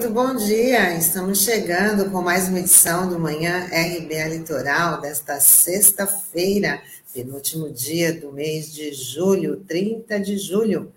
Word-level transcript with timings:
Muito 0.00 0.14
bom 0.14 0.34
dia. 0.34 0.96
Estamos 0.96 1.42
chegando 1.42 2.10
com 2.10 2.22
mais 2.22 2.48
uma 2.48 2.58
edição 2.58 3.06
do 3.06 3.18
Manhã 3.18 3.66
RBA 3.66 4.28
Litoral 4.28 4.98
desta 4.98 5.38
sexta-feira, 5.38 6.80
penúltimo 7.12 7.68
dia 7.68 8.18
do 8.18 8.32
mês 8.32 8.72
de 8.72 8.94
julho, 8.94 9.58
30 9.58 10.18
de 10.20 10.38
julho, 10.38 10.90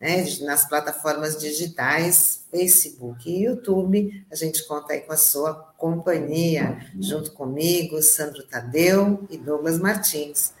né? 0.00 0.26
Nas 0.40 0.68
plataformas 0.68 1.38
digitais, 1.38 2.46
Facebook 2.50 3.30
e 3.30 3.44
YouTube. 3.44 4.26
A 4.28 4.34
gente 4.34 4.66
conta 4.66 4.92
aí 4.92 5.02
com 5.02 5.12
a 5.12 5.16
sua 5.16 5.54
companhia, 5.78 6.78
junto 6.98 7.30
comigo, 7.30 8.02
Sandro 8.02 8.42
Tadeu 8.42 9.24
e 9.30 9.38
Douglas 9.38 9.78
Martins. 9.78 10.52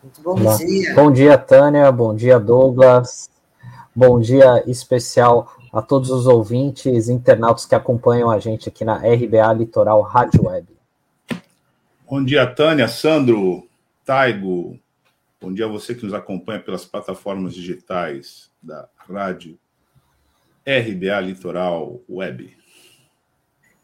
Muito 0.00 0.22
bom 0.22 0.40
Olá. 0.40 0.56
dia. 0.56 0.94
Bom 0.94 1.10
dia, 1.10 1.36
Tânia. 1.36 1.90
Bom 1.90 2.14
dia, 2.14 2.38
Douglas. 2.38 3.28
Bom 3.92 4.20
dia 4.20 4.62
especial 4.68 5.59
a 5.72 5.80
todos 5.80 6.10
os 6.10 6.26
ouvintes, 6.26 7.08
internautas 7.08 7.64
que 7.64 7.74
acompanham 7.74 8.30
a 8.30 8.38
gente 8.38 8.68
aqui 8.68 8.84
na 8.84 8.96
RBA 8.96 9.52
Litoral 9.52 10.02
Rádio 10.02 10.46
Web. 10.46 10.66
Bom 12.08 12.24
dia, 12.24 12.46
Tânia, 12.46 12.88
Sandro, 12.88 13.68
Taigo. 14.04 14.78
Bom 15.40 15.52
dia 15.52 15.66
a 15.66 15.68
você 15.68 15.94
que 15.94 16.04
nos 16.04 16.12
acompanha 16.12 16.60
pelas 16.60 16.84
plataformas 16.84 17.54
digitais 17.54 18.50
da 18.60 18.88
rádio 18.96 19.58
RBA 20.66 21.20
Litoral 21.20 22.00
Web. 22.08 22.56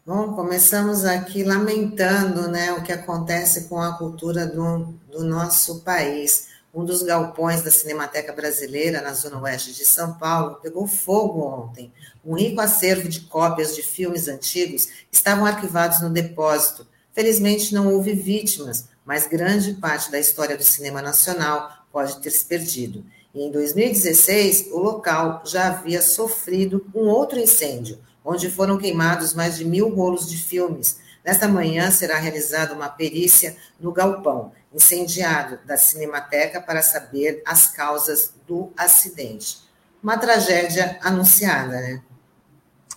Bom, 0.05 0.33
começamos 0.33 1.03
aqui 1.03 1.43
lamentando 1.43 2.49
né, 2.49 2.71
o 2.73 2.83
que 2.83 2.93
acontece 2.93 3.67
com 3.67 3.81
a 3.81 3.97
cultura 3.97 4.45
do, 4.45 4.93
do 5.11 5.23
nosso 5.23 5.83
país 5.83 6.49
um 6.77 6.85
dos 6.85 7.01
galpões 7.01 7.63
da 7.63 7.71
Cinemateca 7.71 8.31
Brasileira, 8.31 9.01
na 9.01 9.11
zona 9.11 9.41
oeste 9.41 9.73
de 9.73 9.83
São 9.83 10.13
Paulo, 10.13 10.59
pegou 10.61 10.85
fogo 10.85 11.41
ontem. 11.41 11.91
Um 12.23 12.35
rico 12.35 12.61
acervo 12.61 13.09
de 13.09 13.21
cópias 13.21 13.75
de 13.75 13.81
filmes 13.81 14.27
antigos 14.27 14.87
estavam 15.11 15.47
arquivados 15.47 16.01
no 16.01 16.09
depósito. 16.11 16.85
Felizmente 17.13 17.73
não 17.73 17.91
houve 17.91 18.13
vítimas, 18.13 18.89
mas 19.03 19.25
grande 19.25 19.73
parte 19.73 20.11
da 20.11 20.19
história 20.19 20.55
do 20.55 20.63
cinema 20.63 21.01
nacional 21.01 21.67
pode 21.91 22.21
ter 22.21 22.29
se 22.29 22.45
perdido. 22.45 23.03
E 23.33 23.41
em 23.41 23.51
2016, 23.51 24.67
o 24.71 24.77
local 24.77 25.41
já 25.47 25.69
havia 25.69 25.99
sofrido 26.03 26.85
um 26.93 27.07
outro 27.07 27.39
incêndio, 27.39 27.97
onde 28.23 28.51
foram 28.51 28.77
queimados 28.77 29.33
mais 29.33 29.57
de 29.57 29.65
mil 29.65 29.89
rolos 29.89 30.29
de 30.29 30.37
filmes. 30.37 30.99
Nesta 31.25 31.47
manhã 31.47 31.89
será 31.89 32.19
realizada 32.19 32.75
uma 32.75 32.87
perícia 32.87 33.57
no 33.79 33.91
galpão 33.91 34.51
incendiado 34.77 35.57
da 35.65 35.75
Cinemateca 35.75 36.61
para 36.61 36.83
saber 36.83 37.41
as 37.45 37.67
causas 37.67 38.35
do 38.47 38.71
acidente. 38.77 39.67
Uma 40.01 40.17
tragédia 40.17 40.99
anunciada, 41.01 41.71
né? 41.71 42.01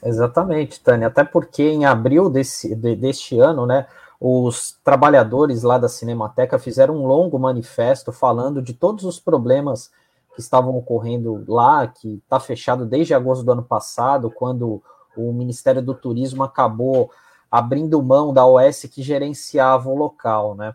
Exatamente, 0.02 0.80
Tânia. 0.80 1.08
Até 1.08 1.24
porque 1.24 1.62
em 1.62 1.86
abril 1.86 2.28
desse, 2.28 2.74
de, 2.74 2.94
deste 2.94 3.38
ano, 3.38 3.64
né, 3.66 3.86
os 4.20 4.78
trabalhadores 4.84 5.62
lá 5.62 5.78
da 5.78 5.88
Cinemateca 5.88 6.58
fizeram 6.58 6.96
um 6.96 7.06
longo 7.06 7.38
manifesto 7.38 8.12
falando 8.12 8.60
de 8.60 8.74
todos 8.74 9.04
os 9.04 9.18
problemas 9.18 9.90
que 10.34 10.40
estavam 10.40 10.76
ocorrendo 10.76 11.44
lá, 11.48 11.86
que 11.86 12.16
está 12.22 12.38
fechado 12.38 12.84
desde 12.84 13.14
agosto 13.14 13.42
do 13.42 13.52
ano 13.52 13.62
passado, 13.62 14.30
quando 14.30 14.82
o 15.16 15.32
Ministério 15.32 15.80
do 15.80 15.94
Turismo 15.94 16.42
acabou 16.42 17.10
abrindo 17.50 18.02
mão 18.02 18.32
da 18.32 18.46
OS 18.46 18.82
que 18.82 19.02
gerenciava 19.02 19.88
o 19.88 19.96
local, 19.96 20.54
né? 20.54 20.74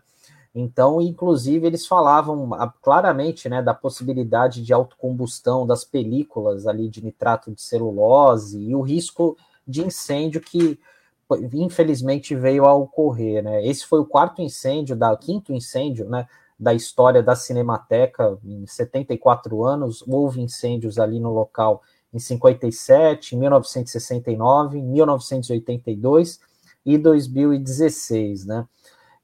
Então, 0.58 1.02
inclusive, 1.02 1.66
eles 1.66 1.86
falavam 1.86 2.54
ah, 2.54 2.72
claramente 2.80 3.46
né, 3.46 3.60
da 3.60 3.74
possibilidade 3.74 4.62
de 4.62 4.72
autocombustão 4.72 5.66
das 5.66 5.84
películas 5.84 6.66
ali 6.66 6.88
de 6.88 7.04
nitrato 7.04 7.52
de 7.52 7.60
celulose 7.60 8.58
e 8.58 8.74
o 8.74 8.80
risco 8.80 9.36
de 9.68 9.84
incêndio 9.84 10.40
que 10.40 10.80
infelizmente 11.52 12.34
veio 12.34 12.64
a 12.64 12.74
ocorrer. 12.74 13.44
Né? 13.44 13.66
Esse 13.66 13.84
foi 13.84 14.00
o 14.00 14.06
quarto 14.06 14.40
incêndio, 14.40 14.96
da 14.96 15.14
quinto 15.14 15.52
incêndio 15.52 16.08
né, 16.08 16.26
da 16.58 16.72
história 16.72 17.22
da 17.22 17.36
Cinemateca 17.36 18.38
em 18.42 18.66
74 18.66 19.62
anos. 19.62 20.02
Houve 20.08 20.40
incêndios 20.40 20.98
ali 20.98 21.20
no 21.20 21.34
local 21.34 21.82
em 22.14 22.18
57, 22.18 23.36
1969, 23.36 24.80
1982 24.80 26.40
e 26.86 26.96
2016, 26.96 28.46
né? 28.46 28.66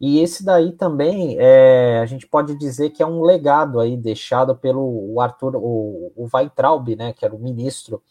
E 0.02 0.18
esse 0.18 0.44
daí 0.44 0.72
também 0.72 1.36
é, 1.38 2.00
a 2.00 2.06
gente 2.06 2.26
pode 2.26 2.56
dizer 2.56 2.90
que 2.90 3.04
é 3.04 3.06
um 3.06 3.22
legado 3.22 3.78
aí 3.78 3.96
deixado 3.96 4.56
pelo 4.56 5.20
Arthur, 5.20 5.54
o, 5.54 6.12
o 6.16 6.28
Weitraub, 6.34 6.96
né, 6.96 7.12
que 7.12 7.24
era 7.24 7.32
o 7.32 7.38
ministro 7.38 8.02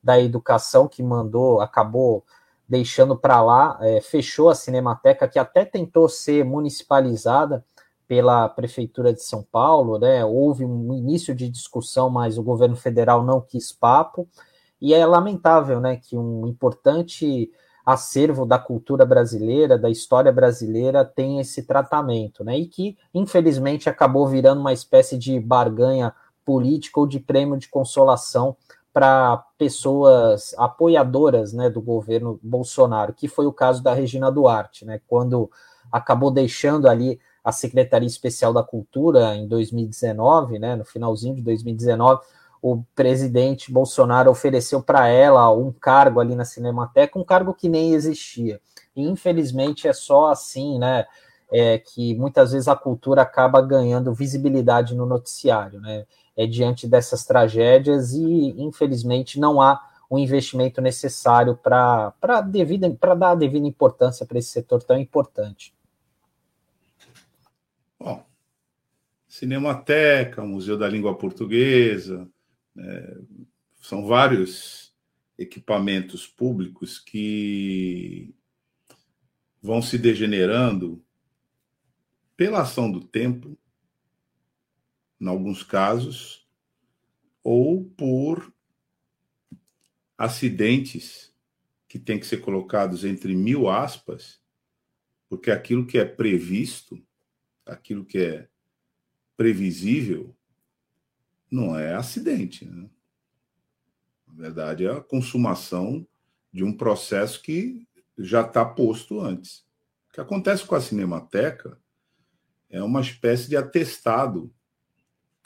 da 0.00 0.20
Educação 0.20 0.86
que 0.86 1.02
mandou, 1.02 1.60
acabou 1.60 2.24
deixando 2.68 3.16
para 3.16 3.42
lá, 3.42 3.76
é, 3.80 4.00
fechou 4.00 4.50
a 4.50 4.54
Cinemateca, 4.54 5.26
que 5.26 5.36
até 5.36 5.64
tentou 5.64 6.08
ser 6.08 6.44
municipalizada 6.44 7.64
pela 8.06 8.48
Prefeitura 8.48 9.12
de 9.12 9.22
São 9.24 9.42
Paulo, 9.42 9.98
né? 9.98 10.24
Houve 10.24 10.64
um 10.64 10.94
início 10.94 11.34
de 11.34 11.48
discussão, 11.48 12.08
mas 12.08 12.38
o 12.38 12.42
governo 12.42 12.76
federal 12.76 13.24
não 13.24 13.40
quis 13.40 13.72
papo, 13.72 14.28
e 14.80 14.94
é 14.94 15.04
lamentável, 15.04 15.80
né, 15.80 15.96
que 15.96 16.16
um 16.16 16.46
importante 16.46 17.50
acervo 17.84 18.46
da 18.46 18.58
cultura 18.58 19.04
brasileira, 19.04 19.78
da 19.78 19.90
história 19.90 20.32
brasileira, 20.32 21.04
tem 21.04 21.40
esse 21.40 21.64
tratamento, 21.64 22.44
né? 22.44 22.56
E 22.56 22.66
que, 22.66 22.96
infelizmente, 23.12 23.88
acabou 23.88 24.26
virando 24.26 24.60
uma 24.60 24.72
espécie 24.72 25.18
de 25.18 25.38
barganha 25.40 26.14
política 26.44 27.00
ou 27.00 27.06
de 27.06 27.18
prêmio 27.18 27.58
de 27.58 27.68
consolação 27.68 28.56
para 28.92 29.38
pessoas 29.56 30.54
apoiadoras 30.58 31.52
né, 31.52 31.70
do 31.70 31.80
governo 31.80 32.38
Bolsonaro, 32.42 33.14
que 33.14 33.26
foi 33.26 33.46
o 33.46 33.52
caso 33.52 33.82
da 33.82 33.94
Regina 33.94 34.30
Duarte, 34.30 34.84
né? 34.84 35.00
Quando 35.08 35.50
acabou 35.90 36.30
deixando 36.30 36.88
ali 36.88 37.18
a 37.44 37.50
Secretaria 37.50 38.06
Especial 38.06 38.52
da 38.52 38.62
Cultura 38.62 39.34
em 39.34 39.48
2019, 39.48 40.58
né, 40.58 40.76
no 40.76 40.84
finalzinho 40.84 41.34
de 41.34 41.42
2019, 41.42 42.22
o 42.62 42.84
presidente 42.94 43.72
Bolsonaro 43.72 44.30
ofereceu 44.30 44.80
para 44.80 45.08
ela 45.08 45.50
um 45.52 45.72
cargo 45.72 46.20
ali 46.20 46.36
na 46.36 46.44
Cinemateca, 46.44 47.18
um 47.18 47.24
cargo 47.24 47.52
que 47.52 47.68
nem 47.68 47.92
existia. 47.92 48.60
E, 48.94 49.02
infelizmente 49.02 49.88
é 49.88 49.92
só 49.92 50.30
assim, 50.30 50.78
né? 50.78 51.04
É, 51.54 51.76
que 51.76 52.14
muitas 52.14 52.52
vezes 52.52 52.66
a 52.66 52.74
cultura 52.74 53.20
acaba 53.20 53.60
ganhando 53.60 54.14
visibilidade 54.14 54.94
no 54.94 55.04
noticiário, 55.04 55.80
né? 55.80 56.06
É 56.34 56.46
diante 56.46 56.86
dessas 56.86 57.26
tragédias 57.26 58.12
e, 58.14 58.54
infelizmente, 58.56 59.38
não 59.38 59.60
há 59.60 59.78
o 60.08 60.16
um 60.16 60.18
investimento 60.18 60.80
necessário 60.80 61.56
para 61.56 62.14
dar 62.22 62.38
a 62.38 63.34
devida 63.34 63.66
importância 63.66 64.24
para 64.24 64.38
esse 64.38 64.48
setor 64.48 64.82
tão 64.82 64.96
importante. 64.96 65.74
Bom, 67.98 68.24
Cinemateca, 69.28 70.42
Museu 70.42 70.78
da 70.78 70.88
Língua 70.88 71.14
Portuguesa, 71.14 72.28
é, 72.76 73.20
são 73.80 74.06
vários 74.06 74.94
equipamentos 75.38 76.26
públicos 76.26 76.98
que 76.98 78.34
vão 79.60 79.80
se 79.82 79.98
degenerando 79.98 81.04
pela 82.36 82.62
ação 82.62 82.90
do 82.90 83.00
tempo, 83.00 83.56
em 85.20 85.28
alguns 85.28 85.62
casos, 85.62 86.48
ou 87.42 87.84
por 87.84 88.52
acidentes 90.16 91.34
que 91.88 91.98
têm 91.98 92.18
que 92.18 92.26
ser 92.26 92.38
colocados 92.38 93.04
entre 93.04 93.34
mil 93.34 93.68
aspas, 93.68 94.40
porque 95.28 95.50
aquilo 95.50 95.86
que 95.86 95.98
é 95.98 96.04
previsto, 96.04 97.04
aquilo 97.66 98.04
que 98.04 98.18
é 98.18 98.48
previsível, 99.36 100.36
não 101.52 101.78
é 101.78 101.94
acidente. 101.94 102.64
Né? 102.64 102.88
Na 104.26 104.34
verdade, 104.34 104.86
é 104.86 104.90
a 104.90 105.00
consumação 105.00 106.06
de 106.50 106.64
um 106.64 106.74
processo 106.74 107.42
que 107.42 107.86
já 108.18 108.40
está 108.40 108.64
posto 108.64 109.20
antes. 109.20 109.64
O 110.08 110.14
que 110.14 110.20
acontece 110.20 110.64
com 110.64 110.74
a 110.74 110.80
Cinemateca 110.80 111.78
é 112.70 112.82
uma 112.82 113.02
espécie 113.02 113.48
de 113.48 113.56
atestado 113.56 114.52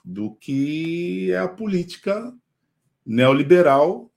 do 0.04 0.34
que 0.36 1.32
é 1.32 1.38
a 1.38 1.48
política 1.48 2.32
neoliberal 3.04 4.12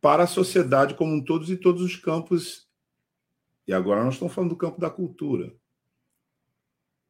para 0.00 0.22
a 0.22 0.28
sociedade 0.28 0.94
como 0.94 1.12
um 1.14 1.24
todo 1.24 1.50
e 1.52 1.56
todos 1.56 1.82
os 1.82 1.96
campos. 1.96 2.68
E 3.66 3.72
agora 3.72 4.04
nós 4.04 4.14
estamos 4.14 4.32
falando 4.32 4.50
do 4.50 4.56
campo 4.56 4.80
da 4.80 4.88
cultura. 4.88 5.54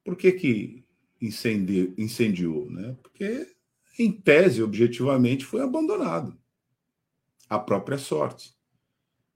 Por 0.02 0.16
que, 0.16 0.32
que 0.32 0.84
incendiou, 1.20 1.92
incendiou 1.98 2.70
né? 2.70 2.96
Porque, 3.02 3.54
em 3.98 4.10
tese, 4.10 4.62
objetivamente, 4.62 5.44
foi 5.44 5.60
abandonado. 5.60 6.38
A 7.48 7.58
própria 7.58 7.98
sorte. 7.98 8.54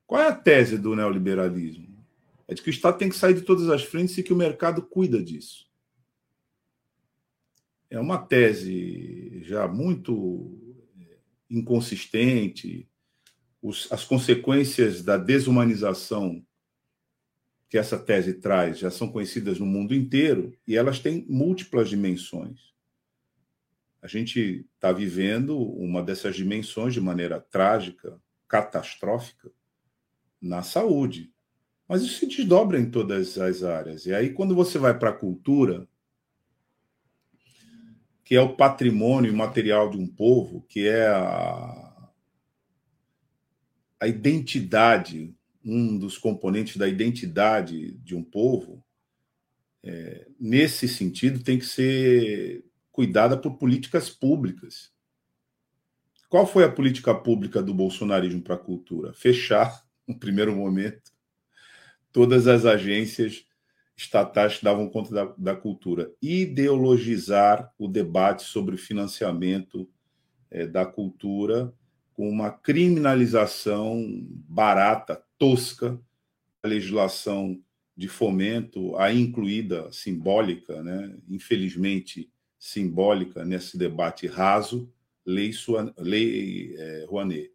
Qual 0.07 0.21
é 0.21 0.29
a 0.29 0.35
tese 0.35 0.79
do 0.79 0.95
neoliberalismo? 0.95 1.95
É 2.47 2.55
de 2.55 2.63
que 2.63 2.69
o 2.69 2.71
Estado 2.71 2.99
tem 2.99 3.09
que 3.09 3.17
sair 3.17 3.35
de 3.35 3.43
todas 3.43 3.69
as 3.69 3.83
frentes 3.83 4.17
e 4.17 4.23
que 4.23 4.33
o 4.33 4.37
mercado 4.37 4.83
cuida 4.83 5.23
disso. 5.23 5.67
É 7.91 7.99
uma 7.99 8.19
tese 8.19 9.43
já 9.45 9.67
muito 9.67 10.59
é, 11.01 11.17
inconsistente. 11.51 12.89
os, 13.63 13.91
as 13.91 14.05
consequências 14.05 15.03
da 15.03 15.17
desumanização 15.17 16.45
que 17.69 17.79
essa 17.79 17.99
tese 17.99 18.35
traz 18.35 18.79
já 18.79 18.91
são 18.91 19.09
conhecidas 19.09 19.59
no 19.59 19.67
mundo 19.67 19.95
inteiro 19.95 20.57
e 20.67 20.77
elas 20.77 20.99
têm 20.99 21.27
múltiplas 21.29 21.89
dimensões. 21.89 22.75
A 24.01 24.07
gente 24.07 24.67
está 24.75 24.93
vivendo 24.93 25.59
uma 25.59 26.03
dessas 26.03 26.37
dimensões 26.37 26.93
de 26.93 27.01
maneira 27.01 27.41
trágica, 27.41 28.21
catastrófica, 28.47 29.51
na 30.41 30.63
saúde. 30.63 31.33
Mas 31.89 32.03
isso 32.03 32.19
se 32.19 32.27
desdobra 32.27 32.79
em 32.79 32.91
todas 32.91 33.39
as 33.39 33.63
áreas. 33.63 34.05
E 34.07 34.15
aí, 34.15 34.31
quando 34.31 34.55
você 34.55 34.79
vai 34.79 34.99
para 34.99 35.11
a 35.11 35.15
cultura, 35.17 35.89
que 38.25 38.35
é 38.35 38.41
o 38.41 38.57
patrimônio 38.57 39.35
material 39.35 39.91
de 39.91 39.99
um 39.99 40.07
povo, 40.07 40.65
que 40.69 40.87
é 40.87 41.07
a, 41.07 42.11
a 44.01 44.09
identidade, 44.09 45.35
um 45.65 45.99
dos 45.99 46.19
componentes 46.19 46.77
da 46.77 46.87
identidade 46.87 47.93
de 47.99 48.15
um 48.15 48.23
povo, 48.23 48.85
é, 49.83 50.29
nesse 50.39 50.89
sentido, 50.89 51.43
tem 51.43 51.59
que 51.59 51.67
ser 51.67 52.65
cuidada 52.93 53.37
por 53.37 53.57
políticas 53.57 54.11
públicas. 54.11 54.93
Qual 56.29 56.47
foi 56.47 56.65
a 56.65 56.73
política 56.73 57.15
pública 57.15 57.63
do 57.63 57.75
bolsonarismo 57.75 58.43
para 58.43 58.57
a 58.57 58.59
cultura? 58.59 59.13
Fechar, 59.15 59.85
no 60.07 60.19
primeiro 60.19 60.55
momento, 60.55 61.13
todas 62.13 62.47
as 62.47 62.65
agências 62.65 63.47
estatais 63.97 64.59
que 64.59 64.65
davam 64.65 64.89
conta 64.89 65.15
da, 65.15 65.35
da 65.37 65.57
cultura. 65.57 66.13
Ideologizar 66.21 67.73
o 67.79 67.89
debate 67.89 68.43
sobre 68.43 68.77
financiamento 68.77 69.89
é, 70.51 70.67
da 70.67 70.85
cultura 70.85 71.73
com 72.15 72.29
uma 72.29 72.51
criminalização 72.51 74.05
barata, 74.49 75.24
tosca, 75.39 76.01
a 76.63 76.69
legislação 76.69 77.63
de 77.97 78.09
fomento, 78.09 78.97
a 78.97 79.13
incluída 79.13 79.91
simbólica, 79.93 80.83
né? 80.83 81.17
infelizmente 81.29 82.31
simbólica 82.59 83.45
nesse 83.45 83.79
debate 83.79 84.27
raso, 84.27 84.91
lei, 85.25 85.53
lei 85.99 86.75
é, 86.77 87.05
Rouanet. 87.09 87.53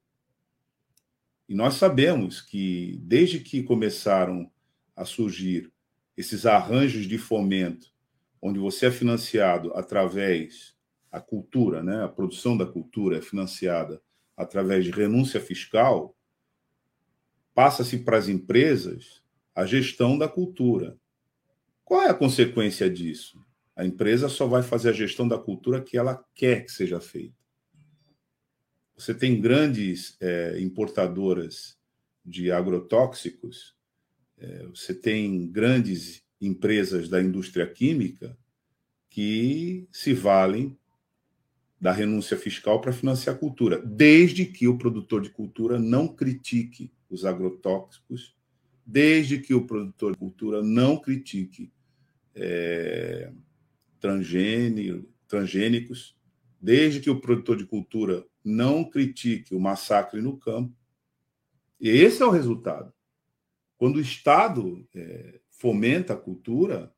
E 1.48 1.56
nós 1.56 1.74
sabemos 1.76 2.42
que, 2.42 3.00
desde 3.02 3.40
que 3.40 3.64
começaram 3.64 4.50
a 4.96 5.04
surgir 5.04 5.72
esses 6.16 6.46
arranjos 6.46 7.08
de 7.08 7.18
fomento, 7.18 7.92
onde 8.42 8.60
você 8.60 8.86
é 8.86 8.92
financiado 8.92 9.74
através 9.74 10.76
a 11.12 11.20
cultura, 11.20 11.82
né? 11.82 12.04
a 12.04 12.08
produção 12.08 12.56
da 12.56 12.66
cultura 12.66 13.18
é 13.18 13.22
financiada 13.22 14.02
através 14.38 14.86
de 14.86 14.92
renúncia 14.92 15.42
fiscal, 15.42 16.16
passa-se 17.60 17.98
para 17.98 18.18
as 18.18 18.30
empresas 18.30 19.22
a 19.54 19.66
gestão 19.66 20.18
da 20.18 20.30
cultura. 20.30 20.98
Qual 21.84 22.02
é 22.02 22.10
a 22.10 22.14
consequência 22.14 22.90
disso? 22.90 23.46
A 23.76 23.86
empresa 23.86 24.30
só 24.30 24.48
vai 24.48 24.64
fazer 24.64 24.92
a 24.92 24.94
gestão 24.94 25.28
da 25.28 25.38
cultura 25.38 25.82
que 25.82 25.98
ela 25.98 26.24
quer 26.34 26.64
que 26.64 26.72
seja 26.72 27.02
feita. 27.02 27.36
Você 28.96 29.14
tem 29.14 29.42
grandes 29.42 30.16
é, 30.22 30.58
importadoras 30.62 31.78
de 32.24 32.50
agrotóxicos, 32.50 33.76
é, 34.38 34.66
você 34.68 34.94
tem 34.94 35.46
grandes 35.46 36.24
empresas 36.40 37.10
da 37.10 37.22
indústria 37.22 37.68
química 37.68 38.38
que 39.10 39.86
se 39.92 40.14
valem 40.14 40.80
da 41.78 41.92
renúncia 41.92 42.38
fiscal 42.38 42.80
para 42.80 42.94
financiar 42.94 43.36
a 43.36 43.40
cultura, 43.40 43.82
desde 43.86 44.46
que 44.46 44.66
o 44.66 44.78
produtor 44.78 45.20
de 45.20 45.30
cultura 45.30 45.78
não 45.78 46.08
critique 46.08 46.98
os 47.10 47.26
agrotóxicos, 47.26 48.36
desde 48.86 49.40
que 49.40 49.54
o 49.54 49.66
produtor 49.66 50.14
de 50.14 50.20
cultura 50.20 50.64
não 50.64 50.98
critique 50.98 51.72
é, 52.36 53.32
transgênicos, 54.00 56.18
desde 56.62 57.00
que 57.00 57.10
o 57.10 57.20
produtor 57.20 57.58
de 57.58 57.66
cultura 57.66 58.26
não 58.44 58.84
critique 58.84 59.54
o 59.54 59.60
massacre 59.60 60.22
no 60.22 60.38
campo. 60.38 60.76
E 61.80 61.90
esse 61.90 62.22
é 62.22 62.26
o 62.26 62.32
resultado. 62.32 62.94
Quando 63.78 63.98
o 63.98 64.02
Estado 64.02 64.86
é, 64.94 65.40
fomenta 65.50 66.14
a 66.14 66.18
cultura, 66.18 66.94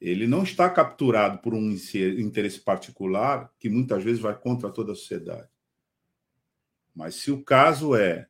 ele 0.00 0.26
não 0.26 0.42
está 0.42 0.68
capturado 0.68 1.38
por 1.38 1.54
um 1.54 1.70
interesse 1.70 2.60
particular 2.60 3.52
que 3.58 3.68
muitas 3.68 4.04
vezes 4.04 4.20
vai 4.20 4.38
contra 4.38 4.70
toda 4.70 4.92
a 4.92 4.94
sociedade. 4.94 5.48
Mas 6.94 7.16
se 7.16 7.32
o 7.32 7.42
caso 7.42 7.96
é, 7.96 8.28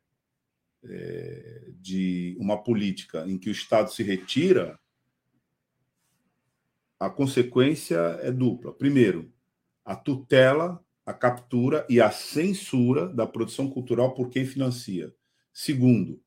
é 0.86 1.70
de 1.80 2.36
uma 2.38 2.62
política 2.62 3.26
em 3.26 3.38
que 3.38 3.48
o 3.48 3.52
Estado 3.52 3.90
se 3.92 4.02
retira, 4.02 4.78
a 6.98 7.10
consequência 7.10 7.96
é 8.22 8.30
dupla. 8.30 8.72
Primeiro, 8.72 9.32
a 9.84 9.94
tutela, 9.94 10.82
a 11.04 11.12
captura 11.12 11.86
e 11.88 12.00
a 12.00 12.10
censura 12.10 13.08
da 13.08 13.26
produção 13.26 13.68
cultural 13.68 14.14
por 14.14 14.30
quem 14.30 14.46
financia. 14.46 15.14
Segundo, 15.52 16.20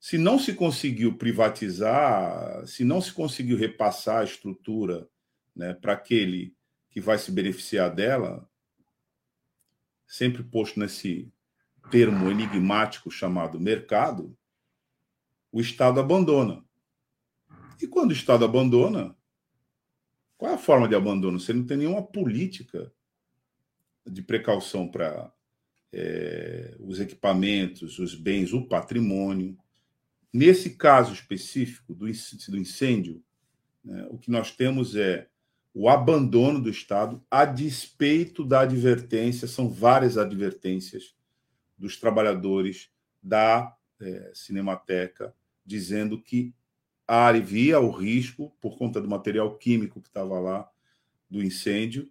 se 0.00 0.18
não 0.18 0.38
se 0.38 0.54
conseguiu 0.54 1.16
privatizar, 1.16 2.66
se 2.66 2.84
não 2.84 3.00
se 3.00 3.12
conseguiu 3.12 3.56
repassar 3.56 4.20
a 4.20 4.24
estrutura 4.24 5.08
né, 5.54 5.74
para 5.74 5.92
aquele 5.92 6.54
que 6.90 7.00
vai 7.00 7.18
se 7.18 7.30
beneficiar 7.30 7.94
dela, 7.94 8.48
sempre 10.06 10.42
posto 10.42 10.78
nesse 10.78 11.30
termo 11.90 12.30
enigmático 12.30 13.10
chamado 13.10 13.60
mercado, 13.60 14.36
o 15.52 15.60
Estado 15.60 16.00
abandona. 16.00 16.64
E 17.80 17.86
quando 17.86 18.10
o 18.10 18.14
Estado 18.14 18.44
abandona, 18.44 19.16
qual 20.36 20.50
é 20.50 20.54
a 20.54 20.58
forma 20.58 20.88
de 20.88 20.94
abandono? 20.94 21.40
Você 21.40 21.52
não 21.52 21.64
tem 21.64 21.78
nenhuma 21.78 22.02
política 22.02 22.92
de 24.06 24.22
precaução 24.22 24.88
para 24.88 25.32
é, 25.92 26.76
os 26.78 27.00
equipamentos, 27.00 27.98
os 27.98 28.14
bens, 28.14 28.52
o 28.52 28.66
patrimônio. 28.66 29.56
Nesse 30.32 30.70
caso 30.70 31.12
específico 31.12 31.94
do, 31.94 32.08
incêndio, 32.08 33.22
né, 33.82 34.06
o 34.10 34.18
que 34.18 34.30
nós 34.30 34.50
temos 34.50 34.94
é 34.94 35.28
o 35.72 35.88
abandono 35.88 36.60
do 36.60 36.70
Estado 36.70 37.22
a 37.30 37.44
despeito 37.44 38.44
da 38.44 38.60
advertência, 38.60 39.46
são 39.46 39.68
várias 39.68 40.18
advertências 40.18 41.14
dos 41.76 41.96
trabalhadores 41.96 42.90
da 43.22 43.76
é, 44.00 44.30
Cinemateca, 44.34 45.34
dizendo 45.64 46.20
que 46.20 46.54
havia 47.06 47.78
o 47.80 47.90
risco, 47.90 48.52
por 48.60 48.76
conta 48.76 49.00
do 49.00 49.08
material 49.08 49.56
químico 49.56 50.00
que 50.00 50.08
estava 50.08 50.38
lá, 50.40 50.68
do 51.30 51.42
incêndio, 51.42 52.10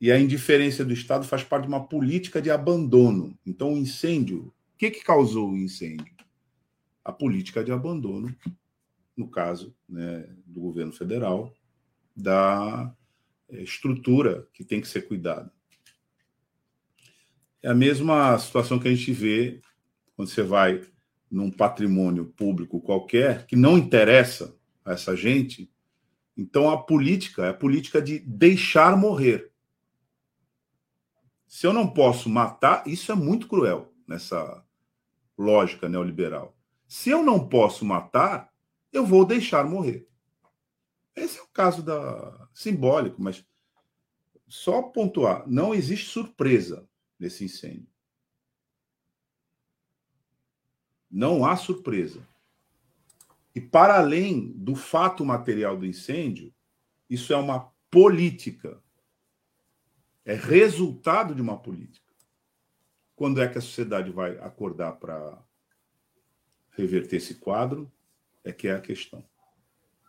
e 0.00 0.10
a 0.10 0.18
indiferença 0.18 0.84
do 0.84 0.94
Estado 0.94 1.26
faz 1.26 1.44
parte 1.44 1.64
de 1.64 1.68
uma 1.68 1.86
política 1.86 2.40
de 2.40 2.50
abandono. 2.50 3.38
Então, 3.44 3.74
o 3.74 3.76
incêndio, 3.76 4.46
o 4.74 4.78
que, 4.78 4.90
que 4.90 5.04
causou 5.04 5.50
o 5.50 5.58
incêndio? 5.58 6.14
A 7.04 7.12
política 7.12 7.62
de 7.62 7.70
abandono, 7.70 8.34
no 9.14 9.28
caso 9.28 9.74
né, 9.86 10.26
do 10.46 10.60
governo 10.60 10.92
federal, 10.92 11.54
da 12.16 12.94
é, 13.50 13.62
estrutura 13.62 14.48
que 14.54 14.64
tem 14.64 14.80
que 14.80 14.88
ser 14.88 15.02
cuidada. 15.02 15.52
É 17.62 17.68
a 17.68 17.74
mesma 17.74 18.38
situação 18.38 18.78
que 18.78 18.88
a 18.88 18.94
gente 18.94 19.12
vê 19.12 19.60
quando 20.16 20.28
você 20.28 20.42
vai 20.42 20.82
num 21.30 21.50
patrimônio 21.50 22.26
público 22.26 22.80
qualquer 22.80 23.46
que 23.46 23.54
não 23.54 23.78
interessa 23.78 24.56
a 24.84 24.92
essa 24.92 25.14
gente. 25.14 25.70
Então 26.36 26.70
a 26.70 26.82
política 26.82 27.46
é 27.46 27.50
a 27.50 27.54
política 27.54 28.00
de 28.00 28.18
deixar 28.18 28.96
morrer. 28.96 29.52
Se 31.46 31.66
eu 31.66 31.72
não 31.72 31.86
posso 31.86 32.28
matar, 32.30 32.86
isso 32.86 33.12
é 33.12 33.14
muito 33.14 33.46
cruel 33.46 33.92
nessa 34.06 34.64
lógica 35.36 35.88
neoliberal. 35.88 36.56
Se 36.88 37.10
eu 37.10 37.22
não 37.22 37.48
posso 37.48 37.84
matar, 37.84 38.50
eu 38.92 39.04
vou 39.04 39.24
deixar 39.24 39.64
morrer. 39.64 40.08
Esse 41.14 41.38
é 41.38 41.42
o 41.42 41.48
caso 41.48 41.82
da 41.82 42.48
simbólico, 42.54 43.22
mas 43.22 43.44
só 44.48 44.82
pontuar, 44.82 45.44
não 45.46 45.74
existe 45.74 46.06
surpresa 46.06 46.88
nesse 47.20 47.44
incêndio. 47.44 47.86
Não 51.10 51.44
há 51.44 51.56
surpresa. 51.56 52.26
E 53.54 53.60
para 53.60 53.98
além 53.98 54.52
do 54.52 54.74
fato 54.74 55.24
material 55.24 55.76
do 55.76 55.84
incêndio, 55.84 56.52
isso 57.08 57.32
é 57.32 57.36
uma 57.36 57.70
política. 57.90 58.80
É 60.24 60.34
resultado 60.34 61.34
de 61.34 61.42
uma 61.42 61.58
política. 61.58 62.10
Quando 63.16 63.42
é 63.42 63.48
que 63.48 63.58
a 63.58 63.60
sociedade 63.60 64.10
vai 64.10 64.38
acordar 64.38 64.92
para 64.92 65.38
reverter 66.70 67.16
esse 67.16 67.34
quadro? 67.34 67.90
É 68.42 68.52
que 68.52 68.68
é 68.68 68.72
a 68.72 68.80
questão. 68.80 69.22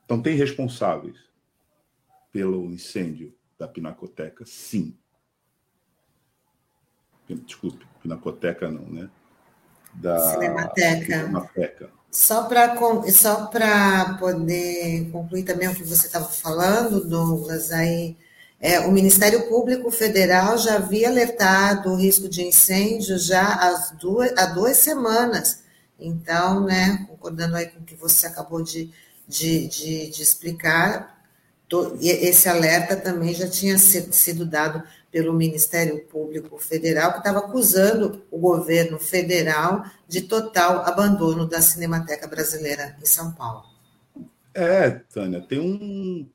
Então, 0.06 0.22
tem 0.22 0.36
responsáveis 0.36 1.18
pelo 2.32 2.65
incêndio 2.72 3.36
da 3.58 3.68
Pinacoteca? 3.68 4.46
Sim. 4.46 4.98
Desculpe, 7.36 7.86
Pinacoteca 8.02 8.70
não, 8.70 8.86
né? 8.86 9.10
da 9.94 10.34
Cinemateca. 10.34 11.06
Cinemateca. 11.06 11.90
Só 12.10 12.44
para 12.44 12.76
só 13.12 13.50
poder 14.20 15.10
concluir 15.12 15.44
também 15.44 15.70
o 15.70 15.76
que 15.76 15.84
você 15.84 16.08
estava 16.08 16.26
falando, 16.26 17.08
Douglas, 17.08 17.72
aí 17.72 18.18
é, 18.60 18.82
o 18.82 18.92
Ministério 18.92 19.48
Público 19.48 19.90
Federal 19.90 20.58
já 20.58 20.76
havia 20.76 21.08
alertado 21.08 21.90
o 21.90 21.96
risco 21.96 22.28
de 22.28 22.44
incêndio 22.44 23.18
já 23.18 23.42
há 23.42 23.94
duas, 23.96 24.32
há 24.38 24.46
duas 24.48 24.78
semanas. 24.78 25.64
Então, 25.98 26.66
né, 26.66 27.06
concordando 27.08 27.56
aí 27.56 27.68
com 27.68 27.80
o 27.80 27.84
que 27.84 27.96
você 27.96 28.28
acabou 28.28 28.62
de, 28.62 28.92
de, 29.28 29.68
de, 29.68 30.10
de 30.10 30.22
explicar, 30.22 31.22
esse 32.02 32.50
alerta 32.50 32.98
também 32.98 33.34
já 33.34 33.48
tinha 33.48 33.78
sido 33.78 34.46
dado 34.46 34.84
pelo 35.12 35.34
Ministério 35.34 36.06
Público 36.06 36.58
Federal, 36.58 37.12
que 37.12 37.18
estava 37.18 37.39
acusando 37.39 38.24
o 38.32 38.39
governo 38.39 38.98
federal 38.98 39.84
de 40.08 40.22
total 40.22 40.86
abandono 40.86 41.46
da 41.46 41.62
Cinemateca 41.62 42.27
Brasileira 42.27 42.96
em 43.01 43.06
São 43.06 43.34
Paulo. 43.34 43.65
É, 44.53 44.89
Tânia, 44.89 45.41
tem 45.41 45.60
um. 45.60 46.30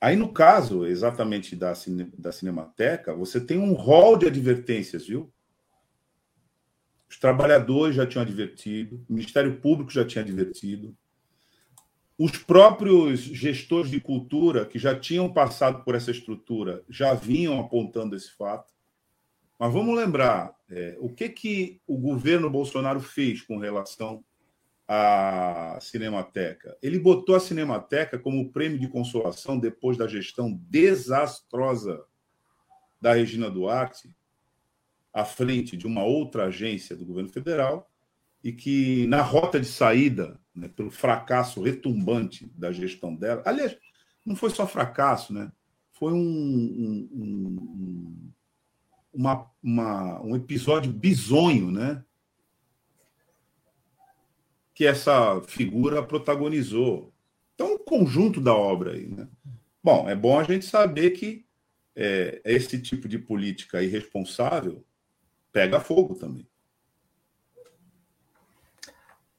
Aí, 0.00 0.16
no 0.16 0.32
caso 0.32 0.86
exatamente 0.86 1.54
da, 1.54 1.74
cine... 1.74 2.10
da 2.18 2.32
Cinemateca, 2.32 3.14
você 3.14 3.40
tem 3.40 3.58
um 3.58 3.74
rol 3.74 4.16
de 4.16 4.26
advertências, 4.26 5.06
viu? 5.06 5.30
Os 7.08 7.18
trabalhadores 7.18 7.96
já 7.96 8.06
tinham 8.06 8.22
advertido, 8.22 9.04
o 9.08 9.12
Ministério 9.12 9.56
Público 9.60 9.90
já 9.90 10.04
tinha 10.04 10.22
advertido, 10.22 10.96
os 12.22 12.36
próprios 12.36 13.20
gestores 13.20 13.90
de 13.90 13.98
cultura 13.98 14.66
que 14.66 14.78
já 14.78 14.94
tinham 14.94 15.32
passado 15.32 15.82
por 15.82 15.94
essa 15.94 16.10
estrutura 16.10 16.84
já 16.86 17.14
vinham 17.14 17.58
apontando 17.58 18.14
esse 18.14 18.30
fato. 18.32 18.74
Mas 19.58 19.72
vamos 19.72 19.96
lembrar 19.96 20.54
é, 20.68 20.98
o 21.00 21.08
que, 21.08 21.30
que 21.30 21.80
o 21.86 21.96
governo 21.96 22.50
Bolsonaro 22.50 23.00
fez 23.00 23.40
com 23.40 23.56
relação 23.56 24.22
à 24.86 25.78
Cinemateca. 25.80 26.76
Ele 26.82 26.98
botou 26.98 27.34
a 27.34 27.40
Cinemateca 27.40 28.18
como 28.18 28.52
prêmio 28.52 28.78
de 28.78 28.86
consolação 28.86 29.58
depois 29.58 29.96
da 29.96 30.06
gestão 30.06 30.52
desastrosa 30.68 32.04
da 33.00 33.14
Regina 33.14 33.50
Duarte 33.50 34.14
à 35.10 35.24
frente 35.24 35.74
de 35.74 35.86
uma 35.86 36.04
outra 36.04 36.44
agência 36.44 36.94
do 36.94 37.06
governo 37.06 37.30
federal 37.30 37.90
e 38.44 38.52
que 38.52 39.06
na 39.06 39.22
rota 39.22 39.58
de 39.58 39.66
saída 39.66 40.38
né, 40.54 40.68
pelo 40.68 40.90
fracasso 40.90 41.62
retumbante 41.62 42.50
da 42.56 42.72
gestão 42.72 43.14
dela. 43.14 43.42
Aliás, 43.44 43.76
não 44.24 44.36
foi 44.36 44.50
só 44.50 44.66
fracasso, 44.66 45.32
né? 45.32 45.50
Foi 45.92 46.12
um, 46.12 46.18
um, 46.18 47.08
um, 47.12 48.30
uma, 49.12 49.50
uma, 49.62 50.22
um 50.22 50.36
episódio 50.36 50.92
bizonho, 50.92 51.70
né? 51.70 52.04
Que 54.74 54.86
essa 54.86 55.40
figura 55.42 56.02
protagonizou. 56.02 57.12
Então, 57.54 57.74
o 57.74 57.78
conjunto 57.78 58.40
da 58.40 58.54
obra 58.54 58.92
aí, 58.92 59.06
né? 59.06 59.28
Bom, 59.82 60.08
é 60.08 60.14
bom 60.14 60.38
a 60.38 60.44
gente 60.44 60.64
saber 60.64 61.10
que 61.10 61.46
é, 61.94 62.40
esse 62.44 62.80
tipo 62.80 63.08
de 63.08 63.18
política 63.18 63.82
irresponsável 63.82 64.84
pega 65.52 65.80
fogo 65.80 66.14
também. 66.14 66.49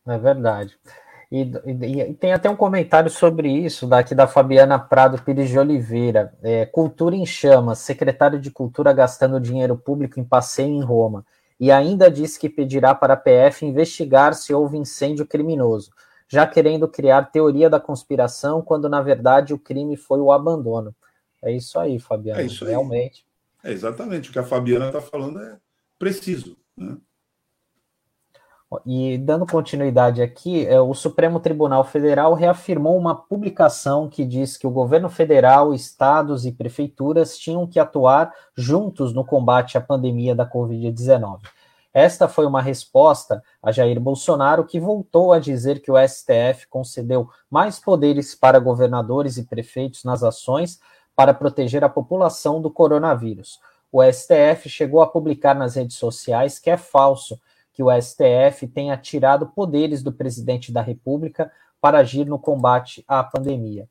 É 0.07 0.17
verdade. 0.17 0.77
E, 1.31 1.43
e, 1.65 2.01
e, 2.01 2.13
tem 2.15 2.33
até 2.33 2.49
um 2.49 2.55
comentário 2.55 3.09
sobre 3.09 3.49
isso 3.49 3.87
daqui 3.87 4.13
da 4.13 4.27
Fabiana 4.27 4.77
Prado 4.77 5.21
Pires 5.21 5.49
de 5.49 5.57
Oliveira. 5.57 6.33
É, 6.43 6.65
cultura 6.65 7.15
em 7.15 7.25
chamas, 7.25 7.79
secretário 7.79 8.39
de 8.39 8.51
Cultura 8.51 8.91
gastando 8.91 9.39
dinheiro 9.39 9.77
público 9.77 10.19
em 10.19 10.25
passeio 10.25 10.69
em 10.69 10.83
Roma. 10.83 11.25
E 11.57 11.71
ainda 11.71 12.11
disse 12.11 12.37
que 12.37 12.49
pedirá 12.49 12.93
para 12.93 13.13
a 13.13 13.17
PF 13.17 13.65
investigar 13.65 14.33
se 14.33 14.53
houve 14.53 14.77
incêndio 14.77 15.25
criminoso, 15.25 15.91
já 16.27 16.45
querendo 16.45 16.87
criar 16.87 17.31
teoria 17.31 17.69
da 17.69 17.79
conspiração, 17.79 18.61
quando 18.61 18.89
na 18.89 19.01
verdade 19.01 19.53
o 19.53 19.59
crime 19.59 19.95
foi 19.95 20.19
o 20.19 20.31
abandono. 20.31 20.93
É 21.41 21.51
isso 21.51 21.79
aí, 21.79 21.97
Fabiana. 21.97 22.41
É 22.41 22.45
isso 22.45 22.65
aí. 22.65 22.71
Realmente. 22.71 23.25
É 23.63 23.71
exatamente. 23.71 24.29
O 24.29 24.33
que 24.33 24.39
a 24.39 24.43
Fabiana 24.43 24.87
está 24.87 24.99
falando 24.99 25.39
é 25.39 25.57
preciso. 25.97 26.57
Né? 26.75 26.97
E 28.85 29.17
dando 29.17 29.45
continuidade 29.45 30.21
aqui, 30.21 30.65
é, 30.65 30.79
o 30.79 30.93
Supremo 30.93 31.41
Tribunal 31.41 31.83
Federal 31.83 32.33
reafirmou 32.33 32.97
uma 32.97 33.13
publicação 33.13 34.07
que 34.07 34.23
diz 34.23 34.55
que 34.55 34.65
o 34.65 34.71
governo 34.71 35.09
federal, 35.09 35.73
estados 35.73 36.45
e 36.45 36.53
prefeituras 36.53 37.37
tinham 37.37 37.67
que 37.67 37.79
atuar 37.79 38.33
juntos 38.55 39.13
no 39.13 39.25
combate 39.25 39.77
à 39.77 39.81
pandemia 39.81 40.33
da 40.33 40.49
Covid-19. 40.49 41.39
Esta 41.93 42.29
foi 42.29 42.45
uma 42.45 42.61
resposta 42.61 43.43
a 43.61 43.69
Jair 43.69 43.99
Bolsonaro, 43.99 44.63
que 44.63 44.79
voltou 44.79 45.33
a 45.33 45.39
dizer 45.39 45.81
que 45.81 45.91
o 45.91 45.97
STF 45.97 46.67
concedeu 46.69 47.29
mais 47.49 47.77
poderes 47.77 48.33
para 48.33 48.59
governadores 48.59 49.35
e 49.35 49.43
prefeitos 49.43 50.05
nas 50.05 50.23
ações 50.23 50.79
para 51.13 51.33
proteger 51.33 51.83
a 51.83 51.89
população 51.89 52.61
do 52.61 52.71
coronavírus. 52.71 53.59
O 53.91 54.01
STF 54.01 54.69
chegou 54.69 55.01
a 55.01 55.07
publicar 55.07 55.53
nas 55.53 55.75
redes 55.75 55.97
sociais 55.97 56.57
que 56.57 56.69
é 56.69 56.77
falso 56.77 57.37
que 57.73 57.83
o 57.83 57.89
STF 57.91 58.67
tenha 58.67 58.97
tirado 58.97 59.47
poderes 59.47 60.03
do 60.03 60.11
presidente 60.11 60.71
da 60.71 60.81
República 60.81 61.51
para 61.79 61.99
agir 61.99 62.25
no 62.25 62.37
combate 62.37 63.03
à 63.07 63.23
pandemia. 63.23 63.87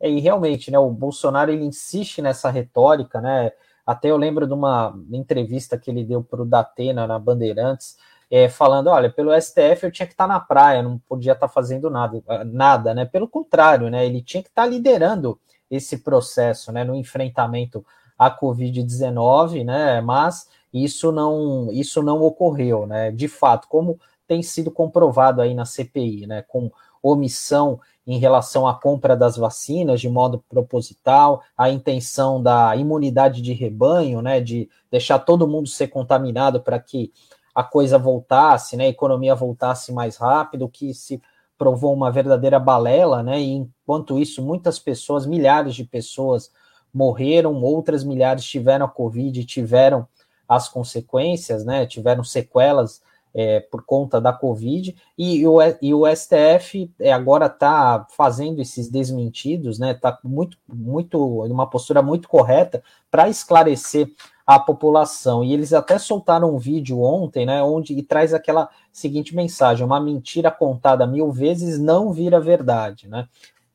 E 0.00 0.18
realmente, 0.18 0.70
né, 0.70 0.78
o 0.78 0.90
Bolsonaro 0.90 1.50
ele 1.50 1.64
insiste 1.64 2.22
nessa 2.22 2.50
retórica, 2.50 3.20
né? 3.20 3.52
Até 3.86 4.10
eu 4.10 4.16
lembro 4.16 4.46
de 4.46 4.52
uma 4.52 4.94
entrevista 5.12 5.78
que 5.78 5.90
ele 5.90 6.04
deu 6.04 6.22
para 6.22 6.42
o 6.42 6.46
Datena 6.46 7.06
na 7.06 7.18
Bandeirantes, 7.18 7.96
é, 8.30 8.48
falando: 8.48 8.88
olha, 8.88 9.10
pelo 9.10 9.32
STF 9.38 9.84
eu 9.84 9.90
tinha 9.90 10.06
que 10.06 10.14
estar 10.14 10.26
na 10.26 10.40
praia, 10.40 10.82
não 10.82 10.98
podia 10.98 11.32
estar 11.32 11.48
fazendo 11.48 11.90
nada, 11.90 12.22
nada, 12.46 12.94
né? 12.94 13.04
Pelo 13.04 13.28
contrário, 13.28 13.90
né? 13.90 14.06
Ele 14.06 14.22
tinha 14.22 14.42
que 14.42 14.48
estar 14.48 14.64
liderando 14.66 15.38
esse 15.70 15.98
processo, 15.98 16.72
né? 16.72 16.84
No 16.84 16.94
enfrentamento 16.94 17.84
à 18.18 18.30
Covid-19, 18.30 19.64
né? 19.64 20.00
Mas 20.00 20.48
isso 20.72 21.10
não, 21.10 21.68
isso 21.72 22.02
não 22.02 22.22
ocorreu, 22.22 22.86
né? 22.86 23.10
De 23.10 23.28
fato, 23.28 23.68
como 23.68 23.98
tem 24.26 24.42
sido 24.42 24.70
comprovado 24.70 25.40
aí 25.40 25.54
na 25.54 25.64
CPI, 25.64 26.26
né? 26.26 26.42
Com 26.42 26.70
omissão 27.02 27.80
em 28.06 28.18
relação 28.18 28.66
à 28.66 28.74
compra 28.74 29.16
das 29.16 29.36
vacinas 29.36 30.00
de 30.00 30.08
modo 30.08 30.44
proposital, 30.48 31.42
a 31.56 31.70
intenção 31.70 32.42
da 32.42 32.74
imunidade 32.76 33.42
de 33.42 33.52
rebanho, 33.52 34.22
né? 34.22 34.40
De 34.40 34.68
deixar 34.90 35.18
todo 35.20 35.48
mundo 35.48 35.68
ser 35.68 35.88
contaminado 35.88 36.60
para 36.60 36.78
que 36.78 37.12
a 37.54 37.64
coisa 37.64 37.98
voltasse, 37.98 38.76
né? 38.76 38.84
A 38.84 38.88
economia 38.88 39.34
voltasse 39.34 39.92
mais 39.92 40.16
rápido, 40.16 40.68
que 40.68 40.94
se 40.94 41.20
provou 41.58 41.92
uma 41.92 42.10
verdadeira 42.10 42.58
balela, 42.58 43.22
né? 43.22 43.40
E 43.40 43.52
enquanto 43.52 44.18
isso, 44.18 44.42
muitas 44.42 44.78
pessoas, 44.78 45.26
milhares 45.26 45.74
de 45.74 45.84
pessoas 45.84 46.50
morreram, 46.92 47.62
outras 47.62 48.02
milhares 48.02 48.44
tiveram 48.44 48.86
a 48.86 48.88
Covid, 48.88 49.44
tiveram 49.44 50.06
as 50.50 50.68
consequências, 50.68 51.64
né? 51.64 51.86
Tiveram 51.86 52.24
sequelas 52.24 53.00
é, 53.32 53.60
por 53.60 53.84
conta 53.84 54.20
da 54.20 54.32
Covid, 54.32 54.96
e 55.16 55.46
o, 55.46 55.58
e 55.80 55.94
o 55.94 56.04
STF 56.04 56.92
é, 56.98 57.12
agora 57.12 57.46
está 57.46 58.04
fazendo 58.10 58.60
esses 58.60 58.90
desmentidos, 58.90 59.78
né? 59.78 59.92
Está 59.92 60.18
muito, 60.24 60.58
muito, 60.68 61.44
uma 61.44 61.70
postura 61.70 62.02
muito 62.02 62.28
correta 62.28 62.82
para 63.08 63.28
esclarecer 63.28 64.12
a 64.44 64.58
população. 64.58 65.44
E 65.44 65.52
eles 65.52 65.72
até 65.72 65.96
soltaram 65.96 66.52
um 66.52 66.58
vídeo 66.58 67.00
ontem, 67.00 67.46
né? 67.46 67.62
Onde 67.62 67.92
e 67.92 68.02
traz 68.02 68.34
aquela 68.34 68.68
seguinte 68.92 69.36
mensagem: 69.36 69.86
uma 69.86 70.00
mentira 70.00 70.50
contada 70.50 71.06
mil 71.06 71.30
vezes 71.30 71.78
não 71.78 72.12
vira 72.12 72.40
verdade, 72.40 73.06
né? 73.06 73.28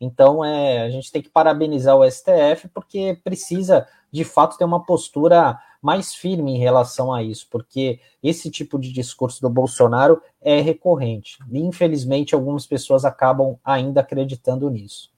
Então 0.05 0.43
é, 0.43 0.83
a 0.83 0.89
gente 0.89 1.11
tem 1.11 1.21
que 1.21 1.29
parabenizar 1.29 1.95
o 1.95 2.09
STF 2.09 2.67
porque 2.73 3.19
precisa 3.23 3.87
de 4.11 4.23
fato 4.23 4.57
ter 4.57 4.63
uma 4.63 4.85
postura 4.85 5.59
mais 5.81 6.15
firme 6.15 6.55
em 6.55 6.57
relação 6.57 7.13
a 7.13 7.21
isso, 7.21 7.47
porque 7.51 7.99
esse 8.23 8.49
tipo 8.49 8.79
de 8.79 8.91
discurso 8.91 9.39
do 9.39 9.49
Bolsonaro 9.49 10.19
é 10.41 10.59
recorrente. 10.59 11.37
E, 11.51 11.59
infelizmente, 11.59 12.33
algumas 12.33 12.65
pessoas 12.65 13.05
acabam 13.05 13.55
ainda 13.63 14.01
acreditando 14.01 14.67
nisso. 14.67 15.11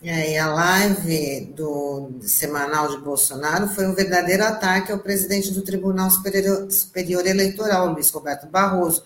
E 0.00 0.08
aí, 0.10 0.36
a 0.36 0.52
live 0.52 1.46
do 1.56 2.10
semanal 2.20 2.88
de 2.88 2.98
Bolsonaro 2.98 3.66
foi 3.68 3.86
um 3.86 3.94
verdadeiro 3.94 4.44
ataque 4.44 4.92
ao 4.92 5.00
presidente 5.00 5.52
do 5.52 5.62
Tribunal 5.62 6.10
Superior, 6.10 6.70
Superior 6.70 7.26
Eleitoral, 7.26 7.92
Luiz 7.92 8.10
Roberto 8.10 8.46
Barroso. 8.46 9.02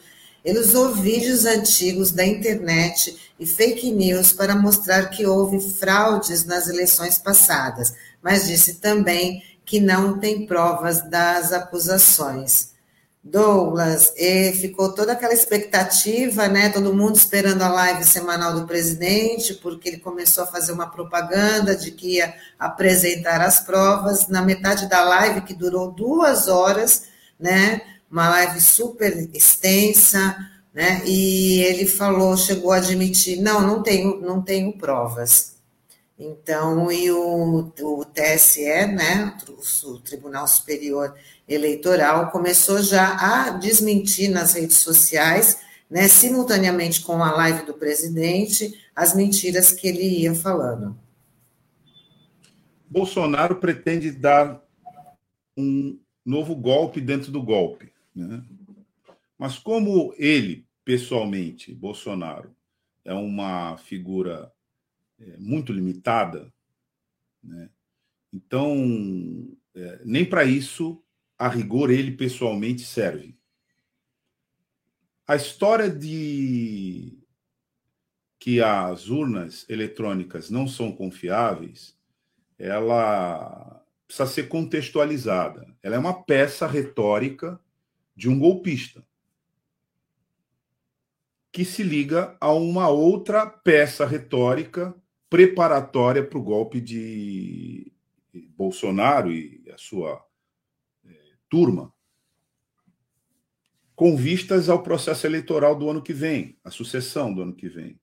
Ele 0.46 0.60
usou 0.60 0.94
vídeos 0.94 1.44
antigos 1.44 2.12
da 2.12 2.24
internet 2.24 3.32
e 3.36 3.44
fake 3.44 3.90
news 3.90 4.32
para 4.32 4.54
mostrar 4.54 5.06
que 5.06 5.26
houve 5.26 5.58
fraudes 5.58 6.44
nas 6.44 6.68
eleições 6.68 7.18
passadas, 7.18 7.92
mas 8.22 8.46
disse 8.46 8.74
também 8.74 9.42
que 9.64 9.80
não 9.80 10.20
tem 10.20 10.46
provas 10.46 11.02
das 11.10 11.52
acusações. 11.52 12.76
Douglas, 13.24 14.12
ficou 14.60 14.94
toda 14.94 15.14
aquela 15.14 15.34
expectativa, 15.34 16.46
né? 16.46 16.68
Todo 16.68 16.94
mundo 16.94 17.16
esperando 17.16 17.62
a 17.62 17.68
live 17.68 18.04
semanal 18.04 18.54
do 18.54 18.68
presidente, 18.68 19.52
porque 19.54 19.88
ele 19.88 19.98
começou 19.98 20.44
a 20.44 20.46
fazer 20.46 20.70
uma 20.70 20.88
propaganda 20.88 21.74
de 21.74 21.90
que 21.90 22.18
ia 22.18 22.32
apresentar 22.56 23.40
as 23.40 23.58
provas. 23.58 24.28
Na 24.28 24.42
metade 24.42 24.88
da 24.88 25.02
live, 25.02 25.40
que 25.40 25.54
durou 25.54 25.90
duas 25.90 26.46
horas, 26.46 27.06
né? 27.36 27.80
Uma 28.16 28.30
live 28.30 28.58
super 28.62 29.28
extensa, 29.35 30.35
né? 30.73 31.02
E 31.04 31.61
ele 31.61 31.87
falou, 31.87 32.35
chegou 32.35 32.73
a 32.73 32.78
admitir, 32.78 33.42
não, 33.42 33.61
não 33.61 33.82
tenho, 33.82 34.23
não 34.23 34.40
tenho 34.40 34.73
provas. 34.73 35.56
Então, 36.18 36.90
e 36.90 37.11
o, 37.11 37.70
o 37.78 38.04
TSE, 38.06 38.87
né, 38.87 39.37
o 39.85 39.99
Tribunal 39.99 40.49
Superior 40.49 41.14
Eleitoral, 41.46 42.30
começou 42.30 42.82
já 42.82 43.16
a 43.20 43.50
desmentir 43.50 44.30
nas 44.30 44.54
redes 44.54 44.78
sociais, 44.78 45.58
né, 45.90 46.08
simultaneamente 46.08 47.02
com 47.02 47.23
a 47.23 47.32
live 47.32 47.66
do 47.66 47.75
presidente, 47.75 48.73
as 48.94 49.14
mentiras 49.14 49.73
que 49.73 49.87
ele 49.87 50.23
ia 50.23 50.35
falando. 50.35 50.99
Bolsonaro 52.88 53.56
pretende 53.56 54.11
dar 54.11 54.62
um 55.54 55.99
novo 56.25 56.56
golpe 56.56 56.99
dentro 56.99 57.30
do 57.30 57.42
golpe. 57.42 57.94
Né? 58.16 58.42
Mas 59.38 59.58
como 59.58 60.14
ele, 60.16 60.66
pessoalmente, 60.82 61.75
Bolsonaro, 61.75 62.56
é 63.04 63.12
uma 63.12 63.76
figura 63.76 64.50
é, 65.20 65.37
muito 65.37 65.73
limitada, 65.73 66.52
né? 67.42 67.68
então 68.32 69.46
é, 69.75 70.00
nem 70.04 70.25
para 70.25 70.44
isso, 70.44 71.02
a 71.38 71.49
rigor, 71.49 71.90
ele 71.90 72.12
pessoalmente 72.12 72.82
serve. 72.82 73.38
A 75.26 75.37
história 75.37 75.90
de 75.90 77.18
que 78.38 78.61
as 78.62 79.08
urnas 79.08 79.68
eletrônicas 79.68 80.49
não 80.50 80.66
são 80.66 80.92
confiáveis, 80.92 81.96
ela 82.58 83.85
precisa 84.06 84.26
ser 84.28 84.49
contextualizada. 84.49 85.66
Ela 85.82 85.96
é 85.96 85.99
uma 85.99 86.23
peça 86.23 86.66
retórica 86.66 87.61
de 88.16 88.28
um 88.28 88.38
golpista 88.38 89.06
que 91.52 91.64
se 91.64 91.82
liga 91.82 92.37
a 92.40 92.52
uma 92.52 92.88
outra 92.88 93.46
peça 93.46 94.04
retórica 94.04 94.94
preparatória 95.28 96.23
para 96.23 96.38
o 96.38 96.42
golpe 96.42 96.80
de 96.80 97.92
Bolsonaro 98.56 99.32
e 99.32 99.64
a 99.70 99.78
sua 99.78 100.23
é, 101.04 101.14
turma, 101.49 101.92
com 103.94 104.16
vistas 104.16 104.68
ao 104.68 104.82
processo 104.82 105.26
eleitoral 105.26 105.75
do 105.75 105.88
ano 105.88 106.02
que 106.02 106.12
vem, 106.12 106.58
a 106.62 106.70
sucessão 106.70 107.32
do 107.32 107.40
ano 107.40 107.54
que 107.54 107.68
vem. 107.68 107.99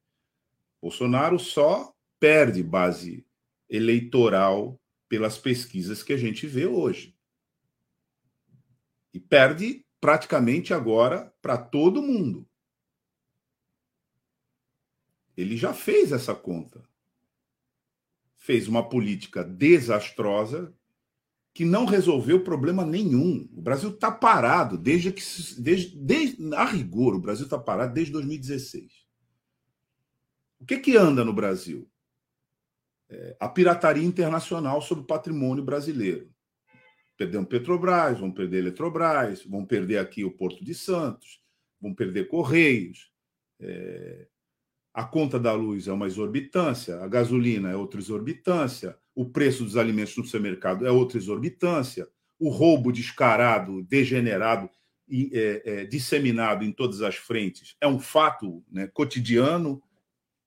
Bolsonaro 0.82 1.38
só 1.38 1.94
perde 2.20 2.64
base 2.64 3.26
eleitoral 3.70 4.82
pelas 5.08 5.38
pesquisas 5.38 6.02
que 6.02 6.14
a 6.14 6.18
gente 6.18 6.48
vê 6.48 6.66
hoje. 6.66 7.16
E 9.14 9.20
perde 9.20 9.83
praticamente 10.04 10.74
agora 10.74 11.34
para 11.42 11.58
todo 11.58 12.02
mundo. 12.02 12.46
Ele 15.38 15.56
já 15.56 15.74
fez 15.74 16.12
essa 16.12 16.36
conta 16.36 16.84
fez 18.44 18.68
uma 18.68 18.90
política 18.90 19.42
desastrosa 19.42 20.76
que 21.54 21.64
não 21.64 21.86
resolveu 21.86 22.44
problema 22.44 22.86
nenhum. 22.86 23.48
O 23.54 23.62
Brasil 23.62 23.92
está 23.92 24.12
parado 24.12 24.78
desde 24.78 25.14
que, 25.14 25.22
desde, 25.62 25.98
desde, 25.98 26.54
a 26.54 26.66
rigor, 26.66 27.16
o 27.16 27.22
Brasil 27.22 27.46
está 27.46 27.58
parado 27.58 27.94
desde 27.94 28.12
2016. 28.12 29.06
O 30.60 30.66
que 30.66 30.78
que 30.78 30.98
anda 30.98 31.24
no 31.24 31.32
Brasil? 31.32 31.90
É, 33.08 33.38
a 33.40 33.48
pirataria 33.48 34.04
internacional 34.04 34.82
sobre 34.82 35.06
o 35.06 35.08
patrimônio 35.08 35.64
brasileiro. 35.64 36.33
Perdemos 37.18 37.48
Petrobras, 37.48 38.20
vão 38.20 38.32
perder 38.32 38.60
Eletrobras, 38.60 39.44
vão 39.46 39.66
perder 39.66 40.00
aqui 40.00 40.24
o 40.24 40.32
Porto 40.32 40.64
de 40.64 40.74
Santos, 40.74 41.40
vão 41.80 41.94
perder 41.94 42.28
Correios. 42.28 43.12
É, 43.60 44.28
a 44.94 45.04
conta 45.04 45.40
da 45.40 45.54
luz 45.54 45.88
é 45.88 45.94
uma 45.94 46.08
exorbitância, 46.08 47.00
a 47.00 47.08
gasolina 47.08 47.72
é 47.72 47.76
outra 47.76 48.00
exorbitância, 48.00 48.98
o 49.16 49.26
preço 49.26 49.64
dos 49.64 49.78
alimentos 49.78 50.16
no 50.18 50.24
supermercado 50.24 50.86
é 50.86 50.92
outra 50.92 51.18
exorbitância, 51.18 52.08
o 52.40 52.50
roubo 52.50 52.92
descarado, 52.92 53.84
degenerado 53.84 54.70
e 55.08 55.32
é, 55.34 55.62
é, 55.66 55.86
disseminado 55.86 56.64
em 56.64 56.72
todas 56.72 57.02
as 57.02 57.16
frentes 57.16 57.76
é 57.82 57.88
um 57.88 58.00
fato 58.00 58.64
né, 58.72 58.88
cotidiano 58.88 59.82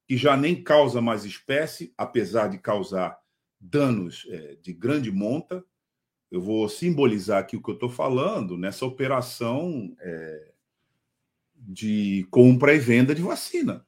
que 0.09 0.17
já 0.17 0.37
nem 0.37 0.63
causa 0.63 1.01
mais 1.01 1.25
espécie, 1.25 1.93
apesar 1.97 2.49
de 2.49 2.59
causar 2.59 3.19
danos 3.61 4.27
é, 4.31 4.57
de 4.63 4.73
grande 4.73 5.11
monta. 5.11 5.65
Eu 6.31 6.41
vou 6.41 6.69
simbolizar 6.69 7.39
aqui 7.39 7.57
o 7.57 7.63
que 7.63 7.71
eu 7.71 7.75
estou 7.75 7.89
falando 7.89 8.57
nessa 8.57 8.85
operação 8.85 9.95
é, 10.01 10.53
de 11.55 12.27
compra 12.31 12.75
e 12.75 12.79
venda 12.79 13.15
de 13.15 13.23
vacina 13.23 13.87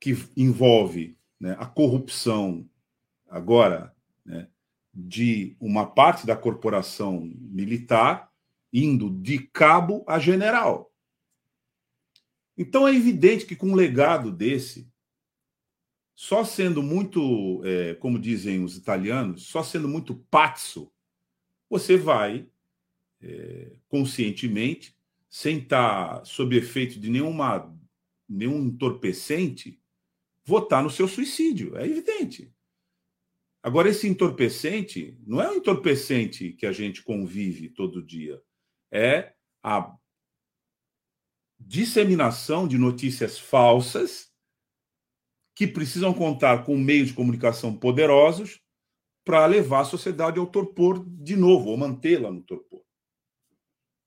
que 0.00 0.16
envolve 0.36 1.18
né, 1.40 1.56
a 1.58 1.66
corrupção 1.66 2.68
agora 3.28 3.94
né, 4.24 4.48
de 4.94 5.56
uma 5.58 5.86
parte 5.86 6.26
da 6.26 6.36
corporação 6.36 7.20
militar 7.34 8.30
indo 8.72 9.10
de 9.10 9.38
cabo 9.38 10.04
a 10.06 10.18
general. 10.18 10.92
Então 12.56 12.86
é 12.86 12.94
evidente 12.94 13.44
que 13.44 13.56
com 13.56 13.68
um 13.68 13.74
legado 13.74 14.30
desse, 14.30 14.88
só 16.16 16.42
sendo 16.42 16.82
muito, 16.82 17.60
é, 17.62 17.94
como 17.96 18.18
dizem 18.18 18.64
os 18.64 18.74
italianos, 18.74 19.42
só 19.48 19.62
sendo 19.62 19.86
muito 19.86 20.14
pazzo, 20.30 20.90
você 21.68 21.98
vai 21.98 22.48
é, 23.20 23.76
conscientemente, 23.86 24.96
sem 25.28 25.58
estar 25.58 26.24
sob 26.24 26.56
efeito 26.56 26.98
de 26.98 27.10
nenhuma, 27.10 27.70
nenhum 28.26 28.64
entorpecente, 28.64 29.78
votar 30.42 30.82
no 30.82 30.88
seu 30.88 31.06
suicídio. 31.06 31.76
É 31.76 31.86
evidente. 31.86 32.50
Agora, 33.62 33.90
esse 33.90 34.08
entorpecente 34.08 35.18
não 35.26 35.42
é 35.42 35.50
um 35.50 35.56
entorpecente 35.56 36.52
que 36.52 36.64
a 36.64 36.72
gente 36.72 37.02
convive 37.02 37.68
todo 37.68 38.02
dia. 38.02 38.40
É 38.90 39.34
a 39.62 39.94
disseminação 41.60 42.66
de 42.66 42.78
notícias 42.78 43.38
falsas 43.38 44.34
que 45.56 45.66
precisam 45.66 46.12
contar 46.12 46.66
com 46.66 46.76
meios 46.76 47.08
de 47.08 47.14
comunicação 47.14 47.74
poderosos 47.74 48.60
para 49.24 49.46
levar 49.46 49.80
a 49.80 49.84
sociedade 49.86 50.38
ao 50.38 50.46
torpor 50.46 51.02
de 51.08 51.34
novo, 51.34 51.70
ou 51.70 51.76
mantê-la 51.78 52.30
no 52.30 52.42
torpor. 52.42 52.84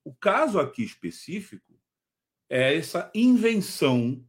O 0.04 0.14
caso 0.14 0.60
aqui 0.60 0.84
específico 0.84 1.76
é 2.48 2.76
essa 2.76 3.10
invenção 3.12 4.24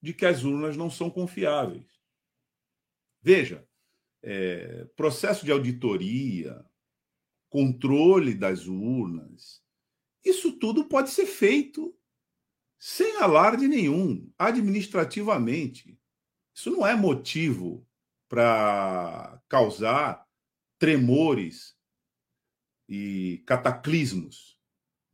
de 0.00 0.12
que 0.12 0.26
as 0.26 0.44
urnas 0.44 0.76
não 0.76 0.90
são 0.90 1.10
confiáveis. 1.10 1.86
Veja, 3.22 3.66
é, 4.22 4.84
processo 4.94 5.46
de 5.46 5.50
auditoria, 5.50 6.64
controle 7.48 8.34
das 8.34 8.66
urnas, 8.66 9.62
isso 10.22 10.52
tudo 10.58 10.84
pode 10.84 11.10
ser 11.10 11.26
feito 11.26 11.96
sem 12.78 13.16
alarde 13.16 13.66
nenhum, 13.66 14.30
administrativamente. 14.38 15.98
Isso 16.58 16.72
não 16.72 16.84
é 16.84 16.96
motivo 16.96 17.86
para 18.28 19.40
causar 19.48 20.26
tremores 20.76 21.78
e 22.88 23.44
cataclismos 23.46 24.60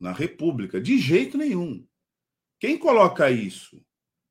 na 0.00 0.10
República, 0.10 0.80
de 0.80 0.98
jeito 0.98 1.36
nenhum. 1.36 1.86
Quem 2.58 2.78
coloca 2.78 3.30
isso 3.30 3.84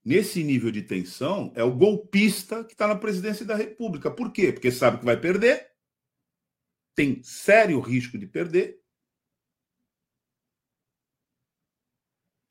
nesse 0.04 0.44
nível 0.44 0.72
de 0.72 0.82
tensão 0.82 1.54
é 1.56 1.64
o 1.64 1.76
golpista 1.76 2.66
que 2.66 2.72
está 2.72 2.88
na 2.88 2.96
presidência 2.96 3.46
da 3.46 3.56
República. 3.56 4.10
Por 4.10 4.32
quê? 4.32 4.52
Porque 4.52 4.72
sabe 4.72 4.98
que 4.98 5.06
vai 5.06 5.22
perder, 5.22 5.72
tem 6.96 7.22
sério 7.22 7.80
risco 7.80 8.18
de 8.18 8.26
perder. 8.26 8.82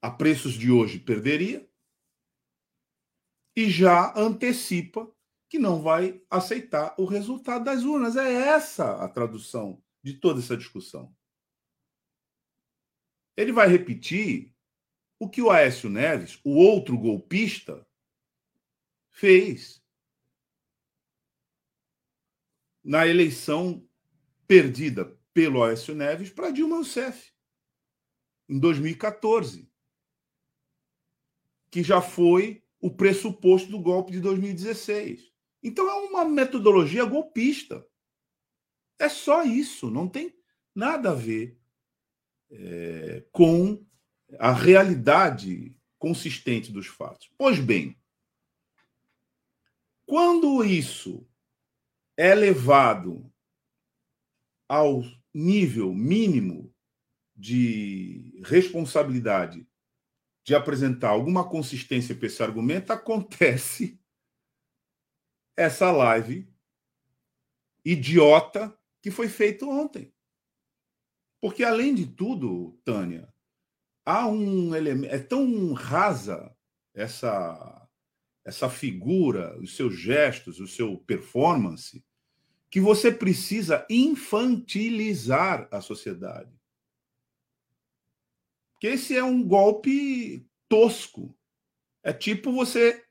A 0.01 0.09
preços 0.09 0.53
de 0.53 0.71
hoje 0.71 1.01
perderia. 1.01 1.69
E 3.55 3.71
já 3.71 4.13
antecipa 4.17 5.11
que 5.49 5.59
não 5.59 5.83
vai 5.83 6.23
aceitar 6.31 6.95
o 6.99 7.05
resultado 7.05 7.65
das 7.65 7.83
urnas. 7.83 8.17
É 8.17 8.49
essa 8.49 9.05
a 9.05 9.09
tradução 9.09 9.83
de 10.03 10.15
toda 10.15 10.41
essa 10.41 10.57
discussão. 10.57 11.15
Ele 13.37 13.53
vai 13.53 13.69
repetir 13.69 14.55
o 15.19 15.29
que 15.29 15.43
o 15.43 15.51
Aécio 15.51 15.89
Neves, 15.91 16.41
o 16.43 16.57
outro 16.57 16.99
golpista, 16.99 17.87
fez 19.11 19.83
na 22.83 23.07
eleição 23.07 23.87
perdida 24.47 25.05
pelo 25.33 25.63
Aécio 25.63 25.95
Neves 25.95 26.31
para 26.31 26.51
Dilma 26.51 26.77
Rousseff, 26.77 27.33
em 28.49 28.59
2014, 28.59 29.71
que 31.71 31.83
já 31.83 32.03
foi 32.03 32.62
o 32.83 32.91
pressuposto 32.91 33.71
do 33.71 33.79
golpe 33.79 34.11
de 34.11 34.21
2016. 34.21 35.33
Então 35.63 35.89
é 35.89 35.95
uma 35.95 36.25
metodologia 36.25 37.05
golpista. 37.05 37.87
É 38.99 39.09
só 39.09 39.45
isso, 39.45 39.89
não 39.89 40.09
tem 40.09 40.37
nada 40.75 41.13
a 41.13 41.15
ver 41.15 41.57
é, 42.51 43.25
com 43.31 43.87
a 44.39 44.53
realidade 44.53 45.77
consistente 45.97 46.73
dos 46.73 46.89
fatos. 46.89 47.31
Pois 47.39 47.61
bem, 47.61 47.97
quando 50.05 50.65
isso 50.65 51.25
é 52.17 52.35
levado 52.35 53.33
ao 54.69 55.03
nível 55.33 55.95
mínimo 55.95 56.75
de 57.37 58.41
responsabilidade 58.45 59.67
de 60.45 60.55
apresentar 60.55 61.11
alguma 61.11 61.49
consistência 61.49 62.15
para 62.15 62.27
esse 62.27 62.43
argumento, 62.43 62.93
acontece 62.93 64.01
essa 65.57 65.91
live 65.91 66.51
idiota 67.85 68.77
que 69.01 69.11
foi 69.11 69.29
feita 69.29 69.67
ontem. 69.67 70.13
Porque, 71.41 71.65
além 71.65 71.95
de 71.95 72.07
tudo, 72.07 72.79
Tânia, 72.85 73.33
há 74.05 74.27
um 74.27 74.75
elemento. 74.75 75.15
É 75.15 75.19
tão 75.19 75.73
rasa 75.73 76.57
essa 76.95 77.79
essa 78.45 78.69
figura, 78.69 79.57
os 79.61 79.77
seus 79.77 79.95
gestos, 79.97 80.59
o 80.59 80.67
seu 80.67 80.99
performance, 80.99 82.05
que 82.69 82.81
você 82.81 83.13
precisa 83.13 83.87
infantilizar 83.89 85.69
a 85.71 85.81
sociedade. 85.81 86.51
Que 88.83 88.89
esse 88.89 89.17
é 89.17 89.23
um 89.23 89.47
golpe 89.47 90.45
tosco. 90.69 91.39
É 92.03 92.13
tipo 92.13 92.51
você 92.51 93.07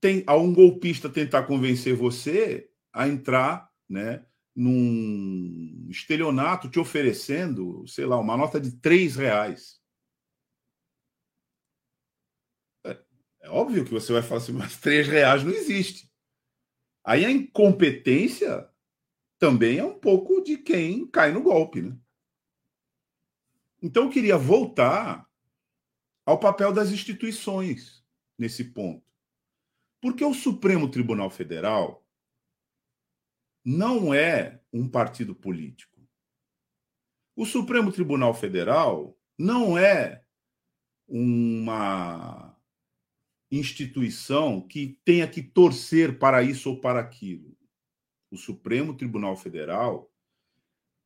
tem 0.00 0.24
a 0.26 0.36
um 0.36 0.52
golpista 0.52 1.08
tentar 1.08 1.44
convencer 1.44 1.94
você 1.94 2.68
a 2.92 3.06
entrar, 3.06 3.72
né, 3.88 4.26
num 4.56 5.86
estelionato 5.88 6.68
te 6.68 6.80
oferecendo, 6.80 7.86
sei 7.86 8.06
lá, 8.06 8.18
uma 8.18 8.36
nota 8.36 8.60
de 8.60 8.72
três 8.80 9.14
reais. 9.14 9.80
É, 12.84 13.00
é 13.42 13.50
óbvio 13.50 13.84
que 13.84 13.92
você 13.92 14.12
vai 14.12 14.22
falar 14.22 14.40
assim, 14.40 14.52
mas 14.52 14.78
três 14.80 15.06
reais 15.06 15.44
não 15.44 15.52
existe. 15.52 16.12
Aí 17.04 17.24
a 17.24 17.30
incompetência 17.30 18.68
também 19.38 19.78
é 19.78 19.84
um 19.84 19.96
pouco 19.96 20.42
de 20.42 20.58
quem 20.58 21.06
cai 21.06 21.30
no 21.30 21.40
golpe, 21.40 21.82
né? 21.82 21.96
Então 23.82 24.04
eu 24.04 24.10
queria 24.10 24.36
voltar 24.36 25.28
ao 26.26 26.38
papel 26.38 26.72
das 26.72 26.90
instituições 26.90 28.04
nesse 28.38 28.64
ponto. 28.64 29.06
Porque 30.00 30.24
o 30.24 30.34
Supremo 30.34 30.90
Tribunal 30.90 31.30
Federal 31.30 32.04
não 33.64 34.12
é 34.12 34.60
um 34.72 34.88
partido 34.88 35.34
político. 35.34 35.98
O 37.36 37.44
Supremo 37.44 37.92
Tribunal 37.92 38.34
Federal 38.34 39.16
não 39.38 39.78
é 39.78 40.24
uma 41.06 42.56
instituição 43.50 44.60
que 44.60 45.00
tenha 45.04 45.26
que 45.26 45.42
torcer 45.42 46.18
para 46.18 46.42
isso 46.42 46.70
ou 46.70 46.80
para 46.80 47.00
aquilo 47.00 47.58
o 48.30 48.36
Supremo 48.36 48.94
Tribunal 48.94 49.36
Federal 49.36 50.10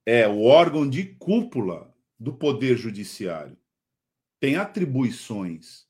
é 0.05 0.27
o 0.27 0.43
órgão 0.43 0.89
de 0.89 1.15
cúpula 1.15 1.92
do 2.23 2.33
Poder 2.33 2.77
Judiciário. 2.77 3.59
Tem 4.39 4.55
atribuições 4.55 5.89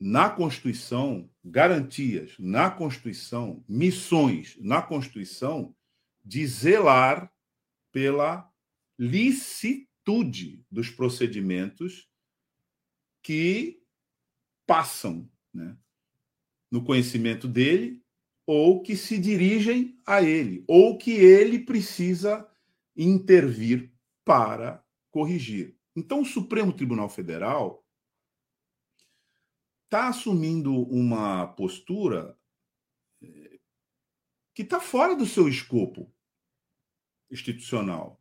na 0.00 0.30
Constituição, 0.30 1.30
garantias 1.44 2.34
na 2.38 2.70
Constituição, 2.70 3.62
missões 3.68 4.56
na 4.58 4.80
Constituição 4.80 5.76
de 6.24 6.46
zelar 6.46 7.30
pela 7.92 8.50
licitude 8.98 10.64
dos 10.70 10.88
procedimentos 10.88 12.08
que 13.22 13.82
passam 14.66 15.30
né, 15.52 15.76
no 16.70 16.82
conhecimento 16.82 17.46
dele 17.46 18.02
ou 18.46 18.82
que 18.82 18.96
se 18.96 19.18
dirigem 19.18 19.98
a 20.06 20.22
ele, 20.22 20.64
ou 20.66 20.96
que 20.96 21.12
ele 21.12 21.58
precisa 21.58 22.48
intervir 22.96 23.93
para 24.24 24.84
corrigir. 25.10 25.76
Então, 25.94 26.22
o 26.22 26.26
Supremo 26.26 26.72
Tribunal 26.72 27.08
Federal 27.08 27.84
está 29.84 30.08
assumindo 30.08 30.72
uma 30.88 31.46
postura 31.46 32.36
eh, 33.22 33.60
que 34.54 34.62
está 34.62 34.80
fora 34.80 35.14
do 35.14 35.26
seu 35.26 35.48
escopo 35.48 36.12
institucional. 37.30 38.20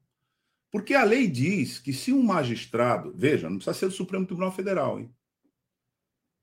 Porque 0.72 0.94
a 0.94 1.04
lei 1.04 1.28
diz 1.28 1.80
que 1.80 1.94
se 1.94 2.12
um 2.12 2.22
magistrado, 2.22 3.14
veja, 3.16 3.50
não 3.50 3.58
precisa 3.58 3.78
ser 3.78 3.86
do 3.88 3.94
Supremo 3.94 4.26
Tribunal 4.26 4.52
Federal, 4.52 5.00
hein? 5.00 5.16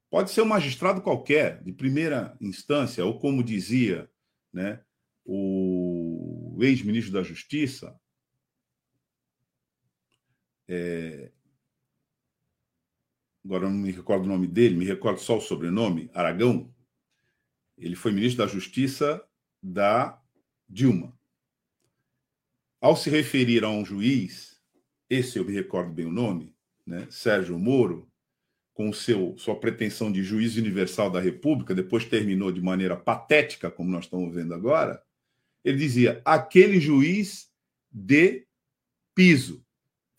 Pode 0.09 0.31
ser 0.33 0.43
um 0.43 0.47
magistrado 0.47 1.01
qualquer, 1.03 1.63
de 1.63 1.73
primeira 1.73 2.37
instância, 2.41 3.05
ou 3.05 3.19
como 3.21 3.45
dizia 3.45 4.11
né, 4.53 4.85
o 5.25 6.59
ex-ministro 6.61 7.13
da 7.13 7.23
Justiça, 7.23 8.00
é... 10.71 11.33
agora 13.45 13.69
não 13.69 13.77
me 13.77 13.91
recordo 13.91 14.25
o 14.25 14.29
nome 14.29 14.47
dele, 14.47 14.77
me 14.77 14.85
recordo 14.85 15.19
só 15.19 15.37
o 15.37 15.41
sobrenome, 15.41 16.09
Aragão. 16.15 16.73
Ele 17.77 17.97
foi 17.97 18.13
ministro 18.13 18.45
da 18.45 18.53
Justiça 18.53 19.25
da 19.61 20.23
Dilma. 20.69 21.19
Ao 22.81 22.97
se 22.97 23.11
referir 23.11 23.65
a 23.65 23.69
um 23.69 23.85
juiz, 23.85 24.61
esse 25.09 25.39
eu 25.39 25.45
me 25.45 25.53
recordo 25.53 25.93
bem 25.93 26.07
o 26.07 26.13
nome, 26.13 26.55
né, 26.87 27.07
Sérgio 27.11 27.59
Moro, 27.59 28.09
com 28.73 28.93
seu, 28.93 29.37
sua 29.37 29.59
pretensão 29.59 30.11
de 30.11 30.23
juiz 30.23 30.57
universal 30.57 31.11
da 31.11 31.21
República, 31.21 31.75
depois 31.75 32.05
terminou 32.05 32.53
de 32.53 32.63
maneira 32.63 32.97
patética, 32.97 33.71
como 33.71 33.91
nós 33.91 34.05
estamos 34.05 34.33
vendo 34.33 34.55
agora, 34.55 35.03
ele 35.65 35.77
dizia: 35.77 36.23
aquele 36.25 36.81
juiz 36.81 37.51
de 37.91 38.47
piso. 39.15 39.63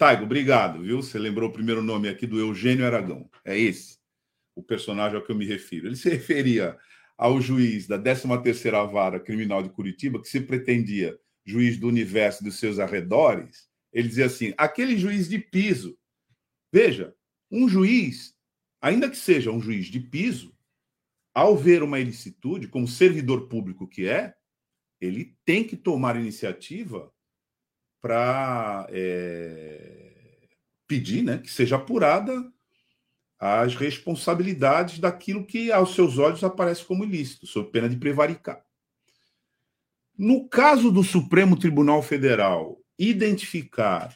Taigo, 0.02 0.24
obrigado, 0.24 0.82
viu? 0.82 1.00
Você 1.00 1.20
lembrou 1.20 1.48
o 1.48 1.54
primeiro 1.54 1.84
nome 1.84 2.10
aqui 2.10 2.26
do 2.26 2.40
Eugênio 2.40 2.88
Aragão. 2.88 3.30
É 3.46 3.56
esse 3.56 4.00
o 4.56 4.64
personagem 4.64 5.16
ao 5.16 5.24
que 5.24 5.32
eu 5.32 5.36
me 5.36 5.46
refiro. 5.46 5.86
Ele 5.86 5.96
se 5.96 6.10
referia 6.10 6.76
ao 7.16 7.40
juiz 7.40 7.86
da 7.86 8.00
13ª 8.00 8.92
Vara 8.92 9.20
Criminal 9.20 9.62
de 9.62 9.70
Curitiba, 9.70 10.20
que 10.20 10.28
se 10.28 10.42
pretendia 10.42 11.16
juiz 11.46 11.78
do 11.78 11.88
universo 11.88 12.44
dos 12.44 12.58
seus 12.58 12.80
arredores. 12.80 13.70
Ele 13.94 14.08
dizia 14.08 14.26
assim: 14.26 14.56
aquele 14.58 14.98
juiz 14.98 15.30
de 15.30 15.38
piso. 15.38 15.96
Veja, 16.74 17.14
um 17.52 17.70
juiz 17.70 18.34
ainda 18.82 19.08
que 19.08 19.18
seja 19.18 19.52
um 19.52 19.62
juiz 19.62 19.86
de 19.86 20.00
piso, 20.00 20.52
ao 21.32 21.56
ver 21.56 21.84
uma 21.84 22.00
ilicitude, 22.00 22.68
como 22.68 22.88
servidor 22.88 23.48
público 23.48 23.88
que 23.88 24.08
é, 24.08 24.34
ele 25.00 25.38
tem 25.46 25.64
que 25.64 25.78
tomar 25.78 26.16
iniciativa 26.16 27.14
para 28.02 28.88
é, 28.90 30.48
pedir 30.88 31.24
né, 31.24 31.38
que 31.38 31.52
seja 31.52 31.76
apurada 31.76 32.52
as 33.40 33.76
responsabilidades 33.76 35.00
daquilo 35.00 35.46
que 35.46 35.72
aos 35.72 35.96
seus 35.96 36.18
olhos 36.18 36.44
aparece 36.44 36.84
como 36.84 37.04
ilícito, 37.04 37.48
sob 37.48 37.72
pena 37.72 37.90
de 37.90 37.96
prevaricar. 37.98 38.64
No 40.18 40.48
caso 40.48 40.92
do 40.92 41.04
Supremo 41.04 41.58
Tribunal 41.58 42.04
Federal 42.04 42.80
identificar 43.00 44.16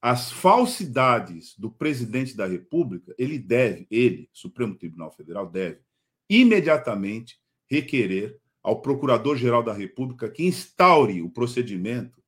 as 0.00 0.32
falsidades 0.32 1.54
do 1.58 1.70
presidente 1.70 2.36
da 2.36 2.46
República, 2.46 3.14
ele 3.18 3.38
deve, 3.38 3.86
ele, 3.90 4.28
Supremo 4.32 4.74
Tribunal 4.74 5.12
Federal, 5.12 5.48
deve 5.48 5.80
imediatamente 6.28 7.38
requerer 7.70 8.38
ao 8.62 8.80
Procurador-Geral 8.80 9.62
da 9.62 9.72
República 9.72 10.30
que 10.30 10.44
instaure 10.44 11.20
o 11.20 11.28
procedimento 11.28 12.21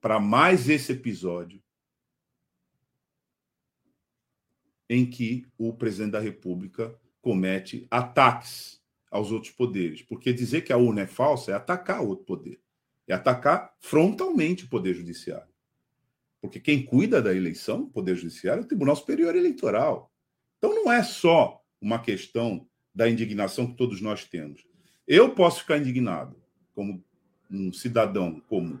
para 0.00 0.18
mais 0.18 0.68
esse 0.68 0.92
episódio 0.92 1.62
em 4.88 5.08
que 5.08 5.46
o 5.56 5.72
presidente 5.72 6.12
da 6.12 6.20
República 6.20 6.98
comete 7.20 7.86
ataques 7.90 8.80
aos 9.10 9.30
outros 9.30 9.52
poderes. 9.52 10.02
Porque 10.02 10.32
dizer 10.32 10.62
que 10.62 10.72
a 10.72 10.76
urna 10.76 11.02
é 11.02 11.06
falsa 11.06 11.52
é 11.52 11.54
atacar 11.54 12.00
outro 12.02 12.24
poder, 12.24 12.60
é 13.06 13.14
atacar 13.14 13.74
frontalmente 13.78 14.64
o 14.64 14.68
Poder 14.68 14.94
Judiciário. 14.94 15.50
Porque 16.40 16.58
quem 16.58 16.84
cuida 16.84 17.20
da 17.20 17.34
eleição, 17.34 17.82
o 17.82 17.90
Poder 17.90 18.16
Judiciário, 18.16 18.62
é 18.62 18.64
o 18.64 18.68
Tribunal 18.68 18.96
Superior 18.96 19.36
Eleitoral. 19.36 20.10
Então 20.58 20.74
não 20.74 20.90
é 20.90 21.02
só 21.02 21.62
uma 21.80 21.98
questão 21.98 22.66
da 22.94 23.08
indignação 23.08 23.66
que 23.66 23.76
todos 23.76 24.00
nós 24.00 24.24
temos. 24.24 24.66
Eu 25.06 25.34
posso 25.34 25.60
ficar 25.60 25.78
indignado 25.78 26.36
como 26.74 27.04
um 27.50 27.72
cidadão 27.72 28.40
comum, 28.40 28.78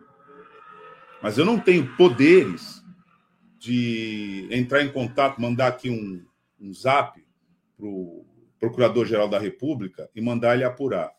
mas 1.22 1.38
eu 1.38 1.44
não 1.44 1.58
tenho 1.58 1.96
poderes 1.96 2.82
de 3.58 4.48
entrar 4.50 4.82
em 4.82 4.90
contato, 4.90 5.40
mandar 5.40 5.68
aqui 5.68 5.90
um, 5.90 6.24
um 6.58 6.72
zap 6.72 7.22
para 7.76 7.86
o 7.86 8.24
Procurador-Geral 8.58 9.28
da 9.28 9.38
República 9.38 10.10
e 10.14 10.20
mandar 10.20 10.54
ele 10.54 10.64
apurar. 10.64 11.12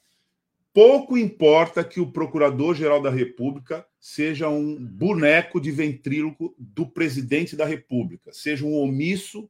pouco 0.74 1.18
importa 1.18 1.84
que 1.84 2.00
o 2.00 2.12
Procurador-Geral 2.12 3.02
da 3.02 3.10
República 3.10 3.86
seja 4.00 4.50
um 4.50 4.84
boneco 4.84 5.62
de 5.62 5.72
ventríloco 5.72 6.56
do 6.58 6.88
presidente 6.88 7.56
da 7.56 7.66
República, 7.66 8.32
seja 8.34 8.66
um 8.66 8.76
omisso, 8.76 9.50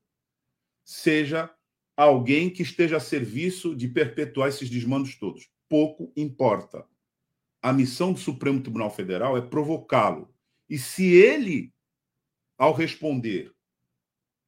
seja 0.83 1.49
alguém 1.95 2.49
que 2.49 2.63
esteja 2.63 2.97
a 2.97 2.99
serviço 2.99 3.75
de 3.75 3.87
perpetuar 3.87 4.49
esses 4.49 4.69
desmandos 4.69 5.15
todos. 5.15 5.49
Pouco 5.69 6.11
importa. 6.17 6.85
A 7.61 7.71
missão 7.71 8.11
do 8.11 8.19
Supremo 8.19 8.59
Tribunal 8.59 8.89
Federal 8.89 9.37
é 9.37 9.41
provocá-lo. 9.41 10.33
E 10.71 10.79
se 10.79 11.03
ele, 11.11 11.73
ao 12.57 12.71
responder, 12.71 13.53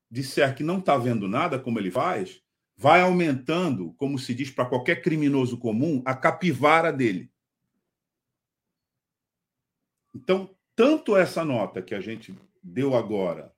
disser 0.09 0.55
que 0.55 0.63
não 0.63 0.79
está 0.79 0.97
vendo 0.97 1.27
nada 1.27 1.59
como 1.59 1.77
ele 1.77 1.91
faz, 1.91 2.41
vai 2.77 3.01
aumentando, 3.01 3.91
como 3.95 4.17
se 4.17 4.33
diz 4.33 4.49
para 4.49 4.65
qualquer 4.65 5.01
criminoso 5.01 5.57
comum, 5.57 6.01
a 6.05 6.15
capivara 6.15 6.93
dele. 6.93 7.29
Então, 10.15 10.55
tanto 10.73 11.17
essa 11.17 11.43
nota 11.43 11.81
que 11.81 11.93
a 11.93 11.99
gente 11.99 12.33
deu 12.63 12.95
agora 12.95 13.53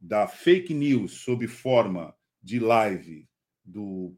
da 0.00 0.28
fake 0.28 0.72
news 0.72 1.10
sob 1.10 1.48
forma 1.48 2.16
de 2.40 2.60
live 2.60 3.28
do 3.64 4.16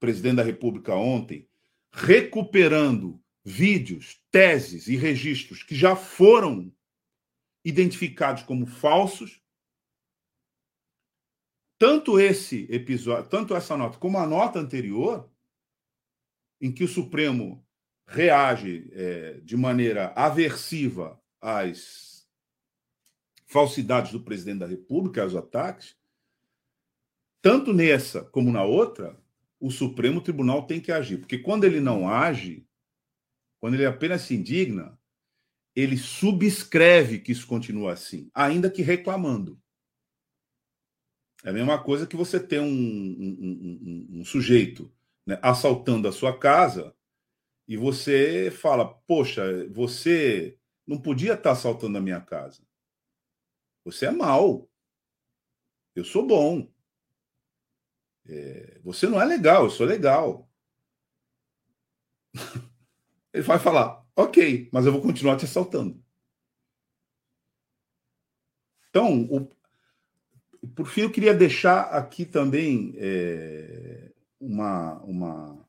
presidente 0.00 0.36
da 0.36 0.42
República 0.42 0.96
ontem, 0.96 1.48
recuperando 1.92 3.22
vídeos, 3.44 4.20
teses 4.32 4.88
e 4.88 4.96
registros 4.96 5.62
que 5.62 5.76
já 5.76 5.94
foram 5.94 6.74
identificados 7.64 8.42
como 8.42 8.66
falsos, 8.66 9.40
tanto 11.78 12.20
esse 12.20 12.66
episódio, 12.70 13.30
tanto 13.30 13.54
essa 13.54 13.76
nota 13.76 13.98
como 13.98 14.18
a 14.18 14.26
nota 14.26 14.58
anterior, 14.58 15.30
em 16.60 16.70
que 16.70 16.84
o 16.84 16.88
Supremo 16.88 17.66
reage 18.06 18.90
é, 18.92 19.40
de 19.40 19.56
maneira 19.56 20.12
aversiva 20.14 21.18
às 21.40 22.28
falsidades 23.46 24.12
do 24.12 24.22
presidente 24.22 24.58
da 24.58 24.66
República, 24.66 25.22
aos 25.22 25.34
ataques, 25.34 25.96
tanto 27.42 27.72
nessa 27.72 28.22
como 28.24 28.52
na 28.52 28.62
outra, 28.62 29.18
o 29.58 29.70
Supremo 29.70 30.20
Tribunal 30.20 30.66
tem 30.66 30.80
que 30.80 30.92
agir. 30.92 31.18
Porque 31.18 31.38
quando 31.38 31.64
ele 31.64 31.80
não 31.80 32.08
age, 32.08 32.66
quando 33.58 33.74
ele 33.74 33.86
apenas 33.86 34.22
se 34.22 34.34
indigna, 34.34 34.99
ele 35.74 35.96
subscreve 35.96 37.20
que 37.20 37.32
isso 37.32 37.46
continua 37.46 37.92
assim, 37.92 38.30
ainda 38.34 38.70
que 38.70 38.82
reclamando. 38.82 39.60
É 41.44 41.50
a 41.50 41.52
mesma 41.52 41.82
coisa 41.82 42.06
que 42.06 42.16
você 42.16 42.38
ter 42.38 42.60
um, 42.60 42.66
um, 42.66 44.08
um, 44.12 44.20
um 44.20 44.24
sujeito 44.24 44.92
né, 45.26 45.38
assaltando 45.42 46.06
a 46.06 46.12
sua 46.12 46.38
casa 46.38 46.94
e 47.66 47.76
você 47.76 48.50
fala: 48.50 48.86
Poxa, 49.06 49.68
você 49.68 50.58
não 50.86 51.00
podia 51.00 51.34
estar 51.34 51.52
assaltando 51.52 51.96
a 51.96 52.00
minha 52.00 52.20
casa. 52.20 52.62
Você 53.84 54.06
é 54.06 54.10
mal. 54.10 54.68
Eu 55.94 56.04
sou 56.04 56.26
bom. 56.26 56.70
É, 58.26 58.80
você 58.82 59.08
não 59.08 59.20
é 59.20 59.24
legal, 59.24 59.64
eu 59.64 59.70
sou 59.70 59.86
legal. 59.86 60.50
Ele 63.32 63.42
vai 63.42 63.58
falar: 63.58 64.04
Ok, 64.20 64.68
mas 64.70 64.84
eu 64.84 64.92
vou 64.92 65.00
continuar 65.00 65.38
te 65.38 65.46
assaltando. 65.46 65.98
Então, 68.90 69.22
o, 69.30 69.48
por 70.74 70.86
fim, 70.86 71.00
eu 71.00 71.10
queria 71.10 71.32
deixar 71.32 71.84
aqui 71.84 72.26
também 72.26 72.92
é, 72.98 74.12
uma, 74.38 75.00
uma, 75.04 75.68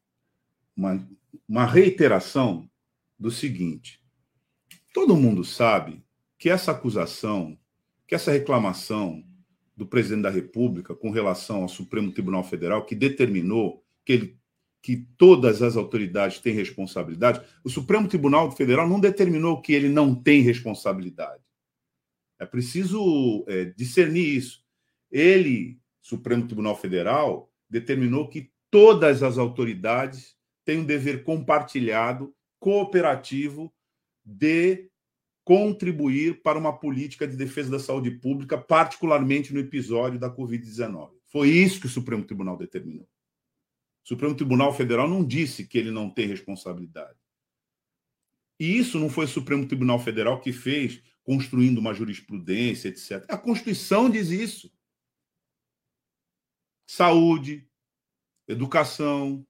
uma, 0.75 1.09
uma 1.47 1.65
reiteração 1.65 2.69
do 3.17 3.31
seguinte: 3.31 4.03
todo 4.93 5.15
mundo 5.15 5.45
sabe 5.45 6.03
que 6.37 6.49
essa 6.49 6.71
acusação, 6.71 7.57
que 8.05 8.15
essa 8.15 8.33
reclamação 8.33 9.23
do 9.77 9.87
presidente 9.87 10.23
da 10.23 10.29
República 10.29 10.93
com 10.93 11.09
relação 11.09 11.61
ao 11.61 11.69
Supremo 11.69 12.11
Tribunal 12.11 12.43
Federal, 12.43 12.85
que 12.85 12.95
determinou 12.95 13.81
que, 14.03 14.11
ele, 14.11 14.40
que 14.81 15.05
todas 15.17 15.61
as 15.61 15.77
autoridades 15.77 16.39
têm 16.39 16.53
responsabilidade, 16.53 17.41
o 17.63 17.69
Supremo 17.69 18.07
Tribunal 18.07 18.51
Federal 18.51 18.89
não 18.89 18.99
determinou 18.99 19.61
que 19.61 19.73
ele 19.73 19.89
não 19.89 20.15
tem 20.15 20.41
responsabilidade. 20.41 21.43
É 22.39 22.45
preciso 22.45 23.45
é, 23.47 23.65
discernir 23.65 24.35
isso 24.35 24.61
ele, 25.11 25.77
Supremo 25.99 26.47
Tribunal 26.47 26.75
Federal, 26.75 27.51
determinou 27.69 28.29
que 28.29 28.49
todas 28.71 29.21
as 29.21 29.37
autoridades 29.37 30.35
têm 30.63 30.79
um 30.79 30.85
dever 30.85 31.23
compartilhado, 31.23 32.33
cooperativo, 32.59 33.73
de 34.23 34.89
contribuir 35.43 36.41
para 36.41 36.57
uma 36.57 36.77
política 36.77 37.27
de 37.27 37.35
defesa 37.35 37.71
da 37.71 37.79
saúde 37.79 38.11
pública, 38.11 38.57
particularmente 38.57 39.53
no 39.53 39.59
episódio 39.59 40.19
da 40.19 40.33
Covid-19. 40.33 41.09
Foi 41.27 41.49
isso 41.49 41.81
que 41.81 41.87
o 41.87 41.89
Supremo 41.89 42.23
Tribunal 42.23 42.57
determinou. 42.57 43.07
O 44.03 44.07
Supremo 44.07 44.35
Tribunal 44.35 44.73
Federal 44.73 45.07
não 45.07 45.25
disse 45.25 45.67
que 45.67 45.77
ele 45.77 45.91
não 45.91 46.09
tem 46.09 46.27
responsabilidade. 46.27 47.17
E 48.59 48.77
isso 48.77 48.99
não 48.99 49.09
foi 49.09 49.25
o 49.25 49.29
Supremo 49.29 49.67
Tribunal 49.67 49.99
Federal 49.99 50.39
que 50.39 50.53
fez, 50.53 51.01
construindo 51.23 51.77
uma 51.77 51.93
jurisprudência, 51.93 52.89
etc. 52.89 53.25
A 53.27 53.37
Constituição 53.37 54.09
diz 54.09 54.29
isso 54.29 54.71
saúde, 56.91 57.65
educação. 58.45 59.47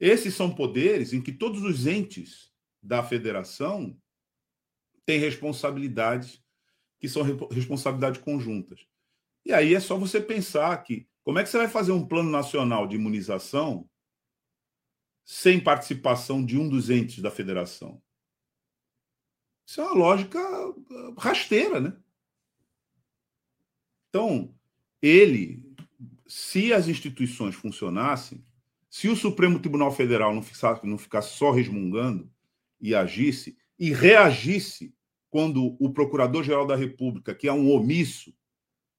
Esses 0.00 0.34
são 0.34 0.52
poderes 0.52 1.12
em 1.12 1.22
que 1.22 1.32
todos 1.32 1.62
os 1.62 1.86
entes 1.86 2.52
da 2.82 3.04
federação 3.04 3.96
têm 5.06 5.20
responsabilidades 5.20 6.42
que 6.98 7.08
são 7.08 7.22
responsabilidades 7.52 8.20
conjuntas. 8.20 8.84
E 9.44 9.52
aí 9.52 9.74
é 9.74 9.80
só 9.80 9.96
você 9.96 10.20
pensar 10.20 10.76
que 10.82 11.06
como 11.24 11.38
é 11.38 11.42
que 11.42 11.48
você 11.48 11.58
vai 11.58 11.68
fazer 11.68 11.92
um 11.92 12.06
plano 12.06 12.30
nacional 12.30 12.86
de 12.86 12.96
imunização 12.96 13.88
sem 15.24 15.58
participação 15.58 16.44
de 16.44 16.58
um 16.58 16.68
dos 16.68 16.90
entes 16.90 17.20
da 17.20 17.30
federação? 17.30 18.00
Isso 19.66 19.80
é 19.80 19.84
uma 19.84 19.94
lógica 19.94 20.38
ah, 20.38 21.14
rasteira, 21.18 21.80
né? 21.80 21.96
Então, 24.10 24.54
ele 25.00 25.64
se 26.26 26.72
as 26.72 26.88
instituições 26.88 27.54
funcionassem, 27.54 28.44
se 28.88 29.08
o 29.08 29.16
Supremo 29.16 29.58
Tribunal 29.58 29.92
Federal 29.92 30.34
não 30.34 30.42
ficasse, 30.42 30.86
não 30.86 30.98
ficasse 30.98 31.36
só 31.36 31.50
resmungando 31.50 32.30
e 32.80 32.94
agisse 32.94 33.56
e 33.78 33.92
reagisse 33.92 34.94
quando 35.30 35.76
o 35.80 35.92
Procurador-Geral 35.92 36.66
da 36.66 36.76
República, 36.76 37.34
que 37.34 37.48
é 37.48 37.52
um 37.52 37.70
omisso, 37.70 38.32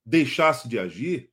deixasse 0.06 0.68
de 0.68 0.78
agir, 0.78 1.32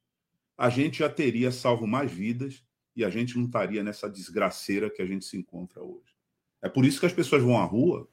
a 0.57 0.69
gente 0.69 0.99
já 0.99 1.09
teria 1.09 1.51
salvo 1.51 1.87
mais 1.87 2.11
vidas 2.11 2.63
e 2.95 3.05
a 3.05 3.11
gente 3.11 3.37
não 3.37 3.47
estaria 3.47 3.83
nessa 3.83 4.09
desgraceira 4.09 4.91
que 4.91 5.03
a 5.03 5.07
gente 5.07 5.25
se 5.25 5.37
encontra 5.37 5.83
hoje. 5.83 6.15
É 6.61 6.69
por 6.69 6.85
isso 6.85 7.01
que 7.01 7.07
as 7.07 7.13
pessoas 7.13 7.43
vão 7.43 7.59
à 7.59 7.65
rua 7.65 8.09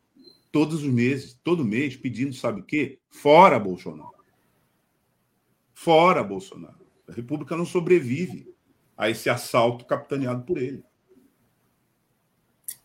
todos 0.52 0.84
os 0.84 0.92
meses, 0.92 1.40
todo 1.44 1.64
mês, 1.64 1.96
pedindo, 1.96 2.34
sabe 2.34 2.62
o 2.62 2.64
quê? 2.64 3.00
Fora 3.10 3.60
Bolsonaro. 3.60 4.16
Fora 5.74 6.24
Bolsonaro. 6.24 6.88
A 7.08 7.14
República 7.14 7.56
não 7.56 7.66
sobrevive 7.66 8.54
a 8.98 9.10
esse 9.10 9.30
assalto 9.30 9.86
capitaneado 9.86 10.44
por 10.44 10.58
ele. 10.58 10.84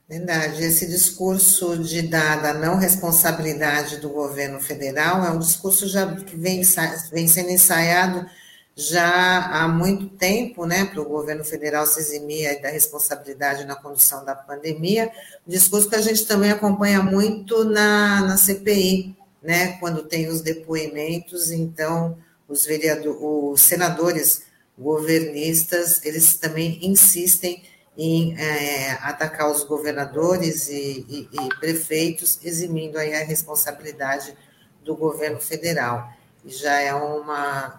Verdade. 0.08 0.62
Esse 0.62 0.86
discurso 0.86 1.78
de 1.78 2.02
dada 2.02 2.52
não 2.52 2.76
responsabilidade 2.76 3.98
do 3.98 4.10
governo 4.10 4.60
federal 4.60 5.24
é 5.24 5.30
um 5.30 5.38
discurso 5.38 5.88
já 5.88 6.14
que 6.14 6.36
vem, 6.36 6.62
vem 7.10 7.26
sendo 7.26 7.50
ensaiado 7.50 8.28
já 8.76 9.46
há 9.46 9.68
muito 9.68 10.08
tempo, 10.08 10.66
né, 10.66 10.84
para 10.84 11.00
o 11.00 11.04
governo 11.04 11.44
federal 11.44 11.87
se 11.87 12.00
eximir 12.00 12.60
da 12.60 12.68
responsabilidade 12.68 13.64
na 13.64 13.76
condução 13.76 14.24
da 14.24 14.34
pandemia, 14.34 15.12
um 15.46 15.50
discurso 15.50 15.88
que 15.88 15.94
a 15.94 16.00
gente 16.00 16.26
também 16.26 16.50
acompanha 16.50 17.02
muito 17.02 17.64
na, 17.64 18.22
na 18.22 18.37
CPI, 18.37 19.16
né, 19.42 19.76
quando 19.78 20.02
tem 20.02 20.28
os 20.28 20.40
depoimentos, 20.40 21.52
então 21.52 22.18
os, 22.48 22.64
vereadores, 22.64 23.16
os 23.20 23.60
senadores 23.60 24.42
governistas, 24.76 26.04
eles 26.04 26.34
também 26.34 26.78
insistem 26.82 27.62
em 27.96 28.37
é, 28.37 28.92
atacar 29.02 29.50
os 29.52 29.62
governadores 29.62 30.68
e, 30.68 31.06
e, 31.08 31.28
e, 31.32 31.48
prefeitos, 31.60 32.40
eximindo 32.42 32.98
aí 32.98 33.14
a 33.14 33.24
responsabilidade 33.24 34.34
do 34.84 34.96
governo 34.96 35.38
federal. 35.40 36.12
Já 36.44 36.80
é 36.80 36.92
uma, 36.92 37.78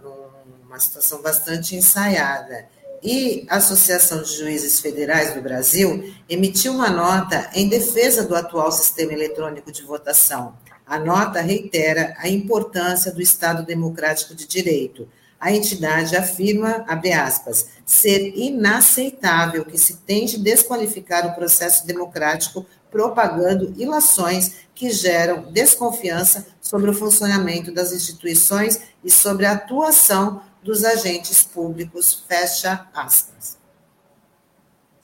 uma 0.76 0.80
situação 0.80 1.22
bastante 1.22 1.76
ensaiada. 1.76 2.68
E 3.02 3.46
a 3.50 3.58
Associação 3.58 4.22
de 4.22 4.36
Juízes 4.36 4.82
Federais 4.82 5.34
do 5.34 5.42
Brasil 5.42 6.14
emitiu 6.28 6.74
uma 6.74 6.90
nota 6.90 7.50
em 7.54 7.70
defesa 7.70 8.24
do 8.24 8.36
atual 8.36 8.72
sistema 8.72 9.14
eletrônico 9.14 9.72
de 9.72 9.84
votação, 9.84 10.58
a 10.86 11.00
nota 11.00 11.42
reitera 11.42 12.14
a 12.18 12.28
importância 12.28 13.12
do 13.12 13.22
Estado 13.22 13.66
democrático 13.66 14.36
de 14.36 14.46
direito, 14.46 15.08
A 15.38 15.52
entidade 15.52 16.16
afirma, 16.16 16.84
abre 16.88 17.12
aspas, 17.12 17.68
ser 17.86 18.34
inaceitável 18.36 19.66
que 19.66 19.78
se 19.78 19.98
tente 19.98 20.40
desqualificar 20.40 21.28
o 21.28 21.36
processo 21.36 21.86
democrático 21.86 22.66
propagando 22.90 23.74
ilações 23.78 24.54
que 24.74 24.90
geram 24.90 25.52
desconfiança 25.52 26.48
sobre 26.62 26.90
o 26.90 26.94
funcionamento 26.94 27.72
das 27.72 27.92
instituições 27.92 28.80
e 29.04 29.12
sobre 29.12 29.46
a 29.46 29.52
atuação 29.52 30.42
dos 30.66 30.84
agentes 30.84 31.44
públicos. 31.44 32.26
Fecha 32.28 32.88
aspas. 32.94 33.58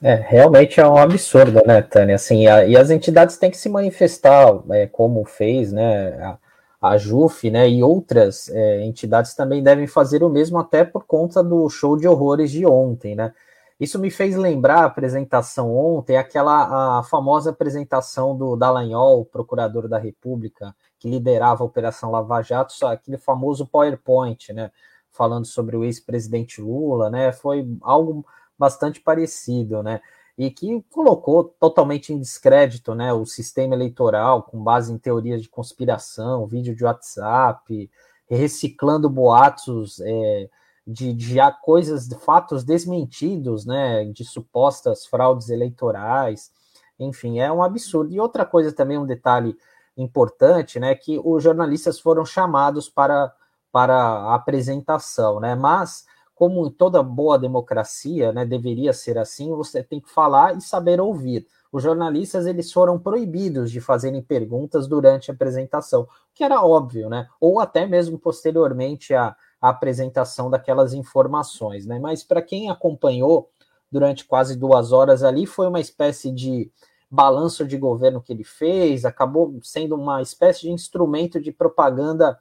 É, 0.02 0.16
realmente 0.16 0.80
é 0.80 0.88
um 0.88 0.98
absurdo, 0.98 1.62
né, 1.64 1.84
Tânia? 1.84 2.16
Assim, 2.16 2.48
a, 2.48 2.66
e 2.66 2.76
as 2.76 2.90
entidades 2.90 3.38
têm 3.38 3.52
que 3.52 3.58
se 3.58 3.70
manifestar, 3.70 4.60
é, 4.72 4.88
como 4.88 5.24
fez, 5.24 5.72
né, 5.72 6.14
a, 6.24 6.38
a 6.82 6.98
JUF, 6.98 7.52
né, 7.52 7.70
e 7.70 7.84
outras 7.84 8.50
é, 8.50 8.84
entidades 8.84 9.36
também 9.36 9.62
devem 9.62 9.86
fazer 9.86 10.24
o 10.24 10.30
mesmo, 10.30 10.58
até 10.58 10.84
por 10.84 11.06
conta 11.06 11.44
do 11.44 11.70
show 11.70 11.96
de 11.96 12.08
horrores 12.08 12.50
de 12.50 12.66
ontem, 12.66 13.16
né? 13.16 13.32
Isso 13.80 14.00
me 14.00 14.12
fez 14.12 14.36
lembrar 14.36 14.82
a 14.82 14.86
apresentação 14.86 15.76
ontem, 15.76 16.16
aquela 16.18 17.00
a 17.00 17.04
famosa 17.04 17.50
apresentação 17.50 18.36
do 18.36 18.56
Dallagnol, 18.56 19.26
procurador 19.26 19.88
da 19.88 19.98
República, 19.98 20.76
que 21.00 21.10
liderava 21.10 21.64
a 21.64 21.66
Operação 21.66 22.12
Lava 22.12 22.42
Jato, 22.44 22.74
aquele 22.86 23.18
famoso 23.18 23.68
PowerPoint, 23.68 24.54
né, 24.54 24.72
falando 25.12 25.46
sobre 25.46 25.76
o 25.76 25.84
ex-presidente 25.84 26.62
Lula, 26.62 27.10
né? 27.10 27.32
Foi 27.32 27.68
algo 27.82 28.26
bastante 28.58 29.00
parecido, 29.00 29.82
né? 29.82 30.02
E 30.38 30.50
que 30.50 30.82
colocou 30.90 31.44
totalmente 31.60 32.14
em 32.14 32.20
descrédito, 32.20 32.96
né, 32.96 33.12
o 33.14 33.26
sistema 33.26 33.76
eleitoral 33.76 34.44
com 34.44 34.64
base 34.64 34.92
em 34.92 34.98
teorias 34.98 35.42
de 35.42 35.50
conspiração, 35.50 36.48
vídeo 36.48 36.76
de 36.76 36.84
WhatsApp, 36.84 37.90
reciclando 38.30 39.10
boatos 39.10 40.00
é, 40.00 40.50
de, 40.88 41.14
de 41.14 41.36
coisas, 41.62 42.08
de 42.08 42.16
fatos 42.16 42.64
desmentidos, 42.64 43.66
né, 43.66 44.06
de 44.06 44.24
supostas 44.24 45.06
fraudes 45.06 45.50
eleitorais, 45.50 46.52
enfim, 47.00 47.40
é 47.40 47.52
um 47.52 47.62
absurdo. 47.62 48.14
E 48.14 48.20
outra 48.20 48.46
coisa 48.46 48.72
também, 48.72 48.98
um 48.98 49.06
detalhe 49.06 49.56
importante, 49.98 50.80
né, 50.80 50.96
que 50.96 51.20
os 51.24 51.44
jornalistas 51.44 52.00
foram 52.00 52.26
chamados 52.26 52.90
para, 52.90 53.34
para 53.72 53.96
a 53.96 54.36
apresentação, 54.36 55.40
né, 55.40 55.56
mas 55.56 56.06
como 56.36 56.66
em 56.66 56.72
toda 56.72 57.04
boa 57.04 57.38
democracia, 57.38 58.32
né, 58.32 58.44
deveria 58.44 58.94
ser 58.94 59.18
assim, 59.18 59.52
você 59.52 59.84
tem 59.84 60.00
que 60.00 60.10
falar 60.10 60.58
e 60.58 60.62
saber 60.62 61.00
ouvir. 61.00 61.46
Os 61.72 61.84
jornalistas 61.84 62.46
eles 62.46 62.72
foram 62.72 63.00
proibidos 63.00 63.72
de 63.72 63.80
fazerem 63.80 64.22
perguntas 64.22 64.88
durante 64.88 65.32
a 65.32 65.34
apresentação, 65.34 66.08
que 66.34 66.44
era 66.44 66.62
óbvio, 66.62 67.10
né? 67.10 67.28
Ou 67.40 67.62
até 67.62 67.86
mesmo 67.86 68.20
posteriormente 68.20 69.14
à, 69.14 69.36
à 69.62 69.70
apresentação 69.70 70.50
daquelas 70.50 70.94
informações, 70.94 71.86
né? 71.86 71.98
Mas 71.98 72.24
para 72.24 72.42
quem 72.42 72.70
acompanhou 72.70 73.50
durante 73.90 74.26
quase 74.26 74.58
duas 74.58 74.92
horas 74.92 75.24
ali, 75.24 75.46
foi 75.46 75.68
uma 75.68 75.80
espécie 75.80 76.32
de 76.32 76.70
balanço 77.10 77.66
de 77.66 77.78
governo 77.78 78.22
que 78.22 78.34
ele 78.34 78.44
fez, 78.44 79.06
acabou 79.06 79.60
sendo 79.62 79.96
uma 79.96 80.22
espécie 80.22 80.62
de 80.62 80.72
instrumento 80.72 81.40
de 81.40 81.52
propaganda 81.52 82.38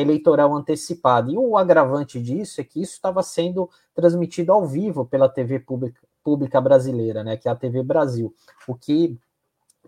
eleitoral 0.00 0.54
antecipada. 0.54 1.30
E 1.30 1.38
o 1.38 1.56
agravante 1.56 2.20
disso 2.20 2.60
é 2.60 2.64
que 2.64 2.82
isso 2.82 2.92
estava 2.92 3.22
sendo 3.22 3.70
transmitido 3.94 4.52
ao 4.52 4.66
vivo 4.66 5.06
pela 5.06 5.28
TV 5.28 5.58
pública, 5.58 6.00
pública 6.22 6.60
brasileira, 6.60 7.24
né, 7.24 7.36
que 7.36 7.48
é 7.48 7.50
a 7.50 7.56
TV 7.56 7.82
Brasil, 7.82 8.34
o 8.68 8.74
que 8.74 9.18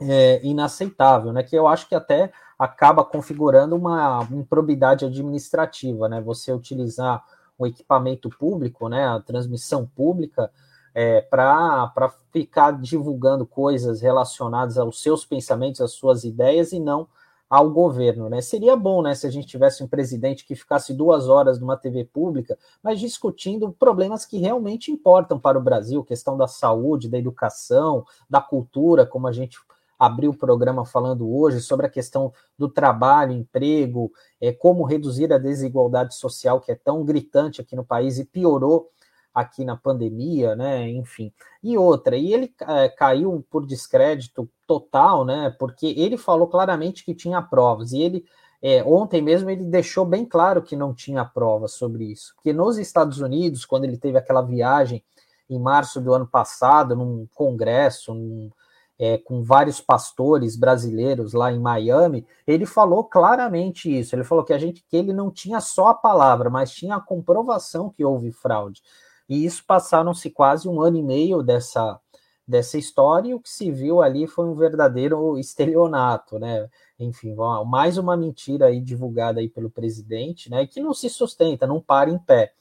é 0.00 0.40
inaceitável, 0.46 1.32
né, 1.32 1.42
que 1.42 1.56
eu 1.56 1.66
acho 1.66 1.88
que 1.88 1.94
até 1.94 2.32
acaba 2.58 3.04
configurando 3.04 3.76
uma 3.76 4.26
improbidade 4.30 5.04
administrativa, 5.04 6.08
né, 6.08 6.20
você 6.20 6.52
utilizar 6.52 7.22
o 7.58 7.66
equipamento 7.66 8.30
público, 8.30 8.88
né, 8.88 9.06
a 9.06 9.20
transmissão 9.20 9.84
pública, 9.84 10.50
é, 10.94 11.20
para 11.20 12.12
ficar 12.32 12.70
divulgando 12.80 13.44
coisas 13.44 14.00
relacionadas 14.00 14.78
aos 14.78 15.02
seus 15.02 15.26
pensamentos, 15.26 15.80
às 15.80 15.92
suas 15.92 16.24
ideias, 16.24 16.72
e 16.72 16.80
não 16.80 17.08
ao 17.48 17.70
governo, 17.70 18.28
né? 18.28 18.40
Seria 18.40 18.76
bom, 18.76 19.00
né, 19.02 19.14
se 19.14 19.26
a 19.26 19.30
gente 19.30 19.46
tivesse 19.46 19.82
um 19.82 19.88
presidente 19.88 20.44
que 20.44 20.54
ficasse 20.54 20.92
duas 20.92 21.28
horas 21.28 21.58
numa 21.58 21.76
TV 21.76 22.04
pública, 22.04 22.58
mas 22.82 23.00
discutindo 23.00 23.72
problemas 23.72 24.26
que 24.26 24.38
realmente 24.38 24.90
importam 24.90 25.38
para 25.40 25.58
o 25.58 25.62
Brasil, 25.62 26.04
questão 26.04 26.36
da 26.36 26.46
saúde, 26.46 27.08
da 27.08 27.18
educação, 27.18 28.04
da 28.28 28.40
cultura, 28.40 29.06
como 29.06 29.26
a 29.26 29.32
gente 29.32 29.58
abriu 29.98 30.30
o 30.30 30.36
programa 30.36 30.84
falando 30.84 31.28
hoje 31.28 31.60
sobre 31.60 31.86
a 31.86 31.90
questão 31.90 32.32
do 32.56 32.68
trabalho, 32.68 33.32
emprego, 33.32 34.12
é, 34.40 34.52
como 34.52 34.84
reduzir 34.84 35.32
a 35.32 35.38
desigualdade 35.38 36.14
social 36.14 36.60
que 36.60 36.70
é 36.70 36.74
tão 36.74 37.04
gritante 37.04 37.60
aqui 37.60 37.74
no 37.74 37.84
país 37.84 38.18
e 38.18 38.24
piorou 38.24 38.90
aqui 39.38 39.64
na 39.64 39.76
pandemia, 39.76 40.56
né? 40.56 40.88
Enfim. 40.88 41.32
E 41.62 41.78
outra, 41.78 42.16
e 42.16 42.32
ele 42.32 42.52
é, 42.60 42.88
caiu 42.88 43.44
por 43.50 43.64
descrédito 43.66 44.48
total, 44.66 45.24
né? 45.24 45.54
Porque 45.58 45.94
ele 45.96 46.16
falou 46.16 46.48
claramente 46.48 47.04
que 47.04 47.14
tinha 47.14 47.40
provas, 47.42 47.92
e 47.92 48.02
ele. 48.02 48.24
É, 48.60 48.82
ontem 48.82 49.22
mesmo 49.22 49.48
ele 49.48 49.62
deixou 49.62 50.04
bem 50.04 50.24
claro 50.24 50.60
que 50.60 50.74
não 50.74 50.92
tinha 50.92 51.24
provas 51.24 51.72
sobre 51.74 52.06
isso. 52.06 52.34
Porque 52.34 52.52
nos 52.52 52.76
Estados 52.76 53.20
Unidos, 53.20 53.64
quando 53.64 53.84
ele 53.84 53.96
teve 53.96 54.18
aquela 54.18 54.42
viagem 54.42 55.04
em 55.48 55.60
março 55.60 56.00
do 56.00 56.12
ano 56.12 56.26
passado, 56.26 56.96
num 56.96 57.24
congresso, 57.34 58.12
num, 58.12 58.50
é, 58.98 59.16
com 59.16 59.44
vários 59.44 59.80
pastores 59.80 60.56
brasileiros 60.56 61.32
lá 61.32 61.52
em 61.52 61.60
Miami, 61.60 62.26
ele 62.44 62.66
falou 62.66 63.04
claramente 63.04 63.96
isso. 63.96 64.14
Ele 64.16 64.24
falou 64.24 64.42
que 64.42 64.52
a 64.52 64.58
gente 64.58 64.84
que 64.88 64.96
ele 64.96 65.12
não 65.12 65.30
tinha 65.30 65.60
só 65.60 65.88
a 65.88 65.94
palavra, 65.94 66.50
mas 66.50 66.72
tinha 66.72 66.96
a 66.96 67.00
comprovação 67.00 67.90
que 67.90 68.04
houve 68.04 68.32
fraude. 68.32 68.82
E 69.28 69.44
isso 69.44 69.64
passaram-se 69.66 70.30
quase 70.30 70.68
um 70.68 70.80
ano 70.80 70.96
e 70.96 71.02
meio 71.02 71.42
dessa, 71.42 72.00
dessa 72.46 72.78
história, 72.78 73.28
e 73.28 73.34
o 73.34 73.40
que 73.40 73.50
se 73.50 73.70
viu 73.70 74.00
ali 74.00 74.26
foi 74.26 74.46
um 74.46 74.54
verdadeiro 74.54 75.38
estelionato, 75.38 76.38
né? 76.38 76.68
Enfim, 76.98 77.36
mais 77.66 77.98
uma 77.98 78.16
mentira 78.16 78.66
aí 78.66 78.80
divulgada 78.80 79.40
aí 79.40 79.48
pelo 79.48 79.68
presidente, 79.68 80.50
né? 80.50 80.66
Que 80.66 80.80
não 80.80 80.94
se 80.94 81.10
sustenta, 81.10 81.66
não 81.66 81.80
para 81.80 82.10
em 82.10 82.18
pé. 82.18 82.52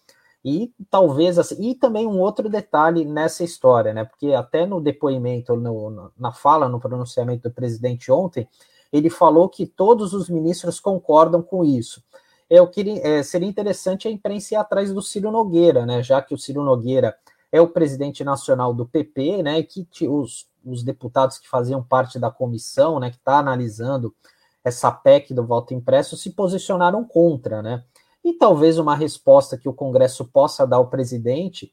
E 0.44 0.72
talvez 0.90 1.40
assim, 1.40 1.72
e 1.72 1.76
também 1.76 2.06
um 2.06 2.20
outro 2.20 2.50
detalhe 2.50 3.06
nessa 3.06 3.44
história, 3.44 3.94
né? 3.94 4.04
Porque 4.04 4.34
até 4.34 4.66
no 4.66 4.82
depoimento, 4.82 5.56
no, 5.56 6.12
na 6.18 6.32
fala, 6.32 6.68
no 6.68 6.80
pronunciamento 6.80 7.50
do 7.50 7.56
presidente 7.56 8.12
ontem, 8.12 8.48
ele 8.92 9.10
falou 9.10 9.50
que 9.50 9.66
todos 9.66 10.14
os 10.14 10.30
ministros 10.30 10.80
concordam 10.80 11.42
com 11.42 11.64
isso 11.64 12.04
eu 12.50 12.68
queria, 12.68 13.06
é, 13.06 13.24
seria 13.24 13.48
interessante 13.48 14.08
a 14.08 14.12
imprensa 14.12 14.54
ir 14.54 14.58
atrás 14.58 14.94
do 14.94 15.02
Ciro 15.02 15.32
Nogueira, 15.32 15.86
né? 15.86 16.02
Já 16.02 16.22
que 16.22 16.34
o 16.34 16.38
Ciro 16.38 16.64
Nogueira 16.64 17.16
é 17.52 17.60
o 17.60 17.68
presidente 17.68 18.24
nacional 18.24 18.74
do 18.74 18.86
PP, 18.86 19.44
né? 19.44 19.60
E 19.60 19.64
que 19.64 20.08
os, 20.08 20.48
os 20.66 20.84
deputados 20.84 21.38
que 21.38 21.50
faziam 21.50 21.84
parte 21.84 22.18
da 22.18 22.32
comissão, 22.32 23.00
né? 23.00 23.10
Que 23.10 23.18
está 23.18 23.40
analisando 23.40 24.16
essa 24.64 24.92
PEC 24.92 25.34
do 25.34 25.46
voto 25.46 25.74
impresso 25.74 26.18
se 26.18 26.32
posicionaram 26.32 27.04
contra, 27.04 27.62
né? 27.62 27.84
E 28.24 28.34
talvez 28.34 28.78
uma 28.78 28.96
resposta 28.96 29.58
que 29.58 29.70
o 29.70 29.74
Congresso 29.74 30.26
possa 30.26 30.66
dar 30.66 30.78
ao 30.78 30.90
presidente 30.90 31.72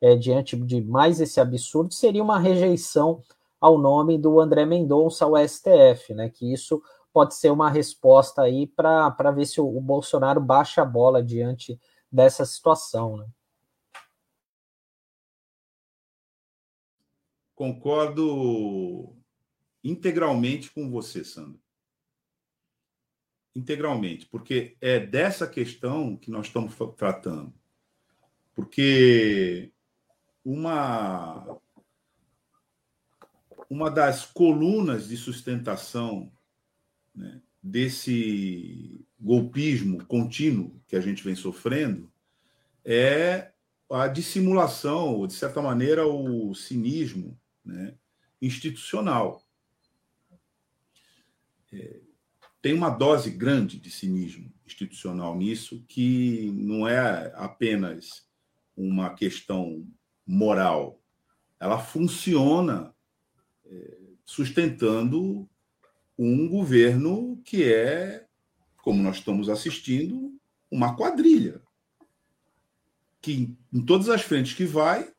é, 0.00 0.14
diante 0.14 0.56
de 0.56 0.82
mais 0.82 1.20
esse 1.20 1.40
absurdo 1.40 1.94
seria 1.94 2.22
uma 2.22 2.38
rejeição 2.38 3.22
ao 3.60 3.78
nome 3.78 4.18
do 4.18 4.38
André 4.40 4.66
Mendonça 4.66 5.24
ao 5.24 5.36
STF, 5.36 6.12
né? 6.12 6.28
Que 6.28 6.52
isso 6.52 6.82
pode 7.14 7.36
ser 7.36 7.50
uma 7.50 7.70
resposta 7.70 8.42
aí 8.42 8.66
para 8.66 9.30
ver 9.30 9.46
se 9.46 9.60
o, 9.60 9.68
o, 9.68 9.80
Bolsonaro 9.80 10.40
baixa 10.40 10.82
a 10.82 10.84
bola 10.84 11.22
diante 11.22 11.80
dessa 12.10 12.44
situação. 12.44 13.18
Né? 13.18 13.28
Concordo 17.54 19.16
integralmente 19.84 20.72
com 20.72 20.90
você, 20.90 21.24
Sandro. 21.24 21.62
Integralmente, 23.54 24.26
porque 24.26 24.76
é 24.80 24.98
dessa 24.98 25.46
questão 25.46 26.16
que 26.16 26.32
nós 26.32 26.46
estamos 26.46 26.74
tratando. 26.96 27.54
Porque 28.56 29.72
uma 30.44 31.60
uma 33.70 33.88
das 33.90 34.26
colunas 34.26 35.08
de 35.08 35.16
sustentação 35.16 36.32
né, 37.14 37.40
desse 37.62 39.06
golpismo 39.18 40.04
contínuo 40.06 40.80
que 40.86 40.96
a 40.96 41.00
gente 41.00 41.22
vem 41.22 41.34
sofrendo 41.34 42.10
é 42.84 43.52
a 43.90 44.08
dissimulação, 44.08 45.14
ou 45.14 45.26
de 45.26 45.34
certa 45.34 45.62
maneira, 45.62 46.06
o 46.06 46.54
cinismo 46.54 47.38
né, 47.64 47.94
institucional. 48.40 49.42
É, 51.72 52.00
tem 52.60 52.72
uma 52.72 52.90
dose 52.90 53.30
grande 53.30 53.78
de 53.78 53.90
cinismo 53.90 54.52
institucional 54.66 55.36
nisso, 55.36 55.84
que 55.86 56.50
não 56.54 56.88
é 56.88 57.32
apenas 57.36 58.26
uma 58.76 59.14
questão 59.14 59.86
moral, 60.26 61.00
ela 61.60 61.78
funciona 61.78 62.94
é, 63.64 63.98
sustentando 64.24 65.48
um 66.18 66.48
governo 66.48 67.40
que 67.44 67.64
é, 67.64 68.26
como 68.78 69.02
nós 69.02 69.16
estamos 69.16 69.48
assistindo, 69.48 70.32
uma 70.70 70.96
quadrilha. 70.96 71.60
que, 73.20 73.56
em 73.72 73.82
todas 73.82 74.08
as 74.08 74.22
frentes 74.22 74.54
que 74.54 74.66
vai, 74.66 75.10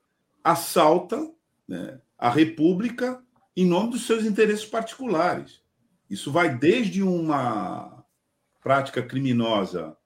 assalta 0.44 1.32
né, 1.68 2.00
a 2.18 2.30
República 2.30 3.24
em 3.56 3.66
nome 3.66 3.92
dos 3.92 4.06
seus 4.06 4.26
interesses 4.26 4.66
particulares. 4.66 5.62
Isso 6.10 6.32
vai 6.32 6.56
desde 6.56 7.02
uma 7.02 8.06
prática 8.62 9.02
criminosa 9.02 9.98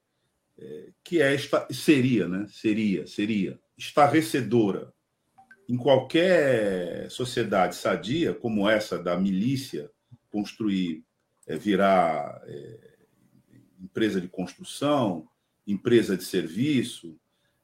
é, 0.58 0.90
que 1.04 1.22
é 1.22 1.36
seria, 1.72 2.28
né? 2.28 2.48
Seria, 2.50 3.08
seria 3.08 3.60
estarrecedora 3.78 4.94
em 5.68 5.78
qualquer 5.78 7.10
sociedade 7.12 7.76
sadia, 7.76 8.34
como 8.34 8.68
essa 8.68 8.98
da 8.98 9.18
milícia, 9.18 9.90
construir, 10.32 11.04
é, 11.48 11.58
virar 11.58 12.42
é, 12.46 12.90
empresa 13.82 14.20
de 14.20 14.28
construção, 14.28 15.28
empresa 15.66 16.18
de 16.18 16.24
serviço, 16.24 17.18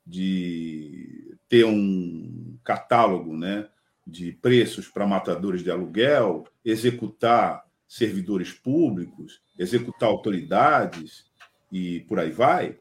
de 0.05 1.35
ter 1.49 1.65
um 1.65 2.57
catálogo 2.63 3.35
né, 3.35 3.67
de 4.05 4.33
preços 4.33 4.87
para 4.87 5.07
matadores 5.07 5.63
de 5.63 5.71
aluguel, 5.71 6.45
executar 6.63 7.65
servidores 7.87 8.51
públicos, 8.51 9.41
executar 9.57 10.09
autoridades 10.09 11.25
e 11.71 12.01
por 12.01 12.19
aí 12.19 12.31
vai, 12.31 12.77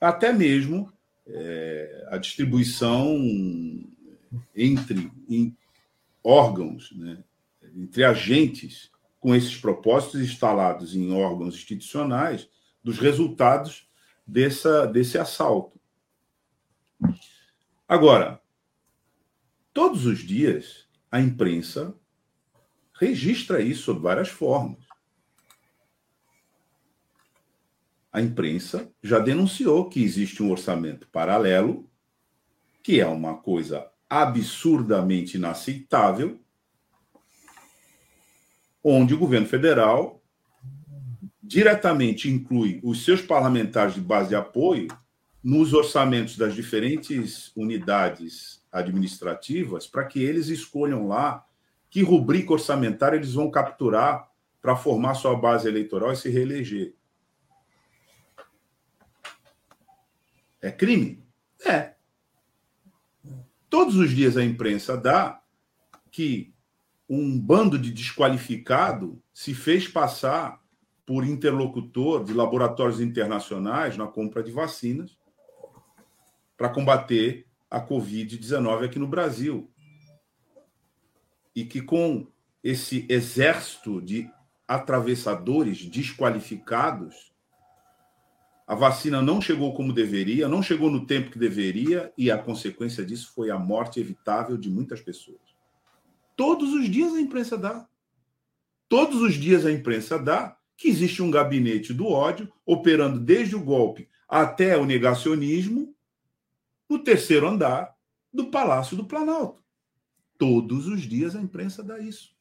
até 0.00 0.32
mesmo 0.32 0.92
é, 1.26 2.06
a 2.10 2.18
distribuição 2.18 3.16
entre 4.54 5.10
órgãos, 6.22 6.92
né, 6.96 7.22
entre 7.74 8.04
agentes 8.04 8.90
com 9.18 9.34
esses 9.34 9.56
propósitos 9.56 10.20
instalados 10.20 10.94
em 10.94 11.12
órgãos 11.12 11.54
institucionais 11.54 12.48
dos 12.82 12.98
resultados 12.98 13.88
dessa, 14.26 14.86
desse 14.86 15.18
assalto. 15.18 15.80
Agora, 17.88 18.40
todos 19.72 20.06
os 20.06 20.20
dias 20.20 20.86
a 21.10 21.20
imprensa 21.20 21.94
registra 22.94 23.60
isso 23.60 23.84
sob 23.84 24.00
várias 24.00 24.28
formas. 24.28 24.84
A 28.12 28.20
imprensa 28.20 28.92
já 29.02 29.18
denunciou 29.18 29.88
que 29.88 30.02
existe 30.02 30.42
um 30.42 30.50
orçamento 30.50 31.08
paralelo, 31.08 31.90
que 32.82 33.00
é 33.00 33.06
uma 33.06 33.38
coisa 33.38 33.90
absurdamente 34.08 35.36
inaceitável, 35.36 36.43
onde 38.84 39.14
o 39.14 39.18
governo 39.18 39.46
federal 39.46 40.22
diretamente 41.42 42.30
inclui 42.30 42.80
os 42.82 43.04
seus 43.04 43.22
parlamentares 43.22 43.94
de 43.94 44.00
base 44.00 44.28
de 44.28 44.36
apoio 44.36 44.88
nos 45.42 45.72
orçamentos 45.72 46.36
das 46.36 46.54
diferentes 46.54 47.50
unidades 47.56 48.62
administrativas 48.70 49.86
para 49.86 50.04
que 50.04 50.22
eles 50.22 50.48
escolham 50.48 51.08
lá 51.08 51.44
que 51.90 52.02
rubrica 52.02 52.52
orçamentária 52.52 53.16
eles 53.16 53.34
vão 53.34 53.50
capturar 53.50 54.28
para 54.60 54.74
formar 54.74 55.14
sua 55.14 55.36
base 55.36 55.68
eleitoral 55.68 56.12
e 56.12 56.16
se 56.16 56.28
reeleger. 56.30 56.94
É 60.60 60.72
crime? 60.72 61.22
É. 61.64 61.94
Todos 63.68 63.96
os 63.96 64.10
dias 64.10 64.36
a 64.36 64.44
imprensa 64.44 64.96
dá 64.96 65.42
que 66.10 66.53
um 67.08 67.38
bando 67.38 67.78
de 67.78 67.90
desqualificado 67.90 69.22
se 69.32 69.54
fez 69.54 69.86
passar 69.86 70.60
por 71.06 71.26
interlocutor 71.26 72.24
de 72.24 72.32
laboratórios 72.32 73.00
internacionais 73.00 73.96
na 73.96 74.06
compra 74.06 74.42
de 74.42 74.50
vacinas 74.50 75.18
para 76.56 76.70
combater 76.70 77.46
a 77.70 77.80
Covid-19 77.80 78.86
aqui 78.86 78.98
no 78.98 79.06
Brasil. 79.06 79.70
E 81.54 81.64
que 81.64 81.80
com 81.80 82.26
esse 82.62 83.04
exército 83.08 84.00
de 84.00 84.30
atravessadores 84.66 85.84
desqualificados, 85.84 87.32
a 88.66 88.74
vacina 88.74 89.20
não 89.20 89.42
chegou 89.42 89.74
como 89.74 89.92
deveria, 89.92 90.48
não 90.48 90.62
chegou 90.62 90.90
no 90.90 91.06
tempo 91.06 91.30
que 91.30 91.38
deveria, 91.38 92.10
e 92.16 92.30
a 92.30 92.38
consequência 92.38 93.04
disso 93.04 93.32
foi 93.34 93.50
a 93.50 93.58
morte 93.58 94.00
evitável 94.00 94.56
de 94.56 94.70
muitas 94.70 95.02
pessoas. 95.02 95.43
Todos 96.36 96.72
os 96.72 96.88
dias 96.88 97.12
a 97.14 97.20
imprensa 97.20 97.56
dá. 97.56 97.88
Todos 98.88 99.20
os 99.20 99.34
dias 99.34 99.64
a 99.64 99.72
imprensa 99.72 100.18
dá 100.18 100.56
que 100.76 100.88
existe 100.88 101.22
um 101.22 101.30
gabinete 101.30 101.92
do 101.92 102.06
ódio 102.08 102.52
operando 102.66 103.20
desde 103.20 103.54
o 103.54 103.62
golpe 103.62 104.08
até 104.28 104.76
o 104.76 104.84
negacionismo 104.84 105.94
no 106.88 106.98
terceiro 106.98 107.48
andar 107.48 107.94
do 108.32 108.50
Palácio 108.50 108.96
do 108.96 109.04
Planalto. 109.04 109.62
Todos 110.36 110.86
os 110.86 111.02
dias 111.02 111.36
a 111.36 111.40
imprensa 111.40 111.82
dá 111.82 111.98
isso. 111.98 112.34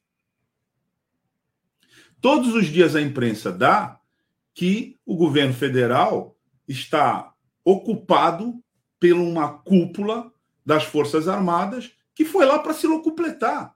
Todos 2.20 2.54
os 2.54 2.66
dias 2.68 2.96
a 2.96 3.02
imprensa 3.02 3.52
dá 3.52 4.00
que 4.54 5.00
o 5.06 5.16
governo 5.16 5.54
federal 5.54 6.38
está 6.68 7.34
ocupado 7.64 8.64
por 9.00 9.14
uma 9.14 9.50
cúpula 9.50 10.32
das 10.66 10.84
Forças 10.84 11.28
Armadas 11.28 11.92
que 12.16 12.24
foi 12.24 12.46
lá 12.46 12.60
para 12.60 12.74
se 12.74 12.88
locupletar. 12.88 13.76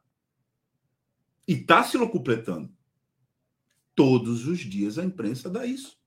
E 1.47 1.53
está 1.53 1.83
se 1.83 1.97
locupletando. 1.97 2.75
Todos 3.95 4.45
os 4.47 4.59
dias 4.59 4.97
a 4.97 5.03
imprensa 5.03 5.49
dá 5.49 5.65
isso. 5.65 5.97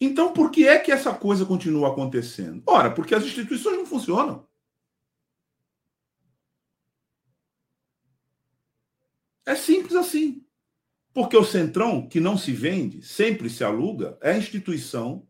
Então, 0.00 0.32
por 0.32 0.50
que 0.50 0.66
é 0.66 0.78
que 0.78 0.92
essa 0.92 1.12
coisa 1.12 1.44
continua 1.44 1.88
acontecendo? 1.88 2.62
Ora, 2.64 2.90
porque 2.94 3.14
as 3.14 3.24
instituições 3.24 3.76
não 3.76 3.86
funcionam. 3.86 4.46
É 9.44 9.56
simples 9.56 9.96
assim. 9.96 10.44
Porque 11.12 11.36
o 11.36 11.44
Centrão, 11.44 12.06
que 12.06 12.20
não 12.20 12.38
se 12.38 12.52
vende, 12.52 13.02
sempre 13.02 13.50
se 13.50 13.64
aluga, 13.64 14.16
é 14.20 14.32
a 14.32 14.38
instituição 14.38 15.26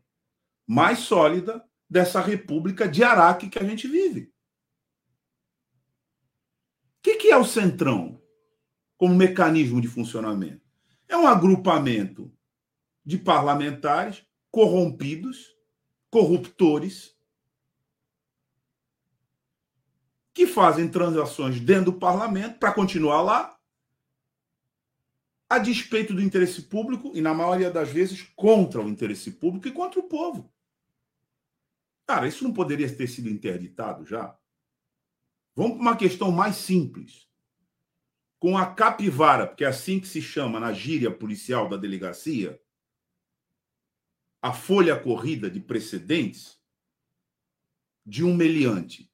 mais 0.66 0.99
sólida 0.99 1.64
dessa 1.89 2.20
república 2.20 2.87
de 2.87 3.03
Araque 3.03 3.49
que 3.49 3.59
a 3.59 3.64
gente 3.64 3.89
vive. 3.89 4.31
Que, 7.09 7.17
que 7.17 7.31
é 7.31 7.37
o 7.39 7.45
Centrão 7.45 8.21
como 8.99 9.15
mecanismo 9.15 9.81
de 9.81 9.89
funcionamento? 9.89 10.61
É 11.09 11.17
um 11.17 11.27
agrupamento 11.27 12.31
de 13.03 13.17
parlamentares 13.17 14.27
corrompidos, 14.51 15.57
corruptores, 16.11 17.17
que 20.35 20.47
fazem 20.47 20.87
transações 20.87 21.59
dentro 21.59 21.93
do 21.93 21.99
parlamento 21.99 22.59
para 22.59 22.75
continuar 22.75 23.23
lá, 23.23 23.59
a 25.49 25.59
despeito 25.59 26.13
do 26.13 26.21
interesse 26.21 26.61
público 26.61 27.11
e, 27.15 27.23
na 27.23 27.33
maioria 27.33 27.71
das 27.71 27.89
vezes, 27.89 28.21
contra 28.37 28.83
o 28.83 28.89
interesse 28.89 29.31
público 29.31 29.67
e 29.67 29.73
contra 29.73 29.99
o 29.99 30.03
povo. 30.03 30.53
Cara, 32.07 32.29
isso 32.29 32.45
não 32.45 32.53
poderia 32.53 32.95
ter 32.95 33.07
sido 33.07 33.31
interditado 33.31 34.05
já? 34.05 34.38
Vamos 35.59 35.73
para 35.73 35.83
uma 35.83 35.97
questão 35.97 36.31
mais 36.31 36.55
simples. 36.55 37.29
Com 38.39 38.57
a 38.57 38.73
capivara, 38.77 39.45
porque 39.45 39.65
é 39.65 39.67
assim 39.67 39.99
que 39.99 40.07
se 40.07 40.23
chama 40.23 40.61
na 40.61 40.73
gíria 40.73 41.11
policial 41.11 41.69
da 41.69 41.77
delegacia, 41.77 42.63
a 44.41 44.53
folha 44.53 44.97
corrida 44.97 45.51
de 45.51 45.59
precedentes 45.59 46.63
de 48.07 48.23
um 48.23 48.37
meliante, 48.37 49.13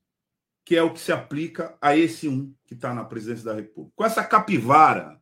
que 0.67 0.77
é 0.77 0.83
o 0.83 0.93
que 0.93 1.01
se 1.01 1.13
aplica 1.13 1.79
a 1.81 1.97
esse 1.97 2.29
um 2.29 2.55
que 2.67 2.75
está 2.75 2.93
na 2.93 3.07
presidência 3.07 3.47
da 3.47 3.55
República. 3.55 3.97
Com 3.97 4.05
essa 4.05 4.23
capivara, 4.23 5.19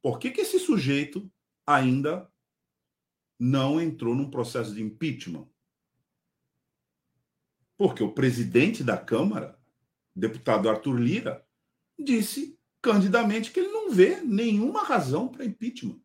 por 0.00 0.20
que, 0.20 0.30
que 0.30 0.42
esse 0.42 0.60
sujeito 0.60 1.28
ainda 1.66 2.32
não 3.36 3.80
entrou 3.80 4.14
num 4.14 4.30
processo 4.30 4.72
de 4.72 4.84
impeachment? 4.84 5.48
Porque 7.76 8.04
o 8.04 8.14
presidente 8.14 8.84
da 8.84 8.96
Câmara, 8.96 9.57
deputado 10.18 10.68
Arthur 10.68 10.98
Lira, 10.98 11.46
disse 11.98 12.58
candidamente 12.82 13.50
que 13.50 13.60
ele 13.60 13.70
não 13.70 13.90
vê 13.90 14.20
nenhuma 14.20 14.82
razão 14.82 15.28
para 15.28 15.44
impeachment. 15.44 16.00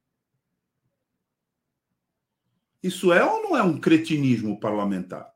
Isso 2.82 3.14
é 3.14 3.24
ou 3.24 3.42
não 3.42 3.58
é 3.58 3.64
um 3.64 3.80
cretinismo 3.80 4.60
parlamentar? 4.60 5.34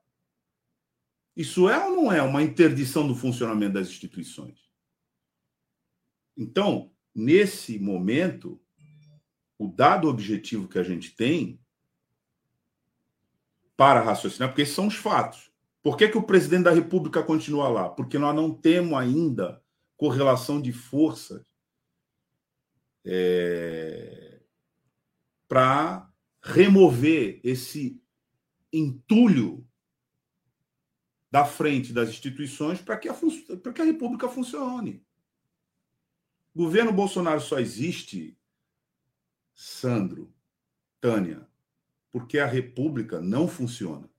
Isso 1.36 1.70
é 1.70 1.86
ou 1.86 1.96
não 1.96 2.12
é 2.12 2.22
uma 2.22 2.44
interdição 2.44 3.08
do 3.08 3.16
funcionamento 3.16 3.74
das 3.74 3.88
instituições? 3.88 4.68
Então, 6.36 6.92
nesse 7.16 7.80
momento, 7.80 8.60
o 9.58 9.68
dado 9.68 10.10
objetivo 10.10 10.68
que 10.68 10.78
a 10.78 10.84
gente 10.84 11.16
tem 11.16 11.60
para 13.78 14.02
raciocinar, 14.02 14.50
porque 14.50 14.64
esses 14.64 14.76
são 14.76 14.88
os 14.88 14.96
fatos. 14.96 15.47
Por 15.88 15.96
que, 15.96 16.10
que 16.10 16.18
o 16.18 16.22
presidente 16.22 16.64
da 16.64 16.74
República 16.74 17.24
continua 17.24 17.70
lá? 17.70 17.88
Porque 17.88 18.20
nós 18.20 18.36
não 18.36 18.54
temos 18.54 19.00
ainda 19.00 19.64
correlação 19.96 20.62
de 20.62 20.74
forças 20.74 21.46
é, 23.06 24.42
para 25.48 26.12
remover 26.42 27.40
esse 27.42 28.04
entulho 28.70 29.66
da 31.32 31.46
frente 31.46 31.94
das 31.94 32.10
instituições 32.10 32.82
para 32.82 32.98
que, 32.98 33.08
a, 33.08 33.14
que 33.74 33.82
a 33.82 33.86
República 33.86 34.28
funcione. 34.28 35.02
O 36.54 36.66
governo 36.66 36.92
Bolsonaro 36.92 37.40
só 37.40 37.60
existe, 37.60 38.38
Sandro, 39.54 40.36
Tânia, 41.00 41.48
porque 42.12 42.40
a 42.40 42.46
República 42.46 43.22
não 43.22 43.48
funciona. 43.48 44.10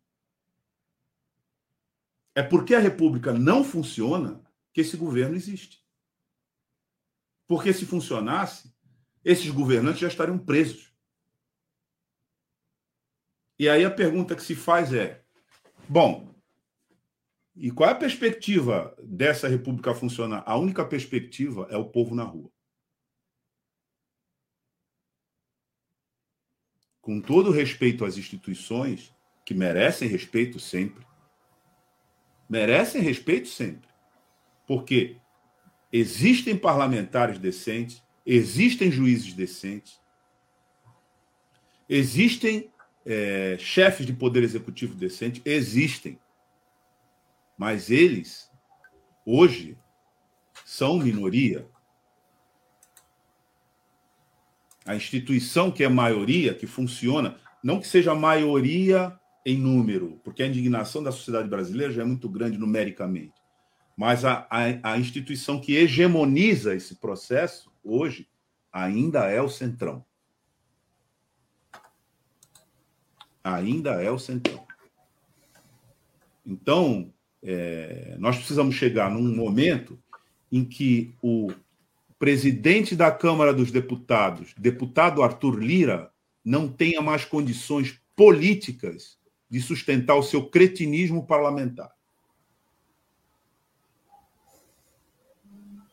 É 2.35 2.43
porque 2.43 2.75
a 2.75 2.79
República 2.79 3.33
não 3.33 3.65
funciona 3.65 4.43
que 4.73 4.81
esse 4.81 4.97
governo 4.97 5.35
existe. 5.35 5.85
Porque 7.47 7.73
se 7.73 7.87
funcionasse, 7.87 8.73
esses 9.25 9.51
governantes 9.51 10.01
já 10.01 10.09
estariam 10.09 10.39
presos. 10.39 10.93
E 13.59 13.69
aí 13.69 13.85
a 13.85 13.91
pergunta 13.91 14.37
que 14.37 14.43
se 14.43 14.55
faz 14.55 14.93
é: 14.93 15.25
bom, 15.89 16.33
e 17.57 17.73
qual 17.73 17.89
é 17.89 17.93
a 17.93 17.97
perspectiva 17.97 18.95
dessa 19.03 19.49
república 19.49 19.93
funcionar? 19.93 20.45
A 20.47 20.57
única 20.57 20.85
perspectiva 20.85 21.67
é 21.71 21.77
o 21.77 21.89
povo 21.89 22.15
na 22.15 22.23
rua. 22.23 22.53
Com 27.01 27.21
todo 27.21 27.51
respeito 27.51 28.05
às 28.05 28.17
instituições, 28.17 29.13
que 29.45 29.55
merecem 29.55 30.07
respeito 30.07 30.61
sempre, 30.61 31.08
merecem 32.49 33.03
respeito 33.03 33.49
sempre. 33.49 33.89
Porque 34.67 35.17
existem 35.93 36.57
parlamentares 36.57 37.39
decentes, 37.39 38.03
existem 38.25 38.91
juízes 38.91 39.33
decentes, 39.33 40.01
existem 41.89 42.71
é, 43.05 43.57
chefes 43.59 44.07
de 44.07 44.13
poder 44.13 44.43
executivo 44.43 44.95
decente, 44.95 45.43
existem. 45.45 46.19
Mas 47.57 47.91
eles, 47.91 48.51
hoje, 49.25 49.77
são 50.65 50.99
minoria. 50.99 51.67
A 54.85 54.95
instituição 54.95 55.71
que 55.71 55.83
é 55.85 55.89
maioria, 55.89 56.55
que 56.55 56.67
funciona, 56.67 57.39
não 57.63 57.81
que 57.81 57.87
seja 57.87 58.15
maioria 58.15 59.19
em 59.49 59.57
número, 59.57 60.21
porque 60.23 60.43
a 60.43 60.47
indignação 60.47 61.03
da 61.03 61.11
sociedade 61.11 61.49
brasileira 61.49 61.91
já 61.91 62.03
é 62.03 62.05
muito 62.05 62.29
grande 62.29 62.59
numericamente, 62.59 63.33
mas 63.97 64.23
a, 64.23 64.47
a, 64.51 64.93
a 64.93 64.99
instituição 64.99 65.59
que 65.59 65.75
hegemoniza 65.75 66.75
esse 66.75 66.97
processo, 66.97 67.73
hoje, 67.83 68.29
ainda 68.71 69.25
é 69.25 69.41
o 69.41 69.49
Centrão. 69.49 70.05
Ainda 73.43 74.03
é 74.03 74.11
o 74.11 74.19
Centrão. 74.19 74.67
Então, 76.45 77.11
é, 77.43 78.17
nós 78.19 78.37
precisamos 78.37 78.75
chegar 78.75 79.11
num 79.11 79.35
momento 79.35 79.99
em 80.53 80.63
que 80.63 81.15
o 81.23 81.51
presidente 82.19 82.95
da 82.95 83.11
Câmara 83.11 83.55
dos 83.55 83.71
Deputados, 83.71 84.53
deputado 84.59 85.23
Arthur 85.23 85.59
Lira, 85.59 86.13
não 86.45 86.69
tenha 86.69 87.01
mais 87.01 87.25
condições 87.25 87.99
políticas 88.15 89.19
de 89.51 89.61
sustentar 89.61 90.17
o 90.17 90.23
seu 90.23 90.49
cretinismo 90.49 91.27
parlamentar. 91.27 91.93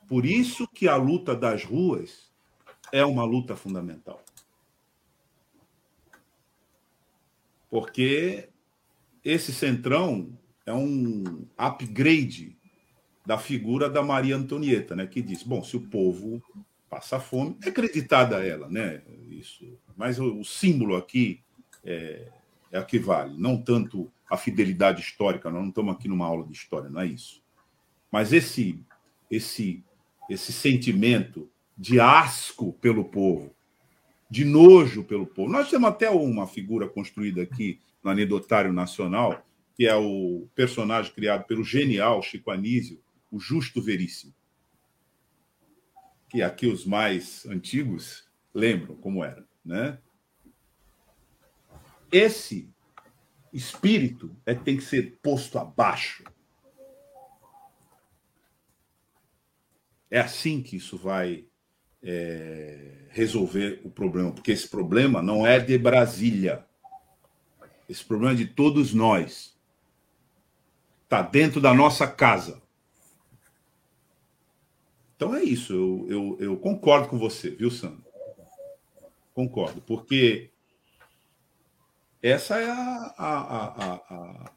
Por 0.08 0.26
isso 0.26 0.68
que 0.68 0.88
a 0.88 0.96
luta 0.96 1.36
das 1.36 1.64
ruas 1.64 2.32
é 2.92 3.04
uma 3.04 3.24
luta 3.24 3.56
fundamental. 3.56 4.24
Porque 7.70 8.50
esse 9.24 9.52
centrão 9.52 10.38
é 10.66 10.74
um 10.74 11.48
upgrade 11.58 12.56
da 13.26 13.38
figura 13.38 13.90
da 13.90 14.04
Maria 14.04 14.36
Antonieta, 14.36 14.96
né, 14.96 15.08
que 15.08 15.22
diz: 15.22 15.42
bom, 15.42 15.64
se 15.64 15.76
o 15.76 15.82
povo 15.82 16.42
passa 16.90 17.20
fome, 17.20 17.58
é 17.64 17.70
acreditada 17.70 18.46
ela, 18.46 18.70
né? 18.70 19.02
Isso. 19.28 19.66
Mas 19.98 20.20
o, 20.20 20.40
o 20.40 20.46
símbolo 20.46 20.96
aqui 20.96 21.42
é, 21.84 22.32
é 22.76 22.80
a 22.80 22.84
que 22.84 23.00
vale, 23.00 23.38
não 23.38 23.62
tanto 23.62 24.12
a 24.30 24.36
fidelidade 24.36 25.02
histórica. 25.02 25.50
Nós 25.50 25.62
não 25.62 25.70
estamos 25.70 25.96
aqui 25.96 26.08
numa 26.08 26.26
aula 26.26 26.46
de 26.46 26.52
história, 26.52 26.90
não 26.90 27.02
é 27.02 27.08
isso. 27.08 27.42
Mas 28.12 28.34
esse 28.34 28.80
esse 29.32 29.84
esse 30.30 30.52
sentimento 30.52 31.50
de 31.78 32.00
asco 32.00 32.74
pelo 32.74 33.06
povo, 33.06 33.56
de 34.30 34.44
nojo 34.44 35.04
pelo 35.04 35.26
povo. 35.26 35.52
Nós 35.52 35.70
temos 35.70 35.88
até 35.88 36.10
uma 36.10 36.48
figura 36.48 36.88
construída 36.90 37.44
aqui 37.44 37.80
no 38.04 38.10
anedotário 38.12 38.74
nacional 38.74 39.46
que 39.76 39.86
é 39.86 39.96
o 39.96 40.48
personagem 40.56 41.14
criado 41.14 41.46
pelo 41.46 41.64
genial 41.64 42.22
Chico 42.24 42.50
Anísio, 42.50 43.02
o 43.30 43.38
Justo 43.38 43.82
Veríssimo. 43.82 44.34
Que 46.30 46.42
aqui 46.42 46.66
os 46.66 46.86
mais 46.86 47.46
antigos 47.46 48.26
lembram 48.54 48.96
como 48.96 49.24
era, 49.24 49.46
né? 49.64 50.00
Esse 52.12 52.70
espírito 53.52 54.36
é 54.46 54.54
que 54.54 54.64
tem 54.64 54.78
que 54.78 54.84
ser 54.84 55.18
posto 55.22 55.58
abaixo. 55.58 56.24
É 60.10 60.20
assim 60.20 60.62
que 60.62 60.76
isso 60.78 60.98
vai 60.98 61.46
é, 62.04 63.08
resolver 63.10 63.82
o 63.84 63.90
problema, 63.90 64.32
porque 64.32 64.52
esse 64.52 64.68
problema 64.68 65.22
não 65.22 65.46
é 65.46 65.60
de 65.60 65.78
Brasília. 65.78 66.66
Esse 67.90 68.04
problema 68.04 68.34
é 68.34 68.38
de 68.38 68.46
todos 68.46 68.94
nós. 68.94 69.56
Está 71.04 71.22
dentro 71.22 71.62
da 71.62 71.74
nossa 71.74 72.08
casa. 72.08 72.62
Então 75.16 75.36
é 75.36 75.44
isso. 75.44 75.74
Eu, 75.74 76.08
eu, 76.10 76.38
eu 76.40 76.58
concordo 76.58 77.08
com 77.08 77.18
você, 77.18 77.50
viu, 77.50 77.72
Sandro? 77.72 78.04
Concordo, 79.34 79.82
porque 79.82 80.50
essa 82.30 82.58
é 82.58 82.70
a, 82.70 83.14
a, 83.18 84.00
a, 84.10 84.52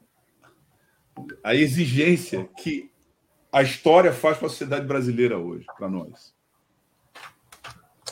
a, 1.43 1.55
exigência 1.55 2.49
que 2.57 2.91
a 3.51 3.61
história 3.61 4.11
faz 4.11 4.37
para 4.37 4.47
a 4.47 4.49
sociedade 4.49 4.85
brasileira 4.85 5.37
hoje, 5.37 5.65
para 5.77 5.89
nós. 5.89 6.33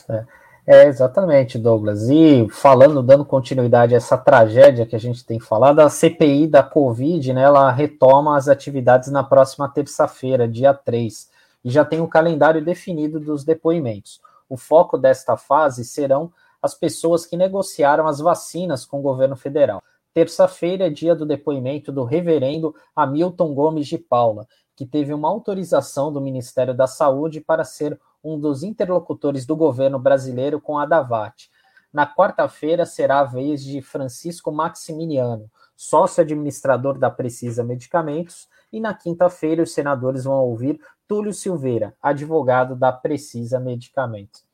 É. 0.08 0.24
É, 0.70 0.86
exatamente, 0.86 1.58
Douglas. 1.58 2.10
E 2.10 2.46
falando, 2.50 3.02
dando 3.02 3.24
continuidade 3.24 3.94
a 3.94 3.96
essa 3.96 4.18
tragédia 4.18 4.84
que 4.84 4.94
a 4.94 5.00
gente 5.00 5.24
tem 5.24 5.40
falado, 5.40 5.80
a 5.80 5.88
CPI 5.88 6.46
da 6.46 6.62
Covid, 6.62 7.32
né, 7.32 7.40
ela 7.40 7.70
retoma 7.70 8.36
as 8.36 8.48
atividades 8.48 9.10
na 9.10 9.24
próxima 9.24 9.66
terça-feira, 9.66 10.46
dia 10.46 10.74
3, 10.74 11.30
e 11.64 11.70
já 11.70 11.86
tem 11.86 12.02
o 12.02 12.06
calendário 12.06 12.62
definido 12.62 13.18
dos 13.18 13.44
depoimentos. 13.44 14.20
O 14.46 14.58
foco 14.58 14.98
desta 14.98 15.38
fase 15.38 15.86
serão 15.86 16.30
as 16.62 16.74
pessoas 16.74 17.24
que 17.24 17.36
negociaram 17.36 18.06
as 18.06 18.18
vacinas 18.18 18.84
com 18.84 18.98
o 18.98 19.02
governo 19.02 19.36
federal. 19.36 19.82
Terça-feira 20.12 20.86
é 20.86 20.90
dia 20.90 21.14
do 21.14 21.24
depoimento 21.24 21.92
do 21.92 22.04
reverendo 22.04 22.74
Hamilton 22.96 23.54
Gomes 23.54 23.86
de 23.86 23.98
Paula, 23.98 24.46
que 24.74 24.86
teve 24.86 25.12
uma 25.14 25.28
autorização 25.28 26.12
do 26.12 26.20
Ministério 26.20 26.74
da 26.74 26.86
Saúde 26.86 27.40
para 27.40 27.64
ser 27.64 27.98
um 28.22 28.38
dos 28.38 28.62
interlocutores 28.62 29.46
do 29.46 29.54
governo 29.54 29.98
brasileiro 29.98 30.60
com 30.60 30.78
a 30.78 30.86
Davat. 30.86 31.48
Na 31.92 32.06
quarta-feira 32.06 32.84
será 32.84 33.20
a 33.20 33.24
vez 33.24 33.62
de 33.64 33.80
Francisco 33.80 34.52
Maximiliano, 34.52 35.50
sócio 35.76 36.20
administrador 36.20 36.98
da 36.98 37.10
Precisa 37.10 37.62
Medicamentos, 37.62 38.48
e 38.72 38.80
na 38.80 38.92
quinta-feira 38.92 39.62
os 39.62 39.72
senadores 39.72 40.24
vão 40.24 40.44
ouvir 40.44 40.80
Túlio 41.06 41.32
Silveira, 41.32 41.94
advogado 42.02 42.76
da 42.76 42.92
Precisa 42.92 43.58
Medicamentos. 43.58 44.47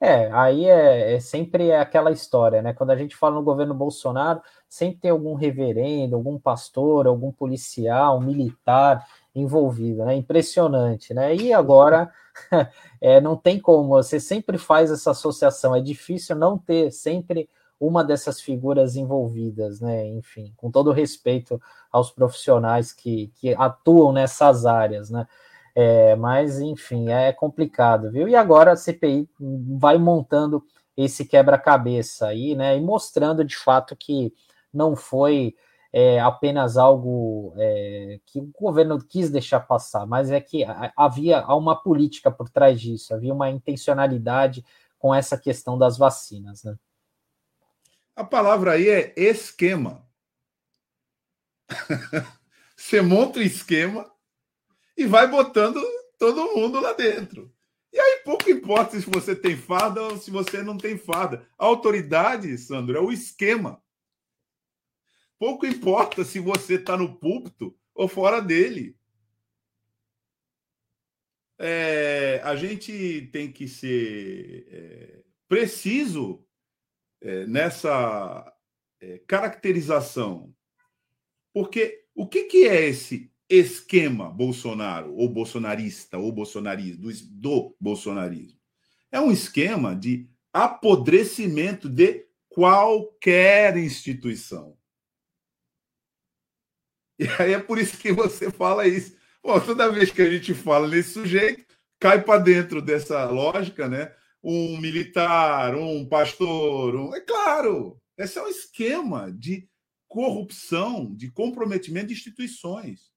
É, 0.00 0.30
aí 0.32 0.64
é, 0.66 1.14
é, 1.14 1.20
sempre 1.20 1.70
é 1.70 1.80
aquela 1.80 2.12
história, 2.12 2.62
né? 2.62 2.72
Quando 2.72 2.90
a 2.90 2.96
gente 2.96 3.16
fala 3.16 3.34
no 3.34 3.42
governo 3.42 3.74
Bolsonaro, 3.74 4.40
sempre 4.68 5.00
tem 5.00 5.10
algum 5.10 5.34
reverendo, 5.34 6.14
algum 6.14 6.38
pastor, 6.38 7.08
algum 7.08 7.32
policial, 7.32 8.18
um 8.18 8.20
militar 8.20 9.04
envolvido, 9.34 10.04
né? 10.04 10.14
Impressionante, 10.14 11.12
né? 11.12 11.34
E 11.34 11.52
agora 11.52 12.12
é, 13.00 13.20
não 13.20 13.36
tem 13.36 13.58
como, 13.58 13.88
você 13.88 14.20
sempre 14.20 14.56
faz 14.56 14.90
essa 14.92 15.10
associação, 15.10 15.74
é 15.74 15.80
difícil 15.80 16.36
não 16.36 16.56
ter 16.56 16.92
sempre 16.92 17.50
uma 17.80 18.04
dessas 18.04 18.40
figuras 18.40 18.94
envolvidas, 18.94 19.80
né? 19.80 20.06
Enfim, 20.06 20.52
com 20.56 20.70
todo 20.70 20.92
respeito 20.92 21.60
aos 21.90 22.10
profissionais 22.10 22.92
que, 22.92 23.32
que 23.34 23.52
atuam 23.54 24.12
nessas 24.12 24.64
áreas, 24.64 25.10
né? 25.10 25.26
É, 25.80 26.16
mas, 26.16 26.58
enfim, 26.58 27.08
é 27.08 27.32
complicado, 27.32 28.10
viu? 28.10 28.28
E 28.28 28.34
agora 28.34 28.72
a 28.72 28.76
CPI 28.76 29.30
vai 29.78 29.96
montando 29.96 30.64
esse 30.96 31.24
quebra-cabeça 31.24 32.26
aí, 32.26 32.56
né? 32.56 32.76
E 32.76 32.80
mostrando 32.80 33.44
de 33.44 33.56
fato 33.56 33.94
que 33.94 34.34
não 34.74 34.96
foi 34.96 35.54
é, 35.92 36.18
apenas 36.18 36.76
algo 36.76 37.54
é, 37.56 38.18
que 38.26 38.40
o 38.40 38.50
governo 38.60 38.98
quis 38.98 39.30
deixar 39.30 39.60
passar, 39.60 40.04
mas 40.04 40.32
é 40.32 40.40
que 40.40 40.64
havia 40.96 41.46
uma 41.54 41.80
política 41.80 42.28
por 42.28 42.50
trás 42.50 42.80
disso, 42.80 43.14
havia 43.14 43.32
uma 43.32 43.48
intencionalidade 43.48 44.64
com 44.98 45.14
essa 45.14 45.38
questão 45.38 45.78
das 45.78 45.96
vacinas. 45.96 46.64
Né? 46.64 46.74
A 48.16 48.24
palavra 48.24 48.72
aí 48.72 48.88
é 48.88 49.14
esquema. 49.16 50.04
você 52.76 53.00
monta 53.00 53.38
um 53.38 53.42
esquema 53.42 54.17
e 54.98 55.06
vai 55.06 55.28
botando 55.28 55.80
todo 56.18 56.56
mundo 56.56 56.80
lá 56.80 56.92
dentro. 56.92 57.54
E 57.92 57.98
aí 57.98 58.22
pouco 58.24 58.50
importa 58.50 59.00
se 59.00 59.08
você 59.08 59.34
tem 59.34 59.56
farda 59.56 60.02
ou 60.02 60.18
se 60.18 60.28
você 60.28 60.60
não 60.60 60.76
tem 60.76 60.98
farda. 60.98 61.48
A 61.56 61.64
autoridade, 61.64 62.58
Sandro, 62.58 62.98
é 62.98 63.00
o 63.00 63.12
esquema. 63.12 63.80
Pouco 65.38 65.64
importa 65.64 66.24
se 66.24 66.40
você 66.40 66.74
está 66.74 66.96
no 66.96 67.16
púlpito 67.16 67.78
ou 67.94 68.08
fora 68.08 68.40
dele. 68.40 68.98
É, 71.60 72.40
a 72.42 72.56
gente 72.56 73.28
tem 73.32 73.50
que 73.52 73.68
ser 73.68 74.66
é, 74.68 75.22
preciso 75.48 76.44
é, 77.20 77.46
nessa 77.46 78.52
é, 79.00 79.18
caracterização. 79.28 80.52
Porque 81.52 82.04
o 82.16 82.26
que, 82.26 82.44
que 82.44 82.66
é 82.66 82.88
esse 82.88 83.32
esquema 83.48 84.30
Bolsonaro, 84.30 85.14
ou 85.14 85.28
bolsonarista, 85.28 86.18
ou 86.18 86.30
bolsonarismo, 86.30 87.02
do, 87.02 87.12
do 87.30 87.76
bolsonarismo? 87.80 88.58
É 89.10 89.20
um 89.20 89.30
esquema 89.30 89.96
de 89.96 90.28
apodrecimento 90.52 91.88
de 91.88 92.26
qualquer 92.48 93.76
instituição. 93.76 94.76
E 97.18 97.26
aí 97.38 97.52
é 97.52 97.58
por 97.58 97.78
isso 97.78 97.96
que 97.96 98.12
você 98.12 98.50
fala 98.50 98.86
isso. 98.86 99.16
Toda 99.64 99.90
vez 99.90 100.10
que 100.10 100.22
a 100.22 100.30
gente 100.30 100.54
fala 100.54 100.86
nesse 100.86 101.10
sujeito, 101.10 101.64
cai 101.98 102.22
para 102.22 102.40
dentro 102.40 102.82
dessa 102.82 103.24
lógica, 103.24 103.88
né? 103.88 104.14
Um 104.42 104.78
militar, 104.78 105.74
um 105.74 106.06
pastor, 106.06 106.94
um... 106.94 107.14
é 107.14 107.20
claro, 107.20 108.00
esse 108.16 108.38
é 108.38 108.42
um 108.42 108.48
esquema 108.48 109.32
de 109.32 109.68
corrupção, 110.06 111.14
de 111.14 111.30
comprometimento 111.30 112.08
de 112.08 112.14
instituições, 112.14 113.10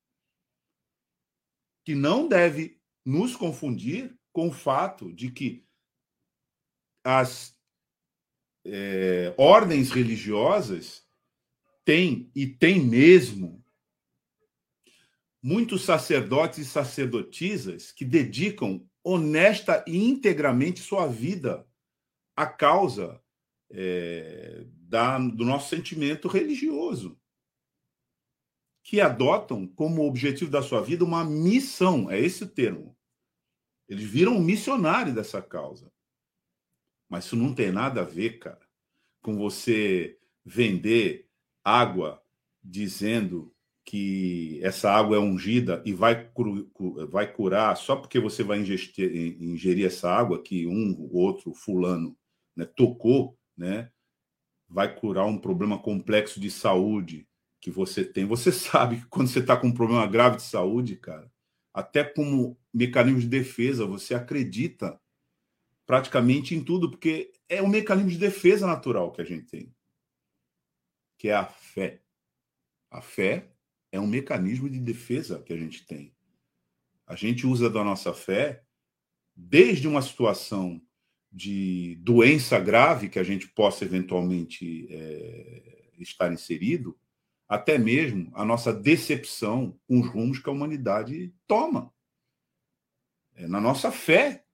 que 1.83 1.95
não 1.95 2.27
deve 2.27 2.79
nos 3.05 3.35
confundir 3.35 4.15
com 4.31 4.49
o 4.49 4.53
fato 4.53 5.11
de 5.13 5.31
que 5.31 5.65
as 7.03 7.57
é, 8.65 9.33
ordens 9.37 9.91
religiosas 9.91 11.03
têm, 11.83 12.31
e 12.35 12.45
têm 12.47 12.79
mesmo, 12.79 13.63
muitos 15.41 15.83
sacerdotes 15.83 16.59
e 16.59 16.65
sacerdotisas 16.65 17.91
que 17.91 18.05
dedicam 18.05 18.87
honesta 19.03 19.83
e 19.87 19.97
integramente 19.97 20.79
sua 20.79 21.07
vida 21.07 21.67
à 22.35 22.45
causa 22.45 23.19
é, 23.71 24.65
da, 24.67 25.17
do 25.17 25.43
nosso 25.43 25.69
sentimento 25.69 26.27
religioso, 26.27 27.19
que 28.83 28.99
adotam 28.99 29.67
como 29.67 30.05
objetivo 30.05 30.49
da 30.49 30.61
sua 30.61 30.81
vida 30.81 31.03
uma 31.03 31.23
missão, 31.23 32.09
é 32.09 32.19
esse 32.19 32.43
o 32.43 32.47
termo. 32.47 32.95
Eles 33.87 34.05
viram 34.05 34.39
missionário 34.39 35.13
dessa 35.13 35.41
causa. 35.41 35.91
Mas 37.09 37.25
isso 37.25 37.35
não 37.35 37.53
tem 37.53 37.71
nada 37.71 38.01
a 38.01 38.05
ver, 38.05 38.39
cara, 38.39 38.61
com 39.21 39.37
você 39.37 40.17
vender 40.45 41.27
água 41.63 42.23
dizendo 42.63 43.53
que 43.83 44.59
essa 44.63 44.89
água 44.89 45.17
é 45.17 45.19
ungida 45.19 45.81
e 45.85 45.93
vai, 45.93 46.31
vai 47.09 47.31
curar 47.31 47.75
só 47.75 47.95
porque 47.95 48.19
você 48.19 48.43
vai 48.43 48.59
ingerir, 48.59 49.41
ingerir 49.41 49.85
essa 49.85 50.09
água 50.09 50.41
que 50.41 50.65
um 50.65 51.09
outro 51.11 51.53
fulano 51.53 52.17
né, 52.55 52.65
tocou, 52.65 53.37
né, 53.57 53.91
vai 54.69 54.95
curar 54.95 55.25
um 55.25 55.37
problema 55.37 55.77
complexo 55.77 56.39
de 56.39 56.49
saúde 56.49 57.27
que 57.61 57.69
você 57.69 58.03
tem. 58.03 58.25
Você 58.25 58.51
sabe 58.51 58.97
que 58.97 59.05
quando 59.05 59.29
você 59.29 59.39
está 59.39 59.55
com 59.55 59.67
um 59.67 59.73
problema 59.73 60.05
grave 60.07 60.37
de 60.37 60.43
saúde, 60.43 60.97
cara, 60.97 61.31
até 61.73 62.03
como 62.03 62.57
mecanismo 62.73 63.21
de 63.21 63.27
defesa, 63.27 63.85
você 63.85 64.13
acredita 64.13 64.99
praticamente 65.85 66.55
em 66.55 66.63
tudo, 66.63 66.89
porque 66.89 67.31
é 67.47 67.61
um 67.61 67.67
mecanismo 67.67 68.09
de 68.09 68.17
defesa 68.17 68.65
natural 68.65 69.11
que 69.11 69.21
a 69.21 69.25
gente 69.25 69.45
tem, 69.45 69.73
que 71.17 71.29
é 71.29 71.33
a 71.33 71.45
fé. 71.45 72.01
A 72.89 73.01
fé 73.01 73.51
é 73.91 73.99
um 73.99 74.07
mecanismo 74.07 74.69
de 74.69 74.79
defesa 74.79 75.41
que 75.41 75.53
a 75.53 75.57
gente 75.57 75.85
tem. 75.85 76.13
A 77.05 77.15
gente 77.15 77.45
usa 77.45 77.69
da 77.69 77.83
nossa 77.83 78.13
fé 78.13 78.63
desde 79.35 79.87
uma 79.87 80.01
situação 80.01 80.81
de 81.31 81.95
doença 82.01 82.59
grave 82.59 83.09
que 83.09 83.19
a 83.19 83.23
gente 83.23 83.47
possa 83.47 83.85
eventualmente 83.85 84.87
é, 84.89 85.91
estar 85.99 86.31
inserido, 86.31 86.97
até 87.51 87.77
mesmo 87.77 88.31
a 88.33 88.45
nossa 88.45 88.71
decepção 88.71 89.77
com 89.85 89.99
os 89.99 90.07
rumos 90.07 90.39
que 90.39 90.47
a 90.47 90.53
humanidade 90.53 91.33
toma. 91.45 91.93
É 93.35 93.45
na 93.45 93.59
nossa 93.59 93.91
fé 93.91 94.45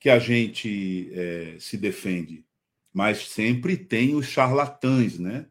que 0.00 0.08
a 0.08 0.18
gente 0.18 1.10
é, 1.12 1.58
se 1.60 1.76
defende, 1.76 2.46
mas 2.94 3.28
sempre 3.28 3.76
tem 3.76 4.14
os 4.14 4.24
charlatães, 4.24 5.18
né? 5.18 5.50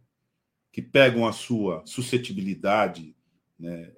Que 0.71 0.81
pegam 0.81 1.27
a 1.27 1.31
sua 1.31 1.85
suscetibilidade 1.85 3.15
né, 3.59 3.91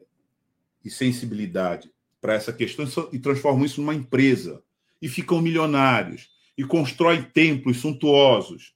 e 0.84 0.90
sensibilidade 0.90 1.90
para 2.20 2.34
essa 2.34 2.52
questão 2.52 2.86
e 3.14 3.20
transformam 3.20 3.64
isso 3.64 3.80
numa 3.80 3.96
empresa 3.96 4.62
e 5.02 5.08
ficam 5.08 5.42
milionários 5.42 6.30
e 6.58 6.66
constroem 6.66 7.24
templos 7.24 7.78
suntuosos, 7.78 8.76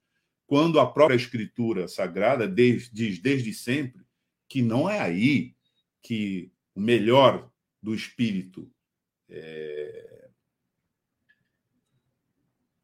quando 0.52 0.82
a 0.82 0.86
própria 0.86 1.16
Escritura 1.16 1.88
Sagrada 1.88 2.46
diz 2.46 2.90
desde 2.92 3.54
sempre 3.54 4.04
que 4.50 4.62
não 4.62 4.90
é 4.90 5.00
aí 5.00 5.56
que 6.04 6.52
o 6.76 6.82
melhor 6.82 7.50
do 7.82 7.96
espírito 7.96 8.70
é, 9.30 10.30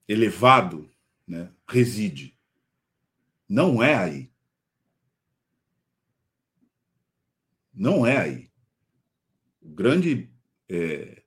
elevado 0.07 0.89
né, 1.28 1.51
reside. 1.68 2.39
Não 3.49 3.84
é 3.84 3.95
aí. 3.95 4.32
Não 7.74 8.07
é 8.07 8.18
aí. 8.18 8.49
Grande 9.61 10.32
é, 10.70 11.22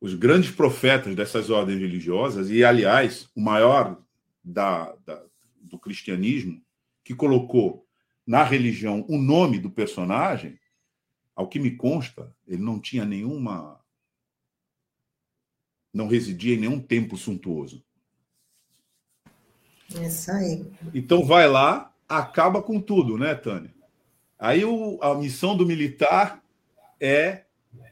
os 0.00 0.14
grandes 0.14 0.50
profetas 0.50 1.14
dessas 1.14 1.50
ordens 1.50 1.78
religiosas, 1.78 2.48
e, 2.48 2.64
aliás, 2.64 3.28
o 3.36 3.42
maior 3.42 4.02
da, 4.42 4.96
da, 5.04 5.22
do 5.62 5.78
cristianismo, 5.78 6.62
que 7.04 7.14
colocou 7.14 7.86
na 8.26 8.44
religião 8.44 9.04
o 9.08 9.18
nome 9.18 9.58
do 9.58 9.70
personagem, 9.70 10.58
ao 11.34 11.48
que 11.48 11.58
me 11.58 11.76
consta, 11.76 12.34
ele 12.46 12.62
não 12.62 12.78
tinha 12.78 13.04
nenhuma. 13.04 13.80
não 15.92 16.06
residia 16.06 16.54
em 16.54 16.60
nenhum 16.60 16.80
templo 16.80 17.16
suntuoso. 17.16 17.82
Isso 19.90 20.30
aí. 20.30 20.64
Então 20.94 21.24
vai 21.24 21.48
lá, 21.48 21.92
acaba 22.08 22.62
com 22.62 22.80
tudo, 22.80 23.18
né, 23.18 23.34
Tânia? 23.34 23.74
Aí 24.38 24.64
o, 24.64 24.98
a 25.02 25.14
missão 25.14 25.56
do 25.56 25.66
militar 25.66 26.42
é 27.00 27.44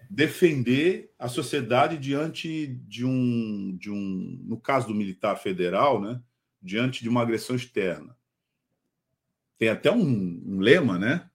defender 0.09 1.13
a 1.19 1.29
sociedade 1.29 1.97
diante 1.97 2.67
de 2.89 3.05
um, 3.05 3.77
de 3.77 3.91
um, 3.91 4.41
no 4.45 4.59
caso 4.59 4.89
do 4.89 4.95
militar 4.95 5.37
federal, 5.37 6.01
né, 6.01 6.21
diante 6.61 7.03
de 7.03 7.09
uma 7.09 7.23
agressão 7.23 7.57
externa. 7.57 8.17
Tem 9.59 9.69
até 9.69 9.91
um, 9.91 10.43
um 10.47 10.59
lema, 10.61 10.99
né? 10.99 11.29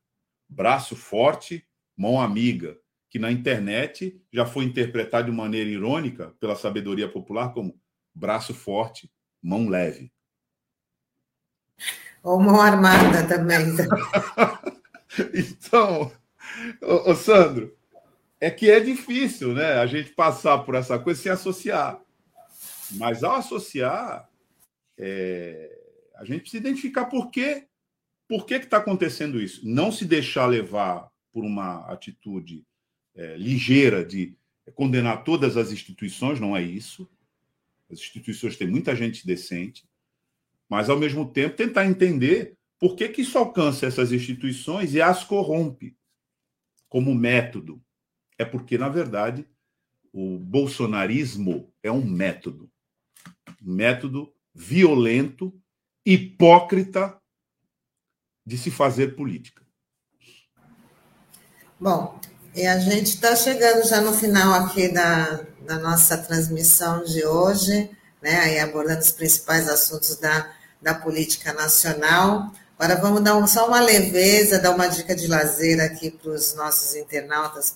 Braço 0.47 0.95
forte, 0.95 1.67
mão 1.95 2.19
amiga, 2.19 2.77
que 3.09 3.19
na 3.19 3.31
internet 3.31 4.21
já 4.31 4.45
foi 4.45 4.65
interpretado 4.65 5.29
de 5.29 5.35
maneira 5.35 5.69
irônica 5.69 6.35
pela 6.39 6.55
sabedoria 6.55 7.07
popular 7.07 7.53
como 7.53 7.79
braço 8.13 8.53
forte, 8.53 9.11
mão 9.41 9.69
leve. 9.69 10.11
Ou 12.23 12.39
mão 12.39 12.59
armada 12.59 13.27
também. 13.27 13.67
então, 15.33 16.11
ô, 16.81 17.11
ô 17.11 17.15
Sandro, 17.15 17.75
é 18.39 18.49
que 18.49 18.69
é 18.69 18.79
difícil, 18.79 19.53
né? 19.53 19.73
A 19.73 19.85
gente 19.85 20.09
passar 20.11 20.59
por 20.59 20.75
essa 20.75 20.97
coisa 20.97 21.21
sem 21.21 21.31
associar. 21.31 21.99
Mas 22.91 23.23
ao 23.23 23.35
associar, 23.35 24.29
é, 24.97 25.77
a 26.15 26.25
gente 26.25 26.41
precisa 26.41 26.61
identificar 26.61 27.05
por 27.05 27.29
quê, 27.29 27.67
por 28.27 28.45
que 28.45 28.55
está 28.55 28.77
acontecendo 28.77 29.41
isso. 29.41 29.67
Não 29.67 29.91
se 29.91 30.05
deixar 30.05 30.45
levar 30.45 31.09
por 31.31 31.43
uma 31.43 31.85
atitude 31.91 32.65
é, 33.13 33.37
ligeira 33.37 34.03
de 34.03 34.35
condenar 34.73 35.23
todas 35.23 35.57
as 35.57 35.71
instituições, 35.71 36.39
não 36.39 36.55
é 36.55 36.61
isso. 36.61 37.09
As 37.89 37.99
instituições 37.99 38.57
têm 38.57 38.67
muita 38.67 38.95
gente 38.95 39.25
decente, 39.25 39.87
mas 40.67 40.89
ao 40.89 40.97
mesmo 40.97 41.31
tempo 41.31 41.55
tentar 41.55 41.85
entender 41.85 42.57
por 42.79 42.95
que, 42.95 43.07
que 43.09 43.21
isso 43.21 43.37
alcança 43.37 43.85
essas 43.85 44.11
instituições 44.11 44.93
e 44.93 45.01
as 45.01 45.23
corrompe 45.23 45.95
como 46.89 47.13
método 47.13 47.81
é 48.37 48.43
porque, 48.43 48.77
na 48.77 48.89
verdade, 48.89 49.47
o 50.11 50.37
bolsonarismo 50.39 51.73
é 51.81 51.91
um 51.91 52.05
método. 52.05 52.71
Um 53.63 53.73
método 53.73 54.34
violento, 54.55 55.53
hipócrita 56.05 57.17
de 58.45 58.57
se 58.57 58.71
fazer 58.71 59.15
política. 59.15 59.61
Bom, 61.79 62.17
e 62.55 62.65
a 62.65 62.79
gente 62.79 63.07
está 63.07 63.35
chegando 63.35 63.85
já 63.85 63.99
no 63.99 64.13
final 64.13 64.53
aqui 64.53 64.87
da, 64.87 65.45
da 65.65 65.77
nossa 65.77 66.17
transmissão 66.17 67.03
de 67.03 67.25
hoje, 67.25 67.89
né? 68.21 68.39
Aí 68.39 68.59
abordando 68.59 69.01
os 69.01 69.11
principais 69.11 69.67
assuntos 69.67 70.15
da, 70.15 70.49
da 70.81 70.93
política 70.93 71.51
nacional. 71.51 72.51
Agora 72.79 72.99
vamos 73.01 73.21
dar 73.21 73.35
um, 73.35 73.45
só 73.45 73.67
uma 73.67 73.81
leveza, 73.81 74.59
dar 74.59 74.71
uma 74.71 74.87
dica 74.87 75.13
de 75.13 75.27
lazer 75.27 75.81
aqui 75.81 76.11
para 76.11 76.31
os 76.31 76.55
nossos 76.55 76.95
internautas 76.95 77.75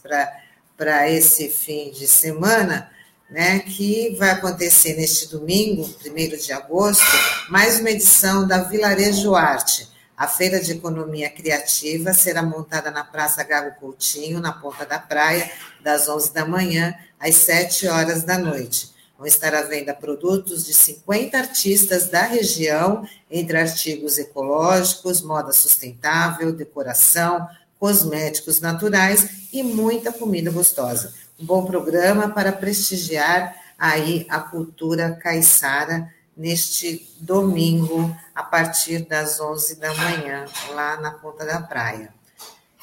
para 0.77 1.09
esse 1.09 1.49
fim 1.49 1.91
de 1.91 2.07
semana, 2.07 2.89
né? 3.29 3.59
Que 3.59 4.15
vai 4.17 4.31
acontecer 4.31 4.95
neste 4.95 5.27
domingo, 5.29 5.83
1 5.83 6.37
de 6.37 6.51
agosto, 6.51 7.03
mais 7.49 7.79
uma 7.79 7.91
edição 7.91 8.47
da 8.47 8.63
Vilarejo 8.63 9.35
Arte 9.35 9.89
a 10.19 10.27
Feira 10.27 10.59
de 10.59 10.73
Economia 10.73 11.29
Criativa 11.29 12.11
será 12.11 12.43
montada 12.43 12.91
na 12.91 13.05
Praça 13.05 13.41
Gago 13.41 13.79
Coutinho, 13.79 14.41
na 14.41 14.51
Ponta 14.51 14.85
da 14.85 14.99
Praia, 14.99 15.49
das 15.81 16.09
11 16.09 16.33
da 16.33 16.45
manhã 16.45 16.93
às 17.17 17.35
7 17.35 17.87
horas 17.87 18.23
da 18.23 18.37
noite. 18.37 18.91
Vão 19.17 19.25
estar 19.25 19.55
à 19.55 19.61
venda 19.61 19.93
produtos 19.93 20.65
de 20.65 20.73
50 20.73 21.37
artistas 21.37 22.09
da 22.09 22.23
região, 22.23 23.07
entre 23.31 23.57
artigos 23.57 24.17
ecológicos, 24.17 25.21
moda 25.21 25.53
sustentável, 25.53 26.51
decoração, 26.51 27.47
cosméticos 27.79 28.59
naturais 28.59 29.47
e 29.53 29.63
muita 29.63 30.11
comida 30.11 30.51
gostosa. 30.51 31.13
Um 31.39 31.45
bom 31.45 31.65
programa 31.65 32.29
para 32.29 32.51
prestigiar 32.51 33.55
aí 33.77 34.25
a 34.29 34.39
cultura 34.39 35.11
caiçara 35.11 36.13
neste 36.35 37.07
domingo, 37.19 38.15
a 38.35 38.43
partir 38.43 38.99
das 38.99 39.39
11 39.39 39.79
da 39.79 39.93
manhã, 39.93 40.45
lá 40.73 40.99
na 40.99 41.11
Ponta 41.11 41.45
da 41.45 41.61
Praia. 41.61 42.09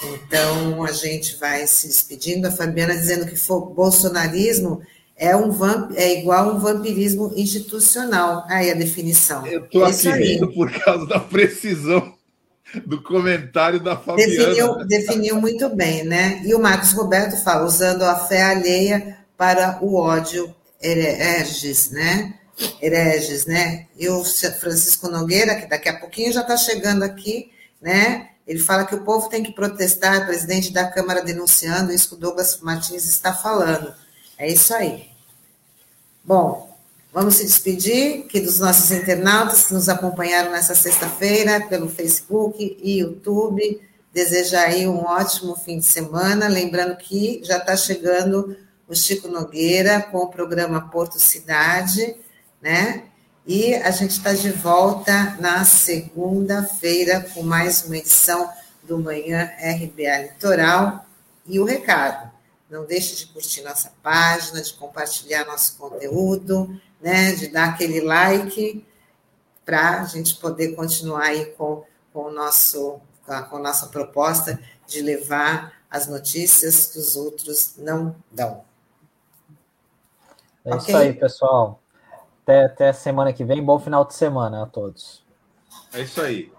Então, 0.02 0.84
a 0.84 0.92
gente 0.92 1.36
vai 1.36 1.66
se 1.66 1.86
despedindo. 1.86 2.48
A 2.48 2.50
Fabiana 2.50 2.94
dizendo 2.94 3.26
que 3.26 3.34
o 3.50 3.60
bolsonarismo 3.60 4.82
é, 5.16 5.34
um 5.34 5.50
vamp, 5.50 5.92
é 5.96 6.20
igual 6.20 6.54
um 6.54 6.58
vampirismo 6.58 7.32
institucional. 7.34 8.44
Aí 8.48 8.70
a 8.70 8.74
definição. 8.74 9.46
Eu 9.46 9.64
estou 9.64 9.84
aqui 9.84 10.10
rindo 10.10 10.52
por 10.52 10.70
causa 10.70 11.06
da 11.06 11.18
precisão 11.18 12.15
do 12.84 13.02
comentário 13.02 13.80
da 13.80 13.96
Fabiana. 13.96 14.32
Definiu, 14.32 14.86
definiu 14.86 15.40
muito 15.40 15.68
bem, 15.74 16.04
né? 16.04 16.42
E 16.44 16.54
o 16.54 16.60
Marcos 16.60 16.92
Roberto 16.92 17.36
fala, 17.42 17.64
usando 17.64 18.02
a 18.02 18.16
fé 18.16 18.42
alheia 18.42 19.18
para 19.36 19.78
o 19.82 19.94
ódio 19.96 20.54
hereges, 20.82 21.90
né? 21.90 22.34
hereges, 22.80 23.46
né? 23.46 23.86
E 23.96 24.08
o 24.08 24.24
Francisco 24.24 25.08
Nogueira, 25.08 25.56
que 25.56 25.66
daqui 25.66 25.88
a 25.88 25.98
pouquinho 25.98 26.32
já 26.32 26.40
está 26.40 26.56
chegando 26.56 27.02
aqui, 27.02 27.50
né? 27.80 28.30
Ele 28.46 28.58
fala 28.58 28.86
que 28.86 28.94
o 28.94 29.02
povo 29.02 29.28
tem 29.28 29.42
que 29.42 29.52
protestar, 29.52 30.26
presidente 30.26 30.72
da 30.72 30.88
Câmara 30.88 31.22
denunciando 31.22 31.92
isso 31.92 32.10
que 32.10 32.14
o 32.14 32.18
Douglas 32.18 32.60
Martins 32.60 33.04
está 33.04 33.34
falando. 33.34 33.92
É 34.38 34.50
isso 34.50 34.72
aí. 34.72 35.08
Bom, 36.24 36.75
vamos 37.16 37.36
se 37.36 37.46
despedir 37.46 38.24
aqui 38.26 38.40
dos 38.40 38.58
nossos 38.58 38.90
internautas 38.90 39.64
que 39.64 39.72
nos 39.72 39.88
acompanharam 39.88 40.52
nessa 40.52 40.74
sexta-feira 40.74 41.66
pelo 41.66 41.88
Facebook 41.88 42.76
e 42.78 42.98
YouTube. 42.98 43.80
Desejar 44.12 44.66
aí 44.66 44.86
um 44.86 45.02
ótimo 45.02 45.56
fim 45.56 45.78
de 45.78 45.86
semana. 45.86 46.46
Lembrando 46.46 46.94
que 46.94 47.40
já 47.42 47.56
está 47.56 47.74
chegando 47.74 48.54
o 48.86 48.94
Chico 48.94 49.28
Nogueira 49.28 50.02
com 50.02 50.18
o 50.18 50.28
programa 50.28 50.90
Porto 50.90 51.18
Cidade 51.18 52.16
né? 52.60 53.04
E 53.46 53.74
a 53.76 53.90
gente 53.92 54.10
está 54.10 54.34
de 54.34 54.50
volta 54.50 55.38
na 55.40 55.64
segunda-feira 55.64 57.26
com 57.32 57.42
mais 57.42 57.82
uma 57.84 57.96
edição 57.96 58.50
do 58.82 58.98
Manhã 58.98 59.50
RBA 59.58 60.32
Litoral. 60.34 61.06
E 61.46 61.58
o 61.58 61.64
recado: 61.64 62.30
não 62.68 62.84
deixe 62.84 63.16
de 63.16 63.26
curtir 63.32 63.62
nossa 63.62 63.92
página, 64.02 64.60
de 64.60 64.74
compartilhar 64.74 65.44
nosso 65.44 65.76
conteúdo, 65.78 66.80
né? 67.00 67.32
De 67.32 67.48
dar 67.48 67.70
aquele 67.70 68.00
like 68.00 68.84
para 69.64 70.02
a 70.02 70.04
gente 70.04 70.36
poder 70.36 70.74
continuar 70.74 71.24
aí 71.24 71.46
com, 71.46 71.84
com, 72.12 72.24
o 72.26 72.30
nosso, 72.30 73.00
com 73.24 73.32
a, 73.32 73.42
com 73.42 73.56
a 73.56 73.60
nossa 73.60 73.86
proposta 73.88 74.60
de 74.86 75.02
levar 75.02 75.72
as 75.90 76.06
notícias 76.06 76.86
que 76.86 76.98
os 76.98 77.16
outros 77.16 77.74
não 77.76 78.14
dão. 78.30 78.64
É 80.64 80.74
okay? 80.74 80.78
isso 80.78 80.96
aí, 80.96 81.12
pessoal. 81.12 81.80
Até, 82.42 82.64
até 82.64 82.92
semana 82.92 83.32
que 83.32 83.44
vem. 83.44 83.62
Bom 83.62 83.78
final 83.78 84.04
de 84.04 84.14
semana 84.14 84.62
a 84.62 84.66
todos. 84.66 85.24
É 85.92 86.02
isso 86.02 86.20
aí. 86.20 86.52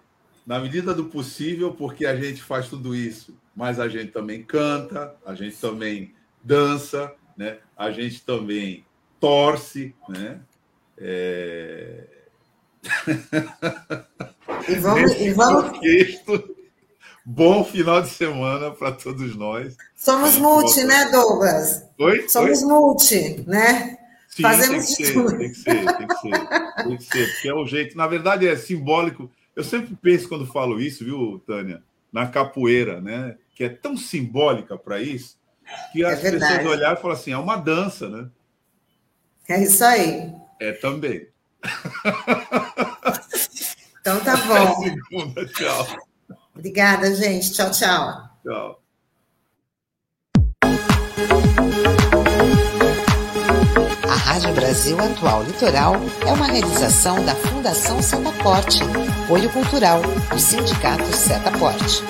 Na 0.45 0.59
medida 0.59 0.93
do 0.93 1.05
possível, 1.05 1.73
porque 1.73 2.05
a 2.05 2.15
gente 2.15 2.41
faz 2.41 2.69
tudo 2.69 2.95
isso, 2.95 3.37
mas 3.57 3.79
a 3.79 3.89
gente 3.89 4.11
também 4.11 4.43
canta, 4.43 5.15
a 5.25 5.33
gente 5.33 5.57
também 5.57 6.13
dança, 6.43 7.11
né? 7.35 7.57
a 7.75 7.89
gente 7.89 8.23
também 8.23 8.85
torce, 9.19 9.95
né? 10.07 10.39
É... 10.95 12.03
E 14.69 14.75
vamos, 14.75 15.11
e 15.13 15.33
vamos... 15.33 15.71
Contexto, 15.71 16.55
bom 17.25 17.63
final 17.63 18.01
de 18.03 18.09
semana 18.09 18.69
para 18.69 18.91
todos 18.91 19.35
nós. 19.35 19.75
Somos 19.95 20.37
multi, 20.37 20.83
né, 20.83 21.09
Douglas? 21.09 21.83
Oi? 21.97 22.29
Somos 22.29 22.61
Oi? 22.61 22.67
multi, 22.67 23.43
né? 23.47 23.97
Sim, 24.29 24.43
Fazemos 24.43 24.85
tem 24.85 24.97
que, 24.97 25.05
ser, 25.05 25.37
tem 25.37 25.49
que 25.49 25.55
ser, 25.55 25.97
tem 25.97 26.07
que 26.07 26.15
ser, 26.15 26.83
tem 26.83 26.97
que 26.97 27.03
ser, 27.03 27.31
porque 27.33 27.49
é 27.49 27.53
o 27.55 27.65
jeito. 27.65 27.97
Na 27.97 28.05
verdade, 28.05 28.47
é 28.47 28.55
simbólico. 28.55 29.31
Eu 29.55 29.63
sempre 29.63 29.95
penso 29.99 30.29
quando 30.29 30.45
falo 30.45 30.79
isso, 30.79 31.03
viu, 31.03 31.41
Tânia, 31.47 31.81
na 32.11 32.27
capoeira, 32.27 33.01
né? 33.01 33.35
Que 33.57 33.63
é 33.63 33.69
tão 33.69 33.97
simbólica 33.97 34.77
para 34.77 35.01
isso, 35.01 35.35
que 35.91 36.05
as 36.05 36.23
é 36.23 36.31
pessoas 36.31 36.65
olharem 36.65 36.97
e 36.97 37.01
falam 37.01 37.17
assim: 37.17 37.31
é 37.31 37.37
uma 37.37 37.57
dança, 37.57 38.07
né? 38.07 38.29
É 39.49 39.63
isso 39.63 39.83
aí. 39.83 40.31
É 40.59 40.73
também. 40.73 41.27
Então 44.07 44.21
tá 44.21 44.37
bom. 44.37 44.53
Até 44.53 44.89
segunda, 44.89 45.45
tchau. 45.47 45.85
Obrigada, 46.55 47.13
gente. 47.13 47.51
Tchau, 47.51 47.69
tchau. 47.71 48.29
Tchau. 48.41 48.81
Rádio 54.07 54.53
Brasil 54.53 54.97
Atual 54.97 55.43
Litoral 55.43 55.95
é 56.25 56.31
uma 56.31 56.45
realização 56.45 57.25
da 57.25 57.35
Fundação 57.35 58.01
Setaporte, 58.01 58.79
apoio 59.25 59.49
cultural 59.49 60.01
do 60.01 60.39
Sindicato 60.39 61.13
Setaporte. 61.13 62.01